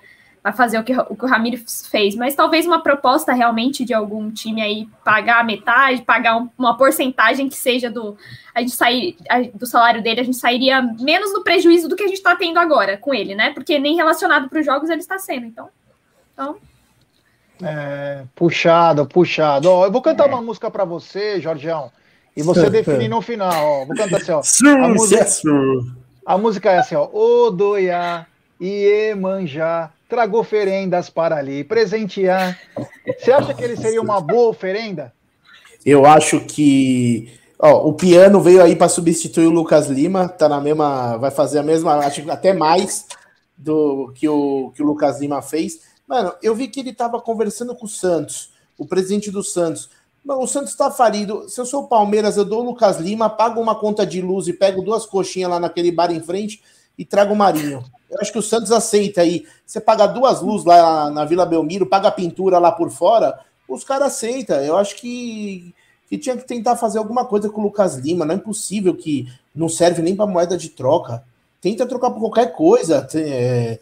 [0.43, 3.95] vai fazer o que, o que o Ramires fez, mas talvez uma proposta realmente de
[3.95, 8.15] algum time aí pagar a metade, pagar um, uma porcentagem que seja do
[8.53, 12.03] a gente sair a, do salário dele, a gente sairia menos no prejuízo do que
[12.03, 13.53] a gente está tendo agora com ele, né?
[13.53, 15.67] Porque nem relacionado para os jogos ele está sendo, então.
[16.33, 16.57] então...
[17.63, 19.71] É, puxado, puxado.
[19.71, 20.31] Ó, eu vou cantar é.
[20.31, 21.91] uma música para você, Jorgeão,
[22.35, 23.81] e você definir no final.
[23.81, 23.85] Ó.
[23.85, 24.41] Vou cantar assim, ó.
[24.83, 25.25] A música,
[26.25, 27.07] a música é assim, ó.
[27.11, 28.27] Odoia,
[28.59, 32.59] Iemanjá, trago oferendas para ali presentear.
[33.17, 35.13] Você acha que ele seria uma boa oferenda?
[35.85, 40.59] Eu acho que ó, o piano veio aí para substituir o Lucas Lima, tá na
[40.59, 43.05] mesma, vai fazer a mesma, acho que até mais
[43.55, 45.81] do que o que o Lucas Lima fez.
[46.07, 49.89] Mano, eu vi que ele tava conversando com o Santos, o presidente do Santos.
[50.25, 51.47] Não, o Santos tá falido.
[51.47, 54.47] Se eu sou o Palmeiras, eu dou o Lucas Lima, pago uma conta de luz
[54.47, 56.63] e pego duas coxinhas lá naquele bar em frente
[56.97, 57.83] e trago o Marinho.
[58.09, 59.45] Eu acho que o Santos aceita aí.
[59.63, 63.39] Você paga duas luzes lá na Vila Belmiro, paga pintura lá por fora,
[63.69, 64.57] os caras aceitam.
[64.61, 65.75] Eu acho que,
[66.09, 68.25] que tinha que tentar fazer alguma coisa com o Lucas Lima.
[68.25, 71.23] Não é possível que não serve nem para moeda de troca.
[71.61, 73.07] Tenta trocar por qualquer coisa.
[73.13, 73.79] É,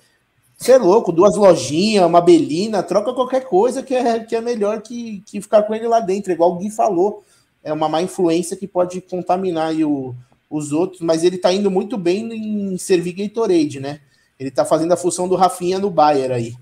[0.57, 4.81] Você é louco, duas lojinhas, uma belina, troca qualquer coisa que é, que é melhor
[4.81, 7.23] que, que ficar com ele lá dentro, igual o Gui falou.
[7.63, 10.15] É uma má influência que pode contaminar o,
[10.49, 13.99] os outros, mas ele tá indo muito bem em servir Gatorade, né?
[14.39, 16.55] Ele tá fazendo a função do Rafinha no Bayern aí.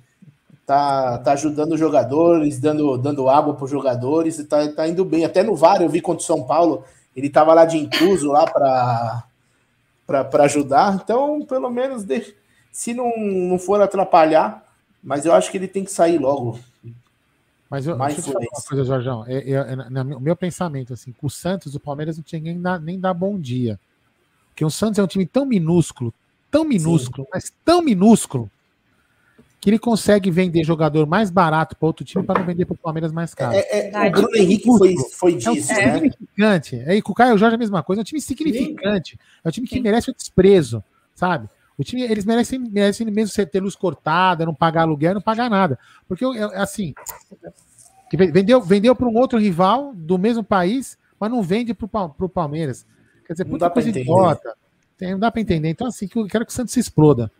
[0.65, 5.25] Tá, tá ajudando os jogadores, dando, dando água para os jogadores, tá, tá indo bem.
[5.25, 6.85] Até no VAR eu vi contra o São Paulo,
[7.15, 9.23] ele tava lá de intruso lá para
[10.43, 11.01] ajudar.
[11.03, 12.33] Então, pelo menos, de,
[12.71, 14.65] se não, não for atrapalhar,
[15.03, 16.59] mas eu acho que ele tem que sair logo.
[17.69, 19.25] Mas eu, Mais deixa eu falar uma coisa, Jorjão.
[19.27, 22.61] É, é, é, o meu pensamento, assim, com o Santos, o Palmeiras não tinha nem
[22.61, 23.79] dar, nem dar bom dia.
[24.49, 26.13] Porque o Santos é um time tão minúsculo,
[26.49, 27.29] tão minúsculo, Sim.
[27.33, 28.51] mas tão minúsculo,
[29.61, 32.77] que ele consegue vender jogador mais barato para outro time para não vender para o
[32.77, 33.55] Palmeiras mais caro.
[33.55, 35.93] É, é, o Bruno Henrique foi, foi disso, é um time né?
[35.93, 36.75] significante.
[36.87, 38.01] É, com o Caio Jorge é a mesma coisa.
[38.01, 39.11] É um time significante.
[39.11, 39.17] Sim.
[39.45, 39.81] É um time que Sim.
[39.81, 40.83] merece o desprezo,
[41.13, 41.47] sabe?
[41.81, 45.79] O time, eles merecem, merecem mesmo ter luz cortada, não pagar aluguel, não pagar nada.
[46.07, 46.93] Porque, assim,
[48.13, 51.87] vendeu, vendeu para um outro rival do mesmo país, mas não vende para
[52.19, 52.85] o Palmeiras.
[53.25, 54.53] Quer dizer, puta coisa idiota.
[55.01, 55.69] Não dá para entender.
[55.69, 57.31] Então, assim, eu quero que o Santos se exploda.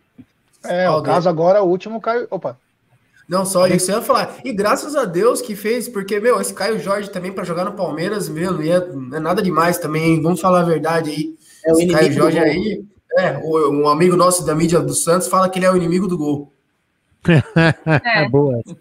[0.64, 2.26] É, o caso agora, o último caiu.
[2.32, 2.58] Opa.
[3.30, 4.40] Não, só isso eu ia falar.
[4.44, 7.74] E graças a Deus que fez, porque, meu, esse Caio Jorge também para jogar no
[7.74, 11.36] Palmeiras, meu, não, não é nada demais também, vamos falar a verdade aí.
[11.64, 12.84] É, esse Caio Jorge aí,
[13.18, 16.18] é, um amigo nosso da mídia do Santos fala que ele é o inimigo do
[16.18, 16.52] gol.
[18.06, 18.78] é, boa essa.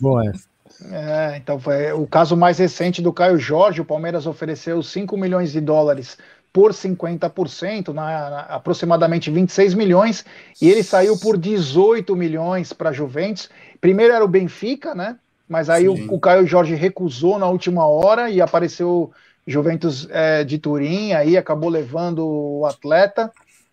[0.00, 0.50] Boa essa.
[0.92, 3.80] É, então foi o caso mais recente do Caio Jorge.
[3.80, 6.16] O Palmeiras ofereceu 5 milhões de dólares
[6.52, 10.24] por 50%, na, na, aproximadamente 26 milhões,
[10.60, 13.48] e ele saiu por 18 milhões para a Juventus.
[13.80, 15.16] Primeiro era o Benfica, né?
[15.48, 19.10] Mas aí o, o, Caio Jorge recusou na última hora e apareceu
[19.46, 23.32] Juventus é, de Turim, aí acabou levando o atleta.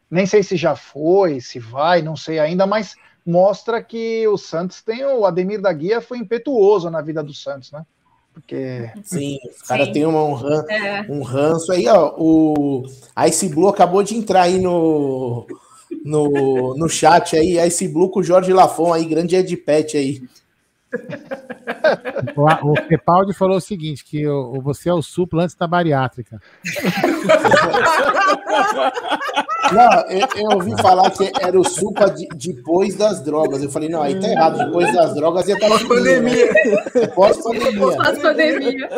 [0.10, 4.82] Nem sei se já foi, se vai, não sei ainda, mas mostra que o Santos
[4.82, 5.06] tem.
[5.06, 7.86] O Ademir da Guia foi impetuoso na vida do Santos, né?
[8.34, 8.90] Porque.
[9.04, 9.92] Sim, o cara Sim.
[9.92, 11.06] tem uma, um, ran, é.
[11.10, 12.14] um ranço aí, ó.
[12.18, 12.84] O
[13.28, 15.46] Ice Blue acabou de entrar aí no,
[16.06, 17.60] no, no chat aí.
[17.68, 20.22] Ice Blue com o Jorge Lafon aí, grande Ed Pet aí.
[22.36, 26.42] O, o Crepaldi falou o seguinte: que o, você é o suplo antes da bariátrica.
[29.72, 33.62] Não, eu, eu, ouvi falar que era o supa de, depois das drogas.
[33.62, 34.58] Eu falei, não, aí tá errado.
[34.58, 36.54] Depois das drogas ia estar na pandemia.
[37.14, 37.98] Pós-pandemia.
[37.98, 38.90] Pós-pandemia.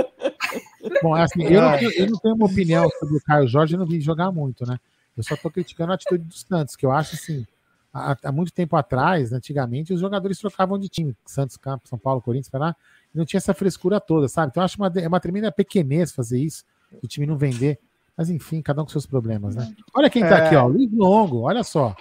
[1.01, 3.79] Bom, é assim, eu não, eu não tenho uma opinião sobre o Caio Jorge, eu
[3.79, 4.77] não vi jogar muito, né?
[5.17, 7.45] Eu só tô criticando a atitude dos Santos, que eu acho assim.
[7.93, 11.15] Há, há, muito tempo atrás, antigamente, os jogadores trocavam de time.
[11.25, 12.75] Santos, Campo, São Paulo, Corinthians, para lá.
[13.13, 14.51] Não tinha essa frescura toda, sabe?
[14.51, 16.63] Então eu acho uma, é uma tremenda pequenez fazer isso,
[17.01, 17.79] o time não vender.
[18.15, 19.73] Mas enfim, cada um com seus problemas, né?
[19.93, 20.45] Olha quem tá é...
[20.45, 20.67] aqui, ó.
[20.67, 21.95] Luiz Longo, olha só.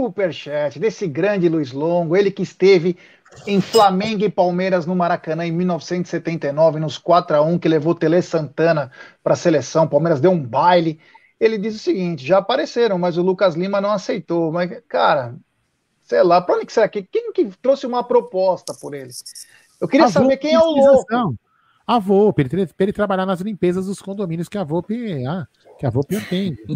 [0.00, 2.96] Superchat desse grande Luiz Longo, ele que esteve
[3.46, 8.22] em Flamengo e Palmeiras no Maracanã em 1979, nos 4 a 1 que levou Tele
[8.22, 8.90] Santana
[9.22, 9.86] para a seleção.
[9.86, 10.98] Palmeiras deu um baile.
[11.40, 14.52] Ele diz o seguinte: já apareceram, mas o Lucas Lima não aceitou.
[14.52, 15.34] Mas, cara,
[16.02, 19.10] sei lá, para onde que será que quem que trouxe uma proposta por ele?
[19.80, 21.38] Eu queria a saber quem é o louco
[21.90, 25.44] a VOP, ele, para ele trabalhar nas limpezas dos condomínios que a VOP, ah,
[25.76, 26.56] que a VOP atende.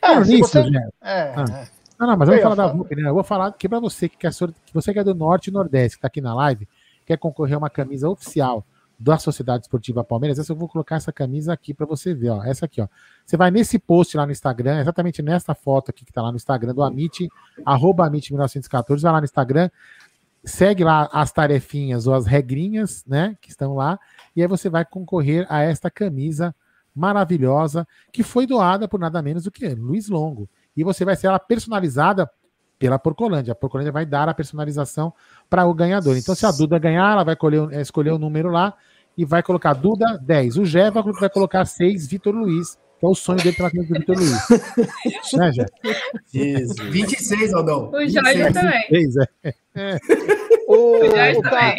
[0.00, 0.60] É, é, você...
[0.60, 1.44] é, ah.
[1.50, 1.68] é.
[1.98, 3.08] Não, não, mas eu vou falar da VOP, né?
[3.08, 5.52] Eu vou falar que para você que, quer, que você que é do Norte e
[5.52, 6.68] Nordeste, que está aqui na live,
[7.04, 8.64] quer concorrer a uma camisa oficial
[8.98, 12.42] da Sociedade Esportiva Palmeiras, essa eu vou colocar essa camisa aqui para você ver, ó.
[12.42, 12.88] Essa aqui, ó.
[13.24, 16.36] Você vai nesse post lá no Instagram, exatamente nessa foto aqui que tá lá no
[16.36, 17.28] Instagram do Amit,
[17.64, 19.70] arroba Amit1914, vai lá no Instagram,
[20.44, 24.00] segue lá as tarefinhas ou as regrinhas, né, que estão lá,
[24.34, 26.54] e aí você vai concorrer a esta camisa
[26.94, 30.48] maravilhosa que foi doada por nada menos do que Luiz Longo.
[30.76, 32.28] E você vai ser ela personalizada
[32.78, 33.52] pela Porcolândia.
[33.52, 35.12] A Porcolândia vai dar a personalização
[35.48, 36.16] para o ganhador.
[36.16, 38.74] Então, se a Duda ganhar, ela vai escolher, escolher o número lá
[39.16, 40.58] e vai colocar Duda 10.
[40.58, 43.94] O Gé vai colocar 6, Vitor Luiz que é o sonho dele pela frente do
[43.94, 44.48] Vitor Luiz.
[45.34, 45.66] né, Jé?
[46.90, 47.90] 26, Aldão.
[47.90, 48.86] O Jorge também.
[48.90, 49.54] 26, é.
[49.76, 49.98] é.
[50.66, 51.74] O, o, ca...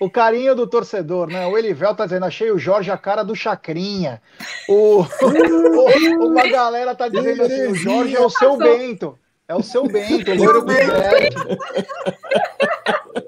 [0.00, 1.46] o, carinho do torcedor, né?
[1.46, 4.22] O Elivel tá dizendo, achei o Jorge a cara do Chacrinha.
[4.68, 9.18] O, o uma galera tá dizendo assim, o Jorge é o seu Bento.
[9.48, 10.64] É o seu Bento, o loiro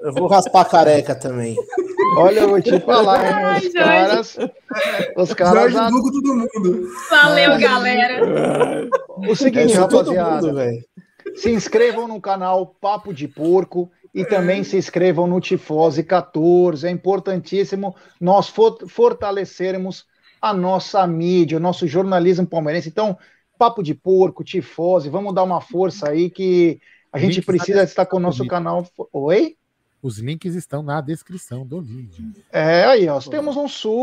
[0.01, 1.55] Eu vou raspar a careca também.
[2.17, 4.37] Olha, eu vou te falar, hein, os caras.
[5.17, 5.73] Os caras.
[5.73, 5.89] Já...
[5.89, 6.89] todo mundo.
[7.09, 7.57] Valeu, é.
[7.59, 8.89] galera.
[9.27, 10.47] O seguinte, é rapaziada.
[10.47, 10.83] Mundo,
[11.35, 16.87] se inscrevam no canal Papo de Porco e também se inscrevam no Tifose 14.
[16.87, 18.51] É importantíssimo nós
[18.87, 20.05] fortalecermos
[20.41, 22.89] a nossa mídia, o nosso jornalismo palmeirense.
[22.89, 23.17] Então,
[23.57, 28.17] Papo de Porco, Tifose, vamos dar uma força aí que a gente precisa estar com
[28.17, 28.85] o nosso canal.
[29.13, 29.55] Oi?
[30.01, 32.33] Os links estão na descrição do vídeo.
[32.51, 33.19] É, aí, ó.
[33.19, 33.97] Temos um superchat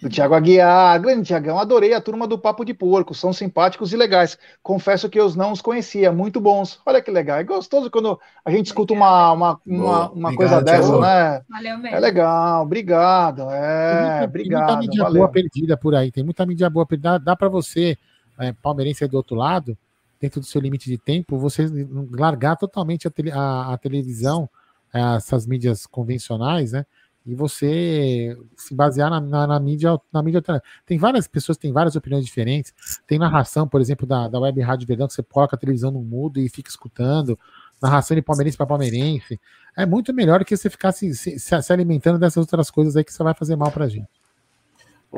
[0.00, 1.00] do Tiago Aguiar.
[1.00, 3.14] Grande Tiagão, adorei a turma do Papo de Porco.
[3.14, 4.38] São simpáticos e legais.
[4.62, 6.80] Confesso que eu não os conhecia, muito bons.
[6.84, 7.38] Olha que legal.
[7.38, 11.42] É gostoso quando a gente escuta uma, uma, uma, uma coisa dessa, né?
[11.48, 11.96] Valeu mesmo.
[11.96, 13.50] É legal, obrigado.
[13.50, 14.66] É, tem obrigado.
[14.66, 15.18] Tem muita mídia valeu.
[15.20, 16.10] boa perdida por aí.
[16.10, 17.12] Tem muita mídia boa perdida.
[17.12, 17.96] Dá, dá para você,
[18.38, 19.76] é, palmeirense aí do outro lado
[20.20, 21.66] dentro do seu limite de tempo, você
[22.12, 24.48] largar totalmente a, tele, a, a televisão,
[24.92, 26.84] é, essas mídias convencionais, né?
[27.26, 30.42] E você se basear na, na, na, mídia, na mídia.
[30.86, 32.72] Tem várias pessoas têm várias opiniões diferentes.
[33.06, 36.00] Tem narração, por exemplo, da, da Web Rádio Verdão, que você coloca a televisão no
[36.00, 37.38] mudo e fica escutando.
[37.80, 39.38] Narração de palmeirense para palmeirense.
[39.76, 43.12] É muito melhor que você ficar se, se, se, alimentando dessas outras coisas aí que
[43.12, 44.08] você vai fazer mal pra gente.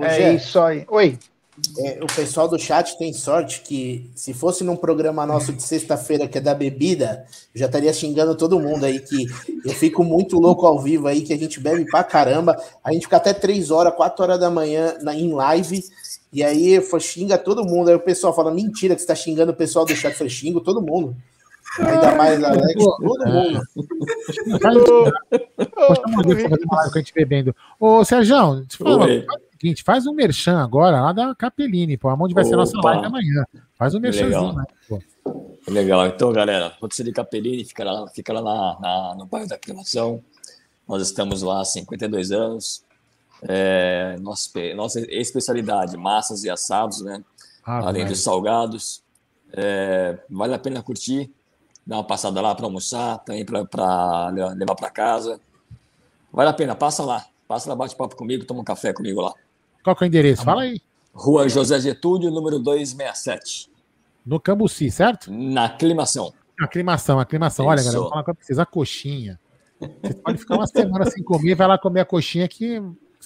[0.00, 0.84] É isso aí.
[0.88, 1.18] Oi.
[1.78, 6.26] É, o pessoal do chat tem sorte que, se fosse num programa nosso de sexta-feira
[6.26, 9.26] que é da bebida, eu já estaria xingando todo mundo aí, que
[9.62, 12.56] eu fico muito louco ao vivo aí, que a gente bebe pra caramba.
[12.82, 15.84] A gente fica até 3 horas, 4 horas da manhã na, em live,
[16.32, 17.88] e aí foi, xinga todo mundo.
[17.88, 20.12] Aí o pessoal fala: mentira, que você tá xingando o pessoal do chat.
[20.12, 21.14] Eu falei, xingo todo mundo.
[21.78, 23.62] Ainda mais Alex, todo mundo.
[26.94, 27.54] Gente bebendo.
[27.78, 29.06] Ô, Sérgio, fala,
[29.62, 32.08] seguinte, faz um merchan agora lá da Capelini, pô.
[32.08, 32.48] Aonde vai Opa.
[32.48, 33.44] ser a nossa live amanhã.
[33.74, 34.64] Faz um merchanzinho, né?
[34.88, 35.00] Pô.
[35.68, 36.06] Legal.
[36.08, 39.54] Então, galera, pode ser de Capelini, fica lá, fica lá na, na, no bairro da
[39.54, 40.22] Aclimação.
[40.86, 42.84] Nós estamos lá há 52 anos.
[43.42, 47.24] É, nossa, nossa especialidade, massas e assados, né?
[47.64, 49.02] Ah, Além dos salgados.
[49.52, 51.30] É, vale a pena curtir,
[51.86, 55.40] dar uma passada lá para almoçar, também para levar para casa.
[56.32, 57.24] Vale a pena, passa lá.
[57.46, 59.34] Passa lá, bate papo comigo, toma um café comigo lá.
[59.82, 60.44] Qual que é o endereço?
[60.44, 60.80] Fala aí.
[61.12, 63.70] Rua José Getúlio, número 267.
[64.24, 65.30] No Cambuci, certo?
[65.32, 66.32] Na aclimação.
[66.60, 67.66] Aclimação, aclimação.
[67.66, 69.38] Olha, galera, vou falar com vocês, a coxinha.
[69.80, 72.80] Você pode ficar uma semana sem comer, vai lá comer a coxinha que.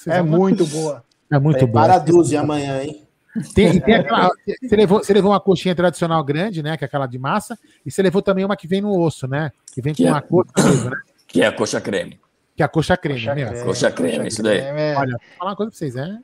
[0.06, 1.04] É muito boa.
[1.30, 1.84] É muito boa.
[1.84, 3.06] Para a dúzia amanhã, hein?
[3.54, 4.30] Tem, tem aquela,
[4.62, 6.76] você, levou, você levou uma coxinha tradicional grande, né?
[6.76, 9.52] Que é aquela de massa, e você levou também uma que vem no osso, né?
[9.72, 10.96] Que vem com que uma é, coxa mesmo, né?
[11.26, 12.18] Que é a coxa creme.
[12.56, 13.50] Que é a coxa creme, coxa mesmo.
[13.50, 14.60] Creme, coxa creme, isso daí.
[14.96, 16.18] Olha, vou falar uma coisa pra vocês, é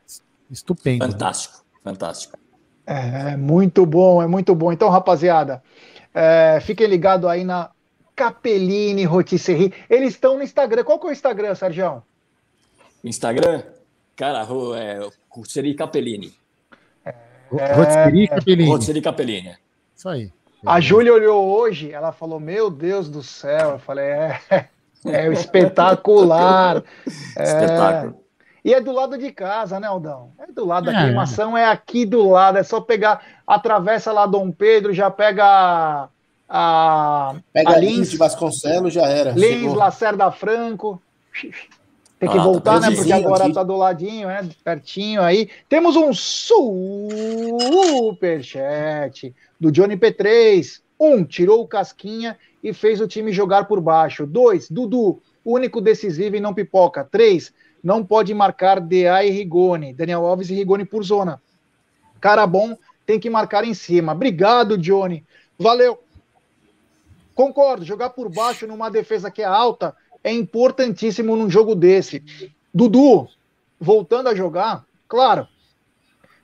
[0.50, 1.04] estupendo.
[1.04, 2.38] Fantástico, fantástico.
[2.86, 4.72] É, muito bom, é muito bom.
[4.72, 5.62] Então, rapaziada,
[6.14, 7.70] é, fiquem ligados aí na
[8.16, 9.72] Capellini Rotisserie.
[9.88, 10.84] Eles estão no Instagram.
[10.84, 12.02] Qual que é o Instagram, Sérgio?
[13.04, 13.62] Instagram?
[14.16, 14.46] Cara,
[14.78, 16.34] é Rotisserie Capellini.
[17.04, 17.14] É...
[17.74, 18.68] Rotisserie Capellini.
[18.68, 19.56] Rotisserie Capellini.
[19.96, 20.32] Isso aí.
[20.64, 23.70] A Júlia olhou hoje, ela falou: Meu Deus do céu.
[23.70, 24.68] Eu falei: É,
[25.06, 26.82] é espetacular.
[27.36, 27.42] É...
[27.44, 28.22] Espetáculo.
[28.64, 30.30] E é do lado de casa, né, Aldão?
[30.38, 31.04] É do lado da é.
[31.04, 32.58] queimação, é aqui do lado.
[32.58, 36.08] É só pegar, atravessa lá Dom Pedro, já pega
[36.48, 37.34] a.
[37.52, 39.32] Pega a Lins, Lins de Vasconcelos, já era.
[39.32, 39.74] Lins, Chegou.
[39.74, 41.02] Lacerda Franco.
[42.20, 42.94] Tem que ah, voltar, tá né?
[42.94, 43.54] Porque agora aqui.
[43.54, 44.48] tá do ladinho, né?
[44.62, 45.50] Pertinho aí.
[45.68, 46.54] Temos um superchat
[49.58, 50.80] do Johnny P3.
[51.00, 54.26] Um, tirou o casquinha e fez o time jogar por baixo.
[54.26, 57.04] Dois, Dudu, único decisivo e não pipoca.
[57.04, 57.52] Três,
[57.82, 59.92] não pode marcar DA e Rigoni.
[59.92, 61.42] Daniel Alves e Rigoni por zona.
[62.20, 64.12] Cara bom, tem que marcar em cima.
[64.12, 65.24] Obrigado, Johnny.
[65.58, 65.98] Valeu.
[67.34, 72.22] Concordo, jogar por baixo numa defesa que é alta é importantíssimo num jogo desse.
[72.72, 73.28] Dudu,
[73.80, 75.48] voltando a jogar, claro,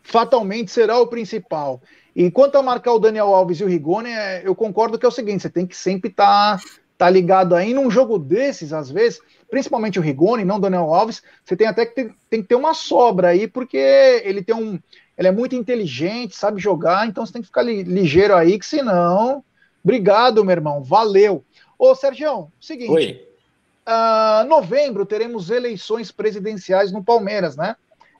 [0.02, 1.80] fatalmente será o principal.
[2.18, 5.08] E quanto a marcar o Daniel Alves e o Rigoni, é, eu concordo que é
[5.08, 6.64] o seguinte: você tem que sempre estar tá,
[6.98, 11.22] tá ligado aí num jogo desses, às vezes, principalmente o Rigoni, não o Daniel Alves,
[11.44, 13.78] você tem até que ter, tem que ter uma sobra aí, porque
[14.24, 14.80] ele tem um.
[15.16, 18.66] Ele é muito inteligente, sabe jogar, então você tem que ficar li, ligeiro aí, que
[18.66, 19.44] senão.
[19.84, 20.82] Obrigado, meu irmão.
[20.82, 21.44] Valeu.
[21.78, 22.90] Ô, Sérgio, seguinte.
[22.90, 23.28] Oi.
[23.86, 27.76] Uh, novembro teremos eleições presidenciais no Palmeiras, né?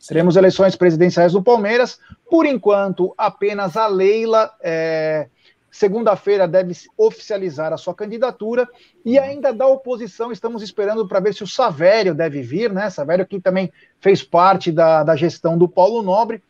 [0.06, 1.98] Teremos eleições presidenciais no Palmeiras.
[2.30, 5.28] Por enquanto, apenas a Leila, é,
[5.70, 8.68] segunda-feira, deve oficializar a sua candidatura.
[9.04, 12.90] E ainda da oposição, estamos esperando para ver se o Savério deve vir, né?
[12.90, 16.42] Savério que também fez parte da, da gestão do Paulo Nobre.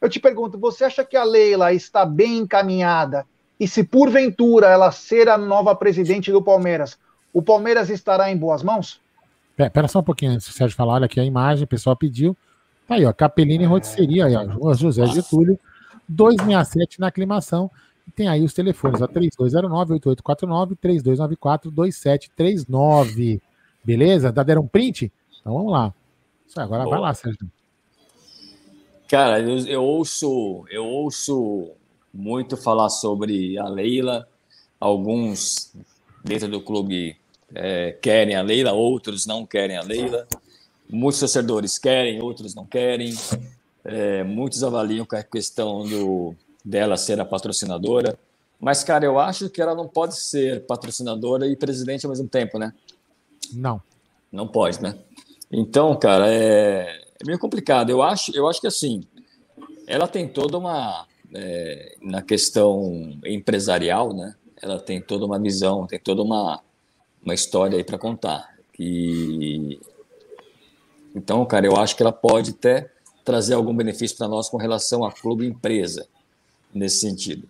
[0.00, 3.26] Eu te pergunto, você acha que a Leila está bem encaminhada?
[3.58, 6.98] E se porventura ela ser a nova presidente do Palmeiras,
[7.32, 9.00] o Palmeiras estará em boas mãos?
[9.56, 10.94] Pera só um pouquinho antes do Sérgio falar.
[10.94, 12.36] Olha aqui a imagem, o pessoal pediu.
[12.86, 13.66] Tá aí, ó, Capelini é.
[13.66, 15.58] Rotisseria, aí, ó, José Getúlio,
[16.08, 17.68] 267 na aclimação.
[18.06, 23.40] E tem aí os telefones, ó, 3209-8849, 3294-2739.
[23.84, 24.30] Beleza?
[24.30, 25.10] Dá deram um print?
[25.40, 25.94] Então vamos lá.
[26.46, 26.96] Isso agora Boa.
[26.96, 27.50] vai lá, Sérgio.
[29.08, 31.70] Cara, eu, eu, ouço, eu ouço
[32.12, 34.28] muito falar sobre a Leila.
[34.80, 35.72] Alguns
[36.24, 37.16] dentro do clube
[37.54, 40.26] é, querem a Leila, outros não querem a Leila.
[40.88, 43.14] Muitos torcedores querem, outros não querem.
[43.84, 46.34] É, muitos avaliam a questão do,
[46.64, 48.18] dela ser a patrocinadora.
[48.60, 52.58] Mas, cara, eu acho que ela não pode ser patrocinadora e presidente ao mesmo tempo,
[52.58, 52.72] né?
[53.52, 53.80] Não.
[54.32, 54.96] Não pode, né?
[55.52, 57.90] Então, cara, é, é meio complicado.
[57.90, 59.04] Eu acho, eu acho que assim,
[59.86, 64.34] ela tem toda uma é, na questão empresarial, né?
[64.60, 66.60] Ela tem toda uma visão, tem toda uma
[67.26, 68.56] uma história aí para contar.
[68.78, 69.80] E
[71.16, 72.90] então, cara, eu acho que ela pode até
[73.24, 76.06] trazer algum benefício para nós com relação a clube empresa
[76.74, 77.48] nesse sentido.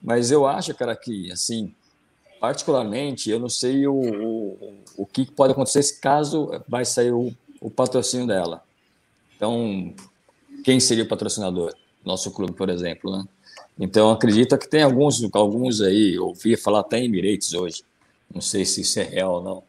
[0.00, 1.74] Mas eu acho, cara, que assim,
[2.40, 7.68] particularmente, eu não sei o, o, o que pode acontecer caso vai sair o, o
[7.68, 8.62] patrocínio dela.
[9.36, 9.92] Então,
[10.64, 11.74] quem seria o patrocinador?
[12.04, 13.24] Nosso clube, por exemplo, né?
[13.78, 17.82] Então, acredito que tem alguns, alguns aí, ouvi falar até em Emirates hoje,
[18.32, 19.62] não sei se isso é real ou não,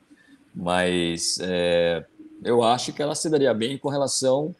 [0.53, 2.05] mas é,
[2.43, 4.55] eu acho que ela se daria bem com relação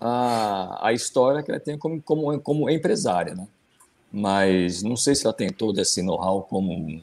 [0.00, 3.46] à, à história que ela tem como, como, como empresária, né?
[4.12, 7.02] Mas não sei se ela tem todo esse know-how como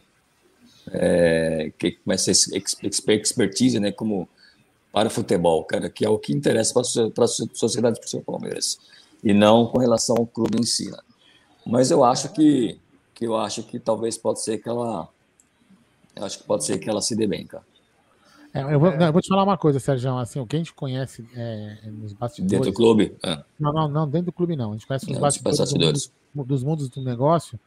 [0.91, 3.91] é, que essa expertise, né?
[3.91, 4.27] Como
[4.91, 6.73] para o futebol, cara, que é o que interessa
[7.13, 8.79] para a sociedade do seu Palmeiras
[9.21, 10.89] e não com relação ao clube em si.
[10.89, 10.97] Né?
[11.65, 12.79] Mas eu acho que,
[13.13, 15.09] que eu acho que talvez pode ser que ela,
[16.15, 17.65] acho que pode ser que ela se dê bem, cara.
[18.55, 20.73] É, eu, vou, eu, vou, te falar uma coisa, Sérgio, assim, o que a gente
[20.73, 22.51] conhece é, nos bastidores...
[22.51, 23.15] Dentro do clube?
[23.23, 23.43] É.
[23.59, 26.11] Não, não, não, dentro do clube não, a gente conhece nos bastidores, bastidores.
[26.33, 27.59] Do dos mundos do negócio,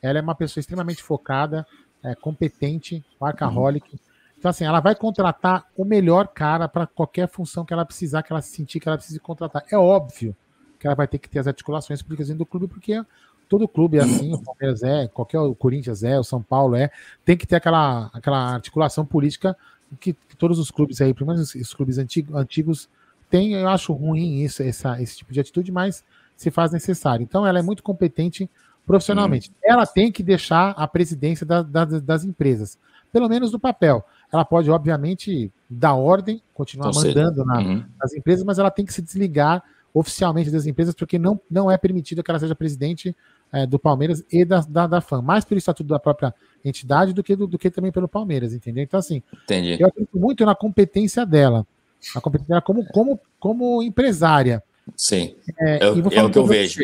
[0.00, 1.66] ela é uma pessoa extremamente focada,
[2.02, 3.98] é, competente, workaholic, uhum
[4.38, 8.32] então, assim, ela vai contratar o melhor cara para qualquer função que ela precisar, que
[8.32, 9.64] ela sentir que ela precise contratar.
[9.70, 10.36] É óbvio
[10.78, 13.02] que ela vai ter que ter as articulações públicas dentro do clube, porque
[13.48, 16.90] todo clube é assim, o Palmeiras é, qualquer o Corinthians é, o São Paulo é,
[17.24, 19.56] tem que ter aquela, aquela articulação política
[19.96, 22.88] que, que todos os clubes aí, pelo menos os clubes antigos, antigos
[23.30, 23.52] têm.
[23.52, 26.04] Eu acho ruim isso, essa, esse tipo de atitude, mas
[26.36, 27.22] se faz necessário.
[27.22, 28.50] Então, ela é muito competente
[28.84, 29.50] profissionalmente.
[29.50, 29.54] Hum.
[29.64, 32.78] Ela tem que deixar a presidência da, da, das empresas,
[33.12, 34.04] pelo menos no papel.
[34.32, 37.84] Ela pode, obviamente, dar ordem, continuar mandando na, uhum.
[37.98, 41.78] nas empresas, mas ela tem que se desligar oficialmente das empresas, porque não, não é
[41.78, 43.16] permitido que ela seja presidente
[43.52, 47.22] é, do Palmeiras e da, da, da FAM, mais pelo estatuto da própria entidade do
[47.22, 48.82] que, do, do, que também pelo Palmeiras, entendeu?
[48.82, 49.80] Então, assim, Entendi.
[49.80, 51.66] eu acredito muito na competência dela,
[52.14, 54.62] a competência dela como, como, como empresária.
[54.96, 56.82] Sim, é, é, é o que eu vejo.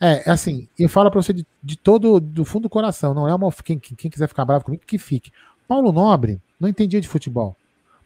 [0.00, 3.34] É, assim, eu falo para você de, de, todo, do fundo do coração, não é
[3.34, 3.50] uma.
[3.64, 5.30] Quem, quem quiser ficar bravo comigo, que fique.
[5.66, 7.56] Paulo Nobre não entendia de futebol.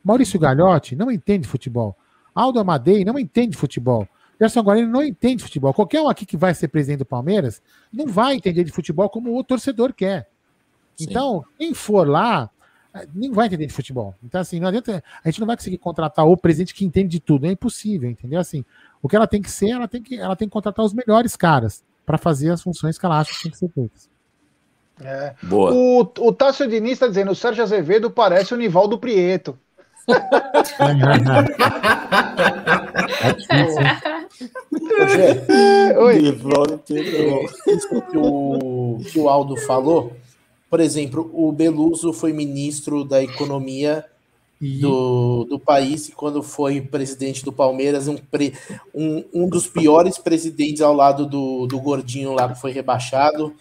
[0.03, 1.97] Maurício Gagliotti não entende de futebol.
[2.35, 4.09] Aldo Amadei não entende de futebol.
[4.41, 5.75] Gerson Guarani não entende de futebol.
[5.75, 7.61] Qualquer um aqui que vai ser presidente do Palmeiras
[7.93, 10.29] não vai entender de futebol como o torcedor quer.
[10.97, 11.07] Sim.
[11.09, 12.49] Então, quem for lá,
[13.15, 14.15] nem vai entender de futebol.
[14.25, 17.21] Então, assim, não adianta, a gente não vai conseguir contratar o presidente que entende de
[17.21, 17.47] tudo.
[17.47, 18.41] É impossível, entendeu?
[18.41, 18.65] Assim,
[19.03, 21.37] o que ela tem que ser, ela tem que, ela tem que contratar os melhores
[21.37, 24.09] caras para fazer as funções que ela acha que tem que ser feitas.
[25.03, 25.35] É.
[25.43, 25.73] Boa.
[25.73, 29.59] O, o Tássio Diniz está dizendo: o Sérgio Azevedo parece o Nivaldo Prieto.
[35.99, 36.19] Oi.
[37.67, 40.13] Isso que o, que o Aldo falou,
[40.69, 44.05] por exemplo, o Beluso foi ministro da Economia
[44.61, 48.53] do, do país e quando foi presidente do Palmeiras, um, pre,
[48.95, 53.55] um, um dos piores presidentes ao lado do, do Gordinho lá que foi rebaixado.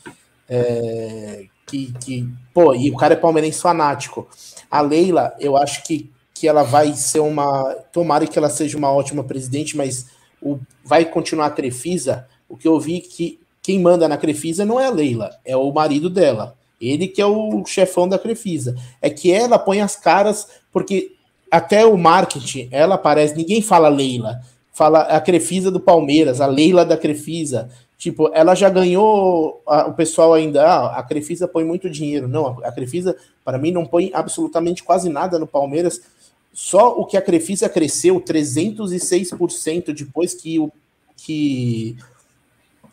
[0.49, 4.27] É, que, que, pô, e o cara é palmeirense fanático.
[4.69, 6.09] A Leila, eu acho que,
[6.39, 7.75] que ela vai ser uma.
[7.91, 10.05] Tomara que ela seja uma ótima presidente, mas
[10.41, 12.25] o, vai continuar a Crefisa.
[12.47, 15.69] O que eu vi que quem manda na Crefisa não é a Leila, é o
[15.73, 16.55] marido dela.
[16.79, 18.77] Ele que é o chefão da Crefisa.
[19.01, 21.11] É que ela põe as caras, porque
[21.51, 24.39] até o marketing, ela aparece, ninguém fala Leila.
[24.71, 27.69] Fala a Crefisa do Palmeiras, a Leila da Crefisa.
[27.97, 32.29] Tipo, ela já ganhou, a, o pessoal ainda, ah, a Crefisa põe muito dinheiro.
[32.29, 33.13] Não, a, a Crefisa,
[33.43, 36.01] para mim, não põe absolutamente quase nada no Palmeiras.
[36.61, 40.69] Só o que a Crefisa cresceu 306% depois que, o,
[41.15, 41.95] que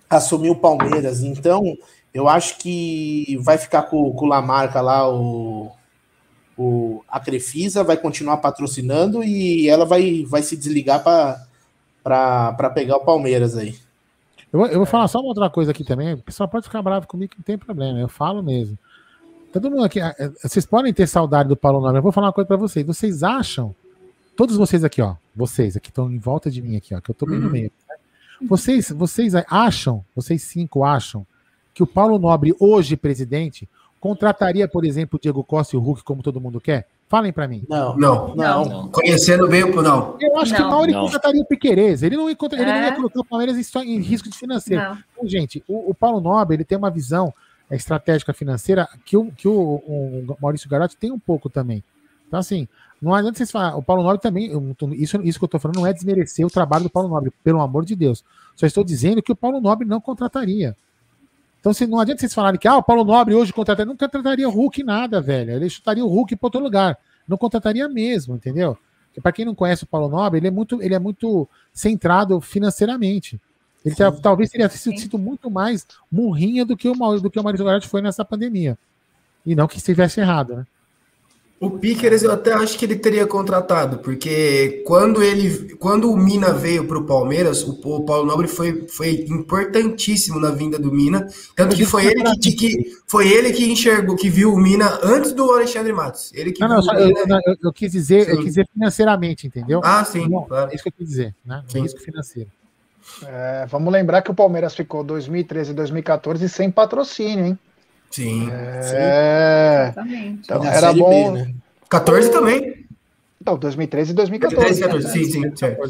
[0.09, 1.21] assumiu o Palmeiras.
[1.21, 1.77] Então,
[2.15, 5.73] eu acho que vai ficar com, com o Lamarca lá, o,
[6.57, 13.05] o, a Crefisa vai continuar patrocinando e ela vai, vai se desligar para pegar o
[13.05, 13.77] Palmeiras aí.
[14.53, 16.15] Eu, eu vou falar só uma outra coisa aqui também.
[16.15, 17.99] O pessoal pode ficar bravo comigo que não tem problema.
[17.99, 18.79] Eu falo mesmo.
[19.57, 20.01] Todo mundo aqui.
[20.01, 21.97] É, vocês podem ter saudade do Paulo Nobre.
[21.97, 22.87] Eu vou falar uma coisa para vocês.
[22.87, 23.75] Vocês acham.
[24.37, 25.15] Todos vocês aqui, ó.
[25.35, 27.01] Vocês aqui estão em volta de mim aqui, ó.
[27.01, 27.73] Que eu tô bem no meio.
[27.89, 27.97] Né?
[28.47, 31.27] Vocês, vocês acham, vocês cinco acham,
[31.73, 33.67] que o Paulo Nobre, hoje presidente,
[33.99, 36.87] contrataria, por exemplo, o Diego Costa e o Hulk como todo mundo quer?
[37.09, 37.65] Falem para mim.
[37.67, 38.89] Não, não, não, não.
[38.89, 40.19] Conhecendo bem o não.
[40.21, 42.03] Eu acho não, que mal ele contrataria o Piquerez.
[42.03, 42.67] Ele não ia, ele é?
[42.67, 44.99] não ia colocar o Palmeiras em, em risco de financeiro.
[45.13, 47.33] Então, gente, o, o, Paulo Nobre ele tem uma visão
[47.75, 51.83] estratégica financeira que o, que o, o Maurício Garotti tem um pouco também.
[52.27, 52.69] Então, assim,
[53.01, 53.77] não adianta vocês falar.
[53.77, 54.51] O Paulo Nobre também.
[54.93, 57.61] Isso, isso que eu estou falando não é desmerecer o trabalho do Paulo Nobre, pelo
[57.61, 58.25] amor de Deus.
[58.55, 60.77] Só estou dizendo que o Paulo Nobre não contrataria.
[61.61, 63.87] Então, se, não adianta vocês falarem que ah, o Paulo Nobre hoje contrataria.
[63.87, 65.53] Não contrataria o Hulk nada, velho.
[65.53, 66.99] Ele chutaria o Hulk para outro lugar.
[67.27, 68.79] Não contrataria mesmo, entendeu?
[69.23, 73.41] Para quem não conhece o Paulo Nobre, ele é muito, ele é muito centrado financeiramente.
[73.87, 77.89] Ele talvez teria sido muito mais murrinha do que o, do que o Maurício Garatti
[77.89, 78.77] foi nessa pandemia.
[79.45, 80.67] E não que estivesse errado, né?
[81.59, 86.53] O Pickers eu até acho que ele teria contratado, porque quando ele, quando o Mina
[86.53, 91.75] veio para o Palmeiras, o Paulo Nobre foi, foi importantíssimo na vinda do Mina, tanto
[91.75, 95.51] que foi ele que, que, foi ele que enxergou, que viu o Mina antes do
[95.51, 96.31] Alexandre Matos.
[96.35, 98.33] Ele que não, não, eu, eu, eu, quis dizer, sim.
[98.33, 99.81] eu quis dizer financeiramente, entendeu?
[99.83, 100.71] Ah, sim, não, claro.
[100.71, 101.65] É isso que eu quis dizer, né?
[101.69, 101.81] Sim.
[101.81, 102.51] Risco financeiro.
[103.25, 107.59] É, vamos lembrar que o Palmeiras ficou 2013 e 2014 sem patrocínio, hein?
[108.11, 108.49] Sim.
[108.51, 109.89] É...
[109.91, 110.41] Exatamente.
[110.45, 111.33] Então, era bom.
[111.33, 111.55] B, né?
[111.89, 112.87] 14 também.
[113.41, 114.81] Então, 2013 e 2014.
[114.81, 115.57] 2014, sim, sim.
[115.57, 115.81] Certo,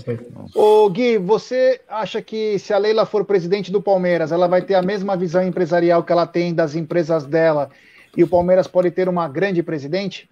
[0.55, 4.74] Ô, Gui, você acha que se a Leila for presidente do Palmeiras, ela vai ter
[4.74, 7.70] a mesma visão empresarial que ela tem das empresas dela
[8.14, 10.28] e o Palmeiras pode ter uma grande presidente?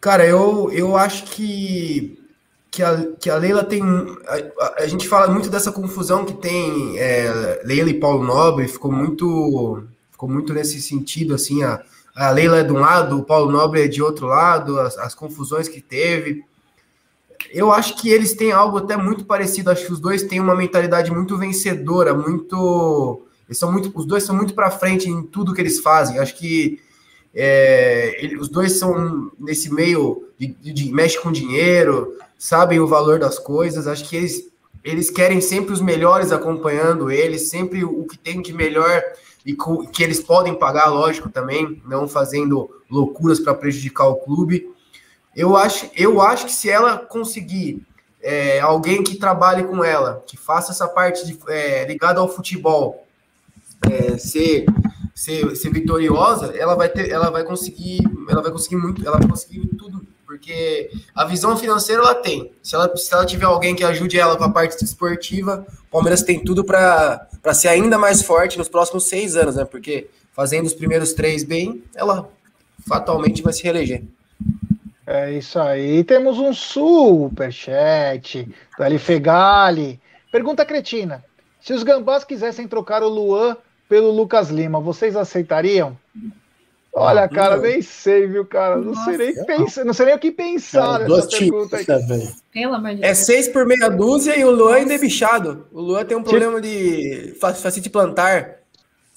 [0.00, 2.19] Cara, eu, eu acho que
[2.70, 3.82] que a, que a Leila tem.
[3.82, 8.92] A, a, gente fala muito dessa confusão que tem é, Leila e Paulo Nobre, ficou
[8.92, 11.82] muito, ficou muito nesse sentido, assim, a,
[12.14, 15.14] a Leila é de um lado, o Paulo Nobre é de outro lado, as, as
[15.14, 16.44] confusões que teve.
[17.52, 20.54] Eu acho que eles têm algo até muito parecido, acho que os dois têm uma
[20.54, 23.22] mentalidade muito vencedora, muito.
[23.48, 26.20] Eles são muito os dois são muito para frente em tudo que eles fazem.
[26.20, 26.80] Acho que
[27.34, 32.86] é, ele, os dois são nesse meio de, de, de mexe com dinheiro, sabem o
[32.86, 34.50] valor das coisas, acho que eles,
[34.82, 39.02] eles querem sempre os melhores acompanhando eles, sempre o que tem de melhor
[39.44, 39.56] e
[39.92, 44.70] que eles podem pagar, lógico, também, não fazendo loucuras para prejudicar o clube.
[45.34, 47.82] Eu acho, eu acho que se ela conseguir
[48.22, 53.06] é, alguém que trabalhe com ela, que faça essa parte é, ligada ao futebol,
[53.90, 54.66] é, ser,
[55.20, 59.28] ser, ser vitoriosa, ela vai ter, ela vai conseguir, ela vai conseguir muito, ela vai
[59.28, 62.50] conseguir tudo porque a visão financeira ela tem.
[62.62, 66.22] Se ela, se ela tiver alguém que ajude ela com a parte esportiva, o Palmeiras
[66.22, 69.66] tem tudo para ser ainda mais forte nos próximos seis anos, né?
[69.66, 72.26] Porque fazendo os primeiros três bem, ela
[72.88, 74.04] fatalmente vai se reeleger.
[75.06, 76.02] É isso aí.
[76.02, 78.48] Temos um superchat
[78.78, 78.98] do L.
[78.98, 80.00] Fegali.
[80.32, 81.22] Pergunta cretina.
[81.60, 83.56] Se os gambás quisessem trocar o Luan
[83.90, 85.98] pelo Lucas Lima, vocês aceitariam?
[86.92, 88.76] Olha, cara, nem sei, viu, cara?
[88.76, 91.84] Não sei nem pensar, não sei nem o que pensar cara, nessa pergunta aí.
[92.52, 93.10] Pelo amor de é Deus.
[93.10, 95.66] É seis por meia dúzia e o Luan ainda é bichado.
[95.72, 98.60] O Luan tem um problema de facite plantar.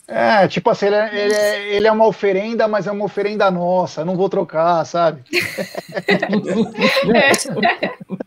[0.07, 3.49] É, tipo assim, ele é, ele, é, ele é uma oferenda, mas é uma oferenda
[3.51, 5.23] nossa, não vou trocar, sabe?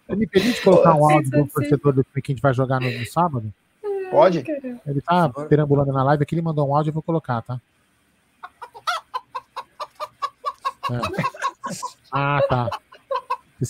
[0.08, 3.04] Me permite colocar um áudio do torcedor do que a gente vai jogar no, no
[3.06, 3.52] sábado?
[4.10, 4.44] Pode?
[4.86, 7.60] Ele tá perambulando na live aqui, ele mandou um áudio, eu vou colocar, tá?
[10.88, 11.00] É.
[12.12, 12.70] Ah, tá.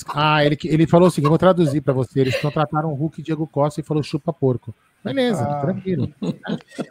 [0.08, 2.20] Ah, ele, ele falou assim: eu vou traduzir para você.
[2.20, 4.74] Eles contrataram o Hulk e Diego Costa e falou chupa porco.
[5.04, 5.60] Beleza, ah.
[5.60, 6.12] tranquilo.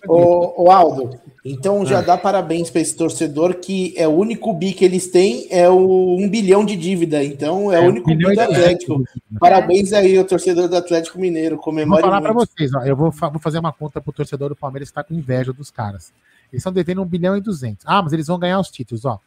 [0.07, 2.01] ô, ô, Aldo, então já é.
[2.01, 6.15] dá parabéns para esse torcedor que é o único bi que eles têm, é o
[6.17, 7.21] um bilhão de dívida.
[7.21, 9.03] Então é, é o único bi do Atlético.
[9.37, 11.57] Parabéns aí, o torcedor do Atlético Mineiro.
[11.57, 14.55] Comemore vou falar para vocês, ó, eu vou, vou fazer uma conta pro torcedor do
[14.55, 16.13] Palmeiras que está com inveja dos caras.
[16.53, 17.85] Eles estão devendo um bilhão e duzentos.
[17.85, 19.19] Ah, mas eles vão ganhar os títulos, ó.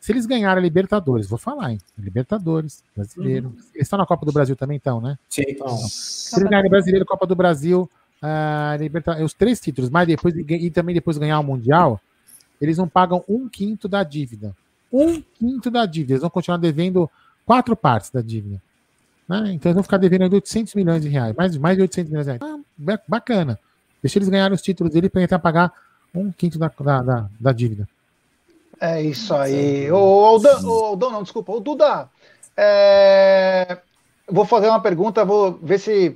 [0.00, 1.78] Se eles ganharem a Libertadores, vou falar, hein?
[1.98, 3.48] Libertadores, brasileiro.
[3.48, 3.54] Uhum.
[3.74, 5.18] Eles estão na Copa do Brasil também, então, né?
[5.28, 5.42] Sim.
[5.46, 7.88] Então, se eles ganharem brasileiro, Copa do Brasil,
[8.22, 12.00] uh, Libertadores, os três títulos, mas depois e também depois ganhar o Mundial,
[12.58, 14.56] eles não pagam um quinto da dívida.
[14.90, 16.14] Um quinto da dívida.
[16.14, 17.08] Eles vão continuar devendo
[17.44, 18.60] quatro partes da dívida.
[19.28, 19.52] Né?
[19.52, 21.36] Então eles vão ficar devendo 800 milhões de reais.
[21.36, 22.42] Mais, mais de 800 milhões de reais.
[22.42, 23.58] Ah, bacana.
[24.02, 25.72] Deixa eles ganharem os títulos dele para tentar pagar
[26.14, 27.86] um quinto da, da, da, da dívida.
[28.80, 29.92] É isso aí.
[29.92, 31.52] O Aldão, o Aldão não, desculpa.
[31.52, 32.08] O Duda,
[32.56, 33.78] é...
[34.26, 36.14] vou fazer uma pergunta, vou ver se.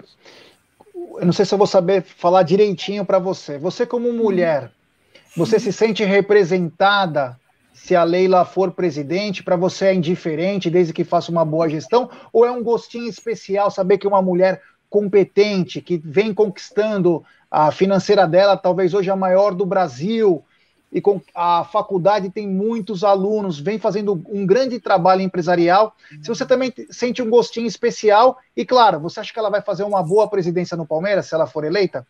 [0.94, 3.58] Eu não sei se eu vou saber falar direitinho para você.
[3.58, 4.72] Você, como mulher,
[5.36, 7.38] você se sente representada
[7.74, 9.42] se a Leila for presidente?
[9.42, 12.10] Para você é indiferente desde que faça uma boa gestão?
[12.32, 18.26] Ou é um gostinho especial saber que uma mulher competente, que vem conquistando a financeira
[18.26, 20.42] dela, talvez hoje a maior do Brasil,
[20.94, 25.96] e com a faculdade tem muitos alunos, vem fazendo um grande trabalho empresarial.
[26.22, 29.82] Se você também sente um gostinho especial, e claro, você acha que ela vai fazer
[29.82, 32.06] uma boa presidência no Palmeiras se ela for eleita?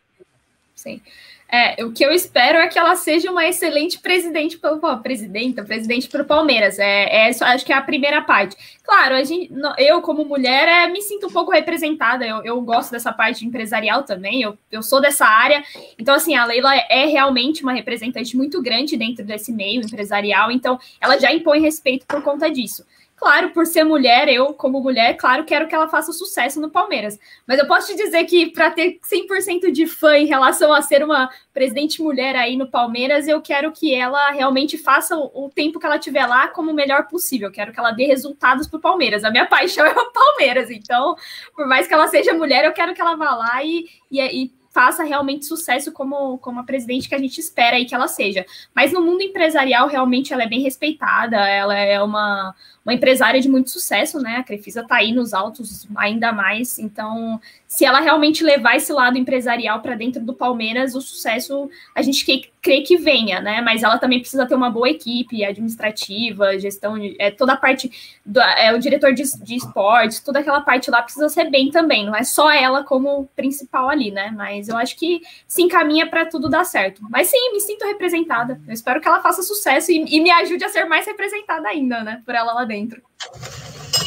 [0.75, 1.01] Sim.
[1.47, 6.09] É, o que eu espero é que ela seja uma excelente presidente pelo presidenta, presidente
[6.09, 6.79] para o Palmeiras.
[6.79, 8.57] É, é, acho que é a primeira parte.
[8.83, 12.25] Claro, a gente, eu como mulher é, me sinto um pouco representada.
[12.25, 14.41] Eu, eu gosto dessa parte empresarial também.
[14.41, 15.63] Eu, eu sou dessa área.
[15.99, 20.51] Então assim, a Leila é realmente uma representante muito grande dentro desse meio empresarial.
[20.51, 22.83] Então ela já impõe respeito por conta disso.
[23.17, 27.17] Claro, por ser mulher, eu, como mulher, claro, quero que ela faça sucesso no Palmeiras.
[27.47, 31.01] Mas eu posso te dizer que para ter 100% de fã em relação a ser
[31.01, 35.85] uma presidente mulher aí no Palmeiras, eu quero que ela realmente faça o, tempo que
[35.85, 37.47] ela tiver lá como o melhor possível.
[37.47, 39.23] Eu quero que ela dê resultados para o Palmeiras.
[39.23, 40.69] A minha paixão é o Palmeiras.
[40.69, 41.15] Então,
[41.55, 44.51] por mais que ela seja mulher, eu quero que ela vá lá e, e, e
[44.75, 48.45] faça realmente sucesso como, como a presidente que a gente espera aí que ela seja.
[48.73, 52.53] Mas no mundo empresarial, realmente, ela é bem respeitada, ela é uma
[52.85, 54.37] uma empresária de muito sucesso, né?
[54.37, 56.77] A Crefisa está aí nos altos ainda mais.
[56.77, 62.03] Então, se ela realmente levar esse lado empresarial para dentro do Palmeiras, o sucesso a
[62.03, 63.59] gente que, crê que venha, né?
[63.59, 68.39] Mas ela também precisa ter uma boa equipe administrativa, gestão, é, toda a parte do
[68.39, 72.05] é, o diretor de, de esportes, toda aquela parte lá precisa ser bem também.
[72.05, 74.31] Não é só ela como principal ali, né?
[74.37, 77.01] Mas eu acho que se encaminha para tudo dar certo.
[77.09, 78.61] Mas sim, me sinto representada.
[78.67, 82.03] Eu espero que ela faça sucesso e, e me ajude a ser mais representada ainda,
[82.03, 82.21] né?
[82.23, 83.01] Por ela lá dentro dentro.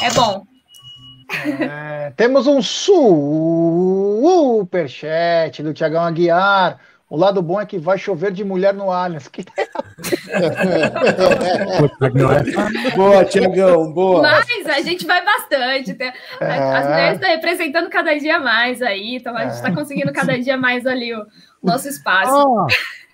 [0.02, 0.46] É bom.
[1.60, 3.22] É, temos um superchat
[5.62, 6.78] do Tiagão Aguiar.
[7.10, 9.28] O lado bom é que vai chover de mulher no Allianz.
[9.28, 9.42] Que...
[12.94, 14.20] boa, Tiagão, boa.
[14.20, 15.96] Mas a gente vai bastante.
[16.38, 16.88] As é.
[16.88, 19.74] mulheres estão representando cada dia mais aí, então a gente está é.
[19.74, 21.26] conseguindo cada dia mais ali o
[21.62, 22.30] nosso espaço.
[22.30, 22.66] Oh,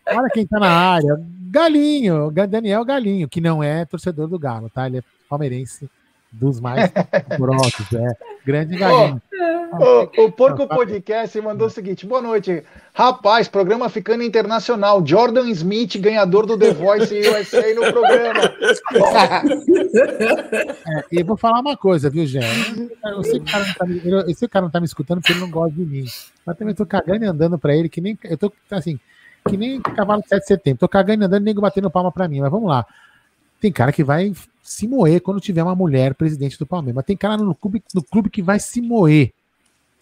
[0.08, 1.16] olha quem está na área.
[1.50, 4.88] Galinho, Daniel Galinho, que não é torcedor do Galo, tá?
[4.88, 5.88] Ele é palmeirense
[6.32, 6.90] dos mais
[7.36, 8.16] próximos, é.
[8.44, 9.22] Grande galinho.
[9.80, 12.62] Oh, o Porco Podcast mandou o seguinte: boa noite.
[12.92, 15.04] Rapaz, programa ficando internacional.
[15.04, 18.40] Jordan Smith, ganhador do The Voice USA no programa.
[20.86, 22.40] É, e vou falar uma coisa, viu, Gé?
[23.04, 23.84] Eu sei que o cara não tá,
[24.44, 26.04] o cara não tá me escutando porque ele não gosta de mim.
[26.44, 28.18] Mas também tô cagando e andando pra ele, que nem.
[28.24, 28.98] Eu tô assim,
[29.48, 30.80] que nem cavalo de 7 de setembro.
[30.80, 32.40] Tô cagando e andando e nego batendo palma pra mim.
[32.40, 32.84] Mas vamos lá.
[33.64, 34.30] Tem cara que vai
[34.62, 36.96] se moer quando tiver uma mulher presidente do Palmeiras.
[36.96, 39.32] Mas tem cara no clube, no clube que vai se moer.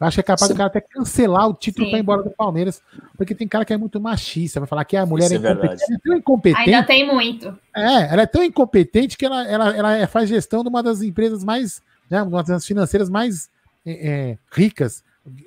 [0.00, 0.54] Acho que é capaz Sim.
[0.54, 2.82] do cara até cancelar o título para ir embora do Palmeiras,
[3.16, 5.92] porque tem cara que é muito machista, vai falar que a mulher é, é incompetente.
[5.92, 6.70] É tão incompetente.
[6.70, 7.56] Ainda tem muito.
[7.72, 11.44] É, ela é tão incompetente que ela, ela, ela faz gestão de uma das empresas
[11.44, 11.80] mais,
[12.10, 13.48] né, uma das financeiras mais
[13.86, 15.04] é, é, ricas,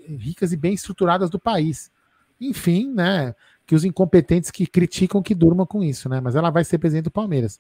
[0.08, 1.92] ricas e bem estruturadas do país.
[2.40, 3.36] Enfim, né,
[3.68, 7.04] que os incompetentes que criticam que durmam com isso, né, mas ela vai ser presidente
[7.04, 7.60] do Palmeiras.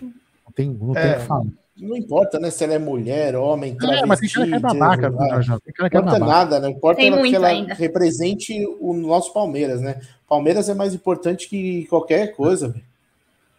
[0.00, 1.44] Não tem, não tem é, que falar.
[1.76, 2.50] Não importa, né?
[2.50, 4.02] Se ela é mulher, homem, travesti.
[4.02, 5.38] É, mas tem cara que é babaca, não,
[5.86, 7.74] importa nada, não importa ela, que ela ainda.
[7.74, 10.00] represente o nosso Palmeiras, né?
[10.28, 12.74] Palmeiras é mais importante que qualquer coisa,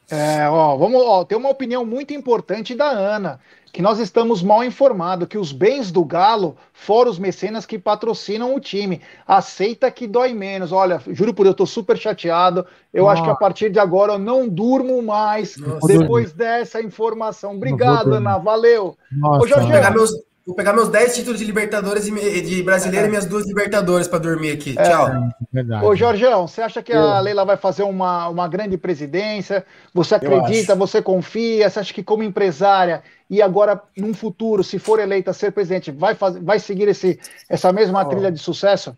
[0.09, 3.39] É, ó, vamos, ó, tem uma opinião muito importante da Ana
[3.73, 8.53] que nós estamos mal informados, que os bens do Galo foram os mecenas que patrocinam
[8.53, 9.01] o time.
[9.27, 10.71] Aceita que dói menos.
[10.71, 12.67] Olha, juro por Deus, eu tô super chateado.
[12.93, 15.87] Eu acho que a partir de agora eu não durmo mais Nossa.
[15.87, 17.55] depois dessa informação.
[17.55, 18.37] Obrigado, Ana.
[18.37, 18.95] Valeu.
[19.11, 19.43] Nossa.
[19.43, 20.11] Ô, Jorge, pegar meus,
[20.45, 23.07] Vou pegar meus 10 títulos de Libertadores e de brasileiro é.
[23.07, 24.75] e minhas duas Libertadores para dormir aqui.
[24.77, 24.83] É.
[24.83, 25.09] Tchau.
[25.55, 29.65] É Ô, Jorgeão, você acha que a Leila vai fazer uma, uma grande presidência?
[29.93, 31.69] Você acredita, você confia?
[31.69, 33.01] Você acha que, como empresária,
[33.33, 37.19] e agora, num futuro, se for eleita a ser presidente, vai, fazer, vai seguir esse,
[37.49, 38.09] essa mesma oh.
[38.09, 38.95] trilha de sucesso?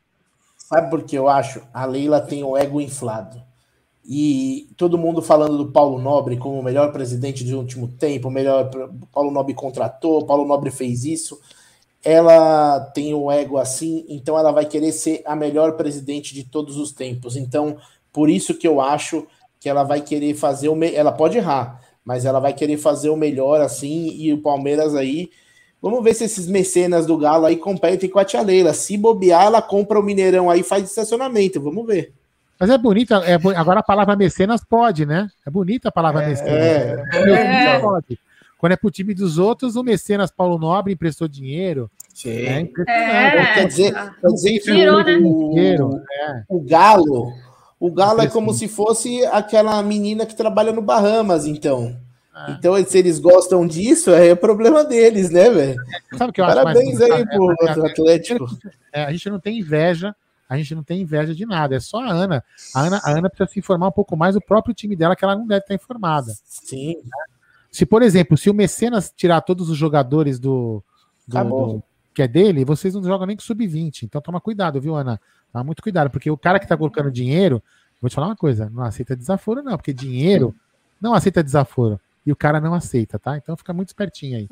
[0.58, 1.62] Sabe por que eu acho?
[1.74, 3.42] A Leila tem o ego inflado
[4.08, 8.32] e todo mundo falando do Paulo Nobre como o melhor presidente de último tempo, o
[8.32, 8.70] melhor
[9.12, 11.40] Paulo Nobre contratou, Paulo Nobre fez isso.
[12.04, 16.78] Ela tem o ego assim, então ela vai querer ser a melhor presidente de todos
[16.78, 17.36] os tempos.
[17.36, 17.78] Então,
[18.14, 19.26] por isso que eu acho
[19.60, 20.94] que ela vai querer fazer o me...
[20.94, 25.30] ela pode errar, mas ela vai querer fazer o melhor assim e o Palmeiras aí
[25.86, 28.74] Vamos ver se esses mecenas do Galo aí competem com a Tia Leila.
[28.74, 31.62] Se bobear, ela compra o Mineirão aí faz estacionamento.
[31.62, 32.12] Vamos ver.
[32.60, 35.28] Mas é bonita, é, agora a palavra mecenas pode, né?
[35.46, 36.52] É bonita a palavra é, mecenas.
[36.54, 37.80] É, é.
[37.80, 38.20] Pode.
[38.58, 41.92] Quando é pro time dos outros, o mecenas Paulo Nobre emprestou dinheiro.
[42.12, 42.30] Sim.
[42.32, 43.54] É, é.
[43.54, 45.18] Quer dizer, quer dizer Virou, né?
[45.18, 46.44] o, o, é.
[46.50, 47.32] o Galo,
[47.80, 51.96] o Galo é como se fosse aquela menina que trabalha no Bahamas, então.
[52.36, 52.52] É.
[52.52, 55.82] Então, se eles gostam disso, é problema deles, né, velho?
[56.18, 58.46] Sabe que eu Parabéns acho aí pro é, é, Atlético.
[58.92, 60.16] É, a gente não tem inveja,
[60.48, 61.76] a gente não tem inveja de nada.
[61.76, 62.44] É só a Ana.
[62.74, 65.24] A Ana, a Ana precisa se informar um pouco mais do próprio time dela, que
[65.24, 66.34] ela não deve estar informada.
[66.44, 66.96] Sim.
[67.72, 70.84] Se, por exemplo, se o Mecenas tirar todos os jogadores do,
[71.28, 71.84] do, do
[72.16, 74.04] que é dele, vocês não jogam nem com sub-20.
[74.04, 75.20] Então toma cuidado, viu, Ana?
[75.52, 77.62] Toma muito cuidado, porque o cara que tá colocando dinheiro,
[78.02, 80.56] vou te falar uma coisa, não aceita desaforo, não, porque dinheiro
[81.02, 83.38] não aceita desaforo e o cara não aceita, tá?
[83.38, 84.50] Então fica muito espertinho aí.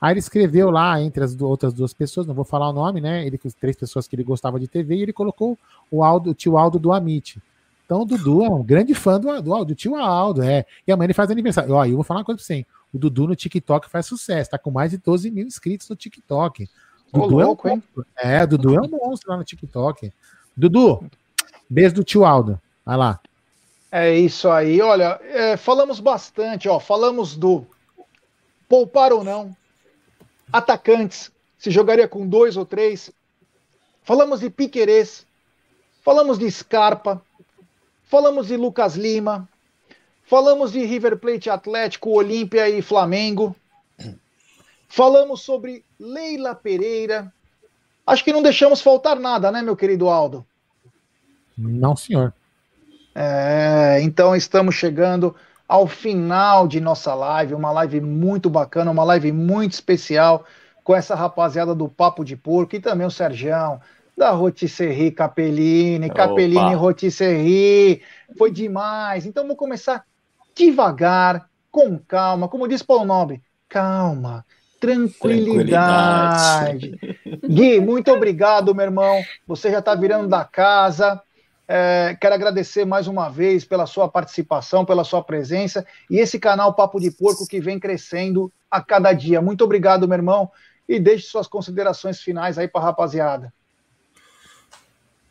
[0.00, 3.26] Aí ele escreveu lá, entre as outras duas pessoas, não vou falar o nome, né?
[3.26, 5.58] Ele três pessoas que ele gostava de TV, e ele colocou
[5.90, 7.40] o, Aldo, o tio Aldo do Amit.
[7.86, 10.66] Então o Dudu é um grande fã do, do, do tio Aldo, é.
[10.86, 11.72] E amanhã ele faz aniversário.
[11.72, 12.66] Ó, eu vou falar uma coisa pra você, hein?
[12.92, 16.68] O Dudu no TikTok faz sucesso, tá com mais de 12 mil inscritos no TikTok.
[17.12, 18.06] Dudu louco, é, um monstro.
[18.16, 20.12] é, Dudu é um monstro lá no TikTok.
[20.56, 21.04] Dudu,
[21.68, 22.60] beijo do tio Aldo.
[22.84, 23.20] Vai lá.
[23.90, 24.80] É isso aí.
[24.80, 26.80] Olha, é, falamos bastante, ó.
[26.80, 27.66] Falamos do
[28.68, 29.56] poupar ou não,
[30.52, 33.10] atacantes, se jogaria com dois ou três.
[34.02, 35.24] Falamos de Piquerez,
[36.02, 37.22] falamos de Scarpa,
[38.04, 39.48] falamos de Lucas Lima,
[40.24, 43.54] falamos de River Plate Atlético, Olímpia e Flamengo.
[44.88, 47.32] Falamos sobre Leila Pereira.
[48.06, 50.44] Acho que não deixamos faltar nada, né, meu querido Aldo?
[51.56, 52.32] Não, senhor.
[53.14, 55.34] É, então estamos chegando
[55.68, 60.44] ao final de nossa live, uma live muito bacana, uma live muito especial
[60.82, 63.80] com essa rapaziada do Papo de Porco e também o Sergião,
[64.16, 66.14] da Rotisserie Capellini, Opa.
[66.14, 68.02] Capellini Rotisserie,
[68.36, 69.26] foi demais.
[69.26, 70.04] Então vou começar
[70.54, 74.44] devagar, com calma, como disse Paulo Nobre, calma,
[74.78, 76.90] tranquilidade.
[76.90, 77.24] tranquilidade.
[77.48, 79.22] Gui, muito obrigado, meu irmão.
[79.46, 81.20] Você já está virando da casa.
[81.66, 86.74] É, quero agradecer mais uma vez pela sua participação, pela sua presença e esse canal
[86.74, 89.40] Papo de Porco que vem crescendo a cada dia.
[89.40, 90.50] Muito obrigado, meu irmão,
[90.88, 93.52] e deixe suas considerações finais aí para a rapaziada.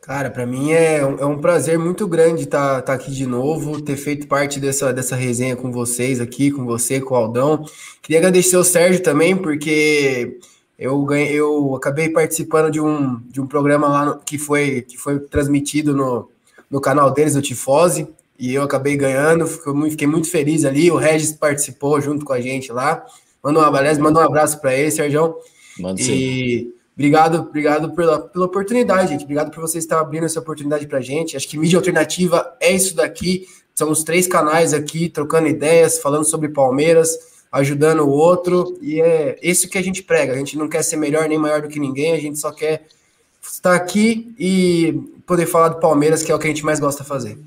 [0.01, 3.81] Cara, para mim é, é, um prazer muito grande estar tá, tá aqui de novo,
[3.81, 7.63] ter feito parte dessa, dessa resenha com vocês aqui, com você, com o Aldão.
[8.01, 10.39] Queria agradecer ao Sérgio também, porque
[10.77, 14.97] eu, ganhei, eu acabei participando de um, de um programa lá no, que, foi, que
[14.97, 16.29] foi transmitido no,
[16.69, 20.91] no canal deles, o Tifose, e eu acabei ganhando, fiquei muito, fiquei muito feliz ali.
[20.91, 23.05] O Regis participou junto com a gente lá.
[23.43, 25.35] Manda um, aliás, manda um abraço para ele, Sérgio.
[25.79, 26.73] Manda e sim.
[26.95, 29.23] obrigado, obrigado pela, pela oportunidade, gente.
[29.23, 31.37] Obrigado por vocês estar abrindo essa oportunidade para gente.
[31.37, 33.45] Acho que mídia alternativa é isso daqui.
[33.75, 39.37] São os três canais aqui trocando ideias, falando sobre Palmeiras ajudando o outro, e é
[39.43, 40.33] isso que a gente prega.
[40.33, 42.87] A gente não quer ser melhor nem maior do que ninguém, a gente só quer
[43.43, 47.03] estar aqui e poder falar do Palmeiras, que é o que a gente mais gosta
[47.03, 47.37] de fazer.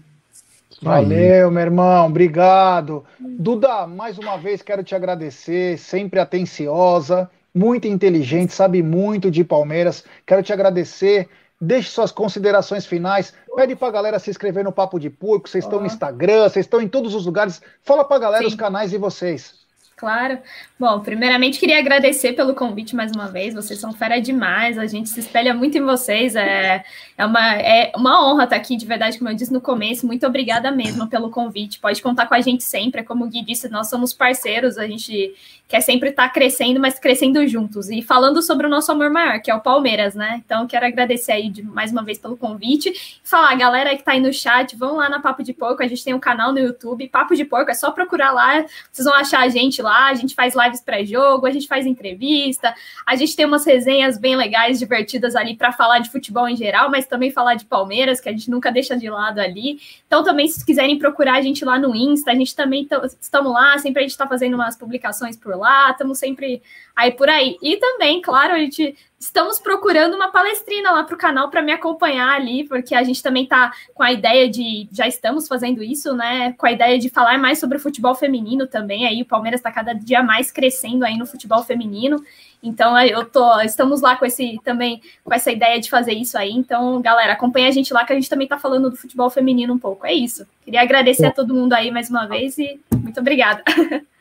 [0.81, 3.05] Valeu, meu irmão, obrigado.
[3.19, 10.05] Duda, mais uma vez quero te agradecer, sempre atenciosa, muito inteligente, sabe muito de Palmeiras.
[10.25, 11.29] Quero te agradecer.
[11.59, 13.33] Deixe suas considerações finais.
[13.57, 15.49] Pede pra galera se inscrever no Papo de Porco.
[15.49, 17.63] Vocês estão no Instagram, vocês estão em todos os lugares.
[17.83, 18.49] Fala pra galera Sim.
[18.49, 19.66] os canais de vocês.
[19.97, 20.39] Claro.
[20.79, 23.55] Bom, primeiramente queria agradecer pelo convite mais uma vez.
[23.55, 26.37] Vocês são fera demais, a gente se espelha muito em vocês.
[26.37, 26.85] É,
[27.17, 30.07] é, uma, é uma honra estar aqui, de verdade, como eu disse no começo.
[30.07, 31.79] Muito obrigada mesmo pelo convite.
[31.79, 33.05] Pode contar com a gente sempre.
[33.05, 35.35] Como o Gui disse, nós somos parceiros, a gente
[35.69, 37.91] quer sempre estar crescendo, mas crescendo juntos.
[37.91, 40.41] E falando sobre o nosso amor maior, que é o Palmeiras, né?
[40.45, 43.21] Então, quero agradecer aí de, mais uma vez pelo convite.
[43.25, 46.05] Falar, galera que está aí no chat, vão lá na Papo de Porco, a gente
[46.05, 49.41] tem um canal no YouTube, Papo de Porco, é só procurar lá, vocês vão achar
[49.41, 52.73] a gente lá, a gente faz lives pré-jogo, a gente faz entrevista,
[53.05, 56.91] a gente tem umas resenhas bem legais, divertidas ali para falar de futebol em geral,
[56.91, 59.81] mas também falar de Palmeiras, que a gente nunca deixa de lado ali.
[60.07, 62.89] Então, também, se quiserem procurar a gente lá no Insta, a gente também
[63.21, 66.63] estamos lá, sempre a gente está fazendo umas publicações por lá, estamos sempre
[66.95, 67.57] aí por aí.
[67.63, 71.73] E também, claro, a gente estamos procurando uma palestrina lá para o canal para me
[71.73, 76.15] acompanhar ali, porque a gente também está com a ideia de, já estamos fazendo isso,
[76.15, 76.53] né?
[76.53, 79.07] Com a ideia de falar mais sobre o futebol feminino também.
[79.07, 82.23] Aí o Palmeiras está cada dia mais crescendo aí no futebol feminino.
[82.63, 86.53] Então eu tô, estamos lá com esse também com essa ideia de fazer isso aí.
[86.53, 89.73] Então, galera, acompanha a gente lá que a gente também está falando do futebol feminino
[89.73, 90.07] um pouco.
[90.07, 90.47] É isso.
[90.65, 93.63] Queria agradecer a todo mundo aí mais uma vez e muito obrigada.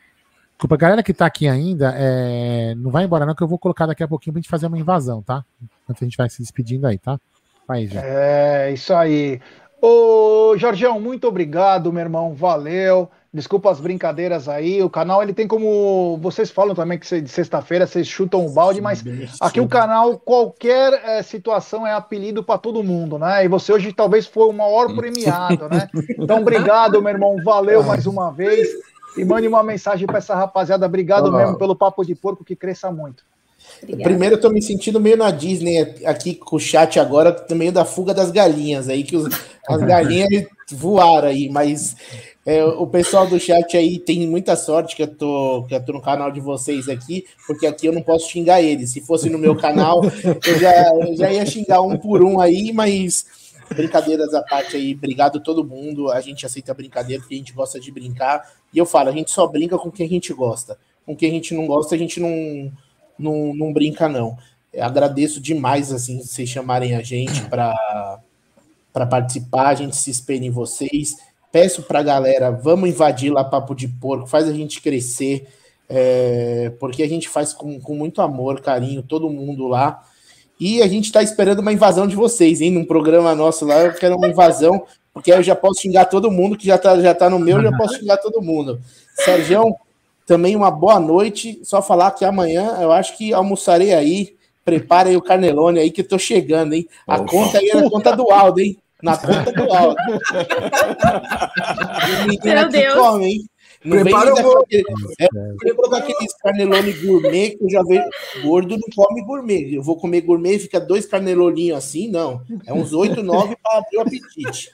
[0.56, 2.74] Desculpa, galera que tá aqui ainda, é...
[2.76, 4.78] não vai embora não, que eu vou colocar daqui a pouquinho pra gente fazer uma
[4.78, 5.44] invasão, tá?
[5.84, 7.20] Enquanto a gente vai se despedindo aí, tá?
[7.68, 8.00] Vai, já.
[8.02, 9.38] É, isso aí.
[9.82, 13.10] Ô, Jorgeão, muito obrigado, meu irmão, valeu.
[13.36, 14.82] Desculpa as brincadeiras aí.
[14.82, 18.80] O canal ele tem como vocês falam também que de sexta-feira vocês chutam o balde,
[18.80, 19.04] mas
[19.38, 23.44] aqui o canal qualquer é, situação é apelido para todo mundo, né?
[23.44, 25.86] E você hoje talvez foi o maior premiado, né?
[26.18, 28.68] Então obrigado, meu irmão, valeu mais uma vez
[29.16, 30.86] e mande uma mensagem para essa rapaziada.
[30.86, 31.38] Obrigado Olá.
[31.38, 33.24] mesmo pelo papo de porco que cresça muito.
[33.82, 34.04] Obrigada.
[34.04, 37.72] Primeiro, eu tô me sentindo meio na Disney aqui com o chat agora, no meio
[37.72, 39.26] da fuga das galinhas aí, que os,
[39.68, 41.96] as galinhas voaram aí, mas
[42.44, 45.92] é, o pessoal do chat aí tem muita sorte que eu, tô, que eu tô
[45.92, 48.92] no canal de vocês aqui, porque aqui eu não posso xingar eles.
[48.92, 52.72] Se fosse no meu canal, eu já, eu já ia xingar um por um aí,
[52.72, 53.26] mas
[53.74, 56.10] brincadeiras à parte aí, obrigado todo mundo.
[56.12, 58.48] A gente aceita brincadeira porque a gente gosta de brincar.
[58.76, 60.78] E eu falo, a gente só brinca com quem a gente gosta.
[61.06, 62.70] Com quem a gente não gosta, a gente não,
[63.18, 64.36] não, não brinca, não.
[64.70, 68.20] Eu agradeço demais, assim, vocês chamarem a gente para
[69.08, 71.16] participar, a gente se espelha em vocês.
[71.50, 75.48] Peço para a galera, vamos invadir lá Papo de Porco, faz a gente crescer,
[75.88, 80.04] é, porque a gente faz com, com muito amor, carinho, todo mundo lá.
[80.60, 82.72] E a gente está esperando uma invasão de vocês, hein?
[82.72, 84.84] Num programa nosso lá, eu quero uma invasão,
[85.16, 87.62] porque aí eu já posso xingar todo mundo, que já está já tá no meu,
[87.62, 88.78] já posso xingar todo mundo.
[89.14, 89.74] Sérgio,
[90.26, 91.58] também uma boa noite.
[91.64, 94.36] Só falar que amanhã eu acho que almoçarei aí.
[94.62, 96.86] Prepare aí o Carnelone aí, que eu tô chegando, hein?
[97.06, 98.76] A conta aí é na conta do Aldo, hein?
[99.02, 99.96] Na conta do Aldo.
[102.44, 102.94] Meu Deus.
[102.94, 103.40] Come, hein?
[103.82, 104.66] Não Prepara o gol.
[104.70, 104.82] É,
[105.64, 108.04] eu colocar aqueles carnelone gourmet que eu já vejo.
[108.42, 109.76] Gordo não come gourmet.
[109.76, 112.42] Eu vou comer gourmet e fica dois carneloninhos assim, não.
[112.66, 114.70] É uns oito, nove para abrir o apetite.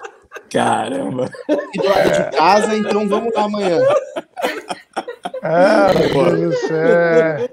[0.50, 1.30] Caramba!
[1.48, 3.78] E do lado de casa, então vamos lá amanhã.
[5.42, 7.48] Ah, meu Deus do céu.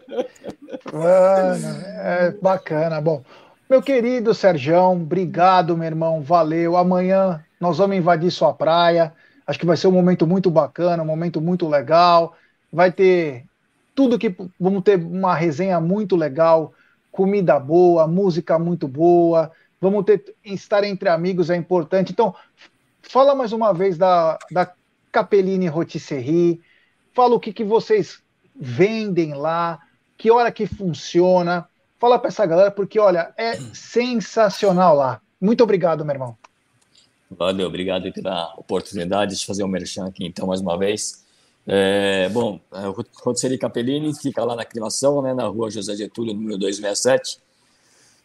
[0.93, 3.01] Mano, é bacana.
[3.01, 3.23] Bom,
[3.69, 6.21] meu querido Serjão, obrigado, meu irmão.
[6.21, 6.75] Valeu.
[6.75, 9.13] Amanhã nós vamos invadir sua praia.
[9.45, 12.35] Acho que vai ser um momento muito bacana, um momento muito legal.
[12.71, 13.45] Vai ter
[13.95, 14.35] tudo que.
[14.59, 16.73] Vamos ter uma resenha muito legal,
[17.11, 19.51] comida boa, música muito boa.
[19.81, 20.35] Vamos ter.
[20.43, 22.11] Estar entre amigos é importante.
[22.11, 22.35] Então,
[23.01, 24.71] fala mais uma vez da, da
[25.11, 26.61] Capellini Rotisserie.
[27.13, 28.21] Fala o que, que vocês
[28.55, 29.79] vendem lá,
[30.17, 31.67] que hora que funciona.
[31.97, 35.21] Fala para essa galera, porque olha, é sensacional lá.
[35.39, 36.37] Muito obrigado, meu irmão.
[37.31, 41.23] Valeu, obrigado pela oportunidade de fazer um merchan aqui, então, mais uma vez.
[41.67, 42.79] É, bom, é,
[43.21, 47.39] Rotisserie Capellini fica lá na Aclimação, né, na rua José Getúlio, número 267.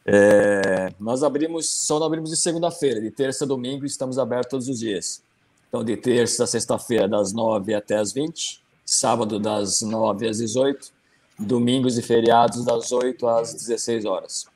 [0.07, 4.69] É, nós abrimos, só não abrimos de segunda-feira, de terça a domingo estamos abertos todos
[4.69, 5.23] os dias.
[5.69, 10.93] Então, de terça a sexta-feira, das 9 até as 20, sábado, das 9 às 18,
[11.39, 14.47] domingos e feriados, das 8 às 16 horas.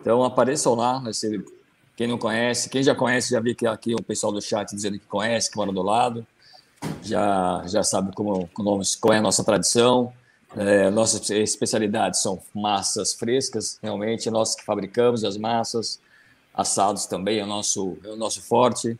[0.00, 1.02] Então, apareçam lá,
[1.96, 4.98] quem não conhece, quem já conhece, já vi que aqui o pessoal do chat dizendo
[4.98, 6.26] que conhece, que mora do lado,
[7.02, 8.48] já, já sabe como,
[9.00, 10.12] qual é a nossa tradição.
[10.56, 15.98] É, nossas especialidades são massas frescas, realmente, nós que fabricamos as massas,
[16.52, 18.98] assados também é o nosso, é o nosso forte.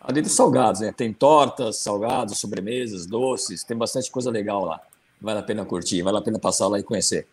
[0.00, 0.92] Além dos salgados, né?
[0.92, 4.80] tem tortas, salgados, sobremesas, doces, tem bastante coisa legal lá.
[5.20, 7.26] Vale a pena curtir, vale a pena passar lá e conhecer.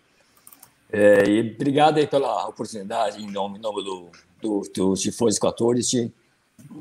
[0.91, 4.09] É, e obrigado aí pela oportunidade, em nome, em nome do,
[4.41, 6.11] do, do Tifões 14,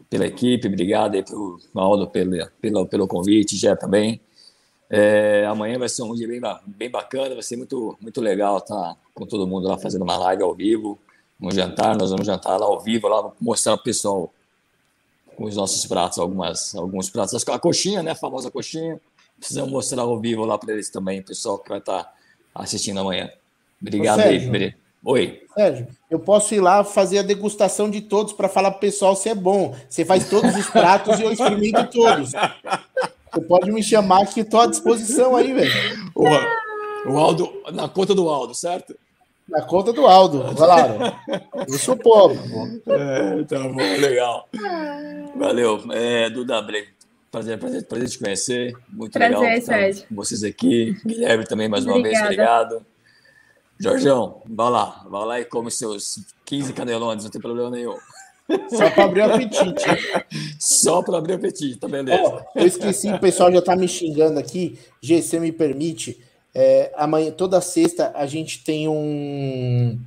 [0.09, 4.21] pela equipe, obrigado aí pelo Aldo pelo, pelo, pelo convite, já também.
[4.93, 8.75] É, amanhã vai ser um dia bem, bem bacana, vai ser muito, muito legal estar
[8.75, 10.99] tá com todo mundo lá fazendo uma live ao vivo,
[11.41, 14.33] um jantar, nós vamos jantar lá ao vivo, lá mostrar para o pessoal
[15.37, 19.01] com os nossos pratos, algumas, alguns pratos, a coxinha, né, a famosa coxinha,
[19.39, 22.13] precisamos mostrar ao vivo lá para eles também, pessoal que vai estar tá
[22.53, 23.31] assistindo amanhã.
[23.81, 25.43] Obrigado aí, Oi.
[25.55, 29.31] Sérgio, eu posso ir lá fazer a degustação de todos para falar pro pessoal se
[29.31, 29.75] é bom.
[29.89, 32.33] Você faz todos os pratos e eu experimento todos.
[33.33, 35.71] Você pode me chamar que estou à disposição aí, velho.
[36.15, 38.95] O, o Aldo, na conta do Aldo, certo?
[39.49, 40.95] Na conta do Aldo, claro.
[41.67, 42.39] Eu sou pobre.
[42.87, 44.49] É, tá bom, legal.
[45.37, 45.83] Valeu.
[45.93, 46.89] É, Duda Bre,
[47.31, 48.77] prazer, prazer, prazer te conhecer.
[48.89, 49.61] Muito prazer, legal.
[49.63, 50.05] Sérgio.
[50.11, 50.97] vocês aqui.
[51.05, 52.27] Guilherme também, mais uma Obrigada.
[52.29, 52.87] vez, obrigado.
[53.79, 57.97] Jorjão, vai lá, vai lá e come seus 15 canelones, não tem problema nenhum.
[58.71, 59.85] Só para abrir o apetite.
[60.59, 62.23] Só para abrir o apetite, tá beleza.
[62.23, 64.79] Oh, eu esqueci, o pessoal já tá me xingando aqui.
[65.01, 66.21] G, você me permite?
[66.55, 69.99] É, amanhã, toda sexta, a gente tem um.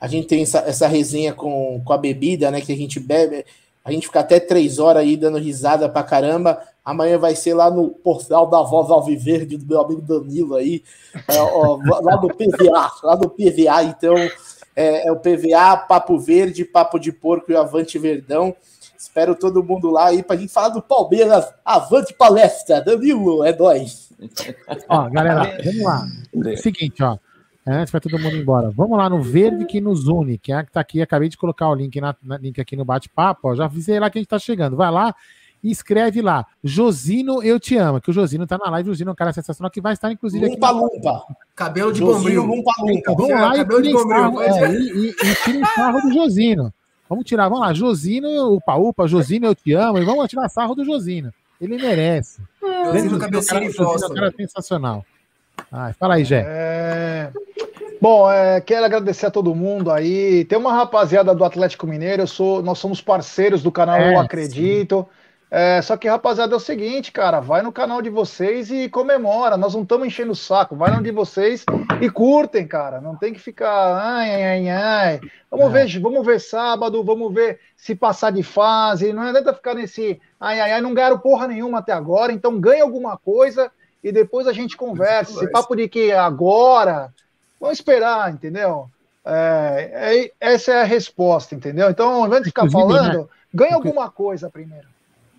[0.00, 2.60] A gente tem essa, essa resenha com, com a bebida, né?
[2.60, 3.44] Que a gente bebe.
[3.84, 6.60] A gente fica até três horas aí dando risada pra caramba.
[6.84, 10.82] Amanhã vai ser lá no portal da Voz Alviverde do meu amigo Danilo aí,
[11.28, 13.82] é, ó, lá do PVA, lá do PVA.
[13.82, 14.14] Então,
[14.78, 18.54] é, é, o PVA, Papo Verde, Papo de Porco e Avante Verdão.
[18.96, 21.52] Espero todo mundo lá aí para a gente falar do Palmeiras.
[21.64, 24.12] Avante palestra, Danilo, é nóis.
[24.88, 26.06] Ó, galera, vamos lá.
[26.56, 27.18] Seguinte, ó.
[27.66, 28.70] Antes vai todo mundo embora.
[28.70, 31.02] Vamos lá no Verde que nos une, que é que tá aqui.
[31.02, 33.56] Acabei de colocar o link, na, na link aqui no bate-papo.
[33.56, 34.76] Já avisei lá que a gente tá chegando.
[34.76, 35.14] Vai lá
[35.62, 36.46] e escreve lá.
[36.62, 38.00] Josino, eu te amo.
[38.00, 38.90] Que o Josino tá na live.
[38.90, 40.46] O Josino é um cara sensacional que vai estar, inclusive.
[40.46, 41.24] Lumpa, aqui lumpa.
[41.54, 42.44] Cabelo de bombril.
[42.44, 43.14] Lumpa, lumpa.
[43.14, 46.72] Vamos lá cabelo e, de sarro, é, e, e, e tira o sarro do Josino.
[47.08, 47.72] Vamos tirar, vamos lá.
[47.72, 49.98] Josino, upa, upa, Josino, eu te amo.
[49.98, 51.32] E vamos tirar sarro do Josino.
[51.60, 52.40] Ele merece.
[52.92, 54.14] Josino, cabecinha e fósforo.
[54.14, 55.04] cara sensacional.
[55.72, 56.44] Ai, fala aí, Jé.
[56.46, 57.30] É...
[58.00, 60.44] Bom, é, quero agradecer a todo mundo aí.
[60.44, 64.20] Tem uma rapaziada do Atlético Mineiro, eu sou, nós somos parceiros do canal é, Eu
[64.20, 65.06] Acredito.
[65.08, 65.17] Sim.
[65.50, 69.56] É, só que, rapaziada, é o seguinte, cara, vai no canal de vocês e comemora.
[69.56, 71.64] Nós não estamos enchendo o saco, vai no de vocês
[72.02, 73.00] e curtem, cara.
[73.00, 73.96] Não tem que ficar.
[73.96, 75.20] Ai, ai, ai.
[75.50, 75.86] Vamos é.
[75.86, 79.12] ver, vamos ver sábado, vamos ver se passar de fase.
[79.12, 80.20] Não adianta ficar nesse.
[80.38, 83.70] Ai, ai, ai, não ganharam porra nenhuma até agora, então ganha alguma coisa
[84.04, 85.32] e depois a gente conversa.
[85.32, 87.12] Esse papo de que agora.
[87.58, 88.88] Vamos esperar, entendeu?
[89.24, 91.90] É, é, essa é a resposta, entendeu?
[91.90, 93.26] Então, ao invés de ficar falando, né?
[93.52, 94.86] ganha alguma coisa primeiro.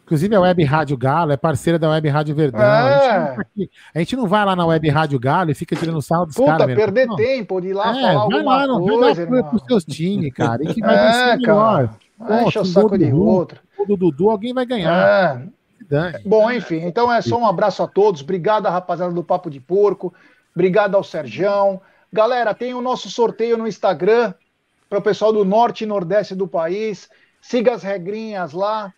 [0.09, 2.59] Inclusive a Web Rádio Galo é parceira da Web Rádio Verdão.
[2.59, 2.65] É.
[2.65, 6.25] A, gente a, gente não vai lá na Web Rádio Galo e fica tirando sarro
[6.25, 6.65] dos caras.
[6.65, 7.15] Puta, perder não.
[7.15, 10.33] tempo de ir lá é, falar vai lá, não coisa, vai dar pros seus times,
[10.33, 10.63] cara.
[10.63, 11.93] E que vai é, melhor.
[12.27, 13.61] Deixa o saco de outro.
[13.77, 15.43] O Dudu, alguém vai ganhar.
[15.91, 16.19] É.
[16.25, 18.23] Bom, enfim, então é só um abraço a todos.
[18.23, 20.11] Obrigado, rapaziada do Papo de Porco.
[20.55, 21.79] Obrigado ao Serjão.
[22.11, 24.33] Galera, tem o nosso sorteio no Instagram
[24.89, 27.07] para o pessoal do norte e nordeste do país.
[27.39, 28.91] Siga as regrinhas lá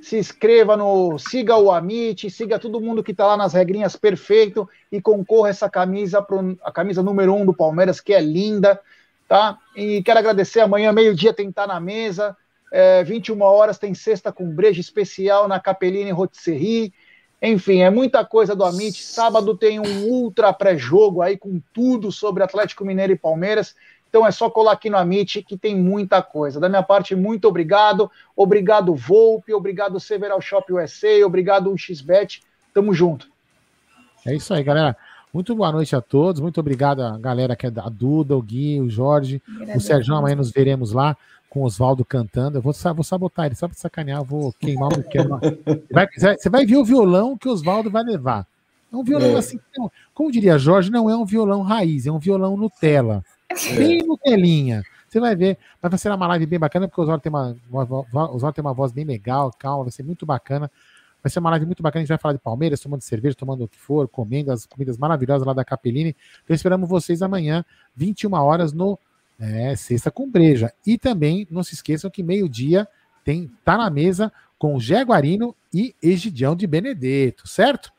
[0.00, 4.68] se inscreva no, siga o Amit, siga todo mundo que está lá nas regrinhas perfeito.
[4.90, 8.80] E concorra essa camisa, pro, a camisa número um do Palmeiras, que é linda,
[9.28, 9.58] tá?
[9.74, 12.36] E quero agradecer, amanhã, meio-dia, tem estar na mesa,
[12.72, 16.92] é, 21 horas tem sexta com breja especial na Capeline Rotisserie,
[17.40, 22.42] enfim, é muita coisa do Amit, sábado tem um ultra pré-jogo aí com tudo sobre
[22.42, 23.74] Atlético Mineiro e Palmeiras,
[24.16, 26.58] então é só colar aqui no Amit que tem muita coisa.
[26.58, 28.10] Da minha parte, muito obrigado.
[28.34, 29.52] Obrigado, Volpe.
[29.52, 31.26] Obrigado, Several Shop USA.
[31.26, 32.42] Obrigado, XBet.
[32.72, 33.28] Tamo junto.
[34.24, 34.96] É isso aí, galera.
[35.34, 36.40] Muito boa noite a todos.
[36.40, 39.42] Muito obrigado a galera que é da Duda, o Gui, o Jorge,
[39.74, 40.14] o Sérgio.
[40.14, 41.14] Amanhã nos veremos lá
[41.50, 42.56] com o Oswaldo cantando.
[42.56, 44.20] Eu vou, vou sabotar ele só para sacanear.
[44.20, 45.38] Eu vou queimar o queima.
[45.92, 48.46] Vai, você vai ver o violão que o Oswaldo vai levar.
[48.90, 49.34] É um violão é.
[49.34, 49.60] assim,
[50.14, 53.22] como diria Jorge, não é um violão raiz, é um violão Nutella.
[53.76, 54.82] Bem Nutelinha.
[55.08, 55.58] Você vai ver.
[55.80, 58.92] Vai ser uma live bem bacana, porque o Oswaldo tem uma, uma, tem uma voz
[58.92, 60.70] bem legal, calma, vai ser muito bacana.
[61.22, 62.00] Vai ser uma live muito bacana.
[62.00, 64.98] A gente vai falar de Palmeiras, tomando cerveja, tomando o que for, comendo as comidas
[64.98, 66.14] maravilhosas lá da Capeline.
[66.44, 67.64] Então esperamos vocês amanhã,
[67.96, 68.98] 21 horas, no
[69.40, 70.72] é, Sexta com Breja.
[70.86, 72.86] E também não se esqueçam que meio-dia
[73.24, 77.92] tem tá na mesa com Jaguarino e Egidião de Benedetto, certo?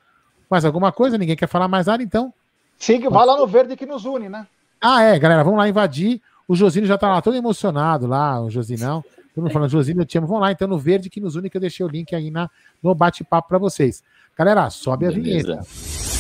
[0.50, 1.18] Mais alguma coisa?
[1.18, 2.34] Ninguém quer falar mais nada, então?
[2.78, 4.48] Sim, vai lá no verde que nos une, né?
[4.82, 6.22] Ah, é, galera, vamos lá invadir.
[6.48, 9.04] O Josino já tá lá todo emocionado lá, o Josinão.
[9.34, 10.28] Todo mundo falando, Josino, eu te amo.
[10.28, 12.50] Vamos lá, então, no verde que nos une, que eu deixei o link aí na,
[12.82, 14.04] no bate-papo para vocês.
[14.36, 15.62] Galera, sobe a Beleza.
[15.62, 16.17] vinheta.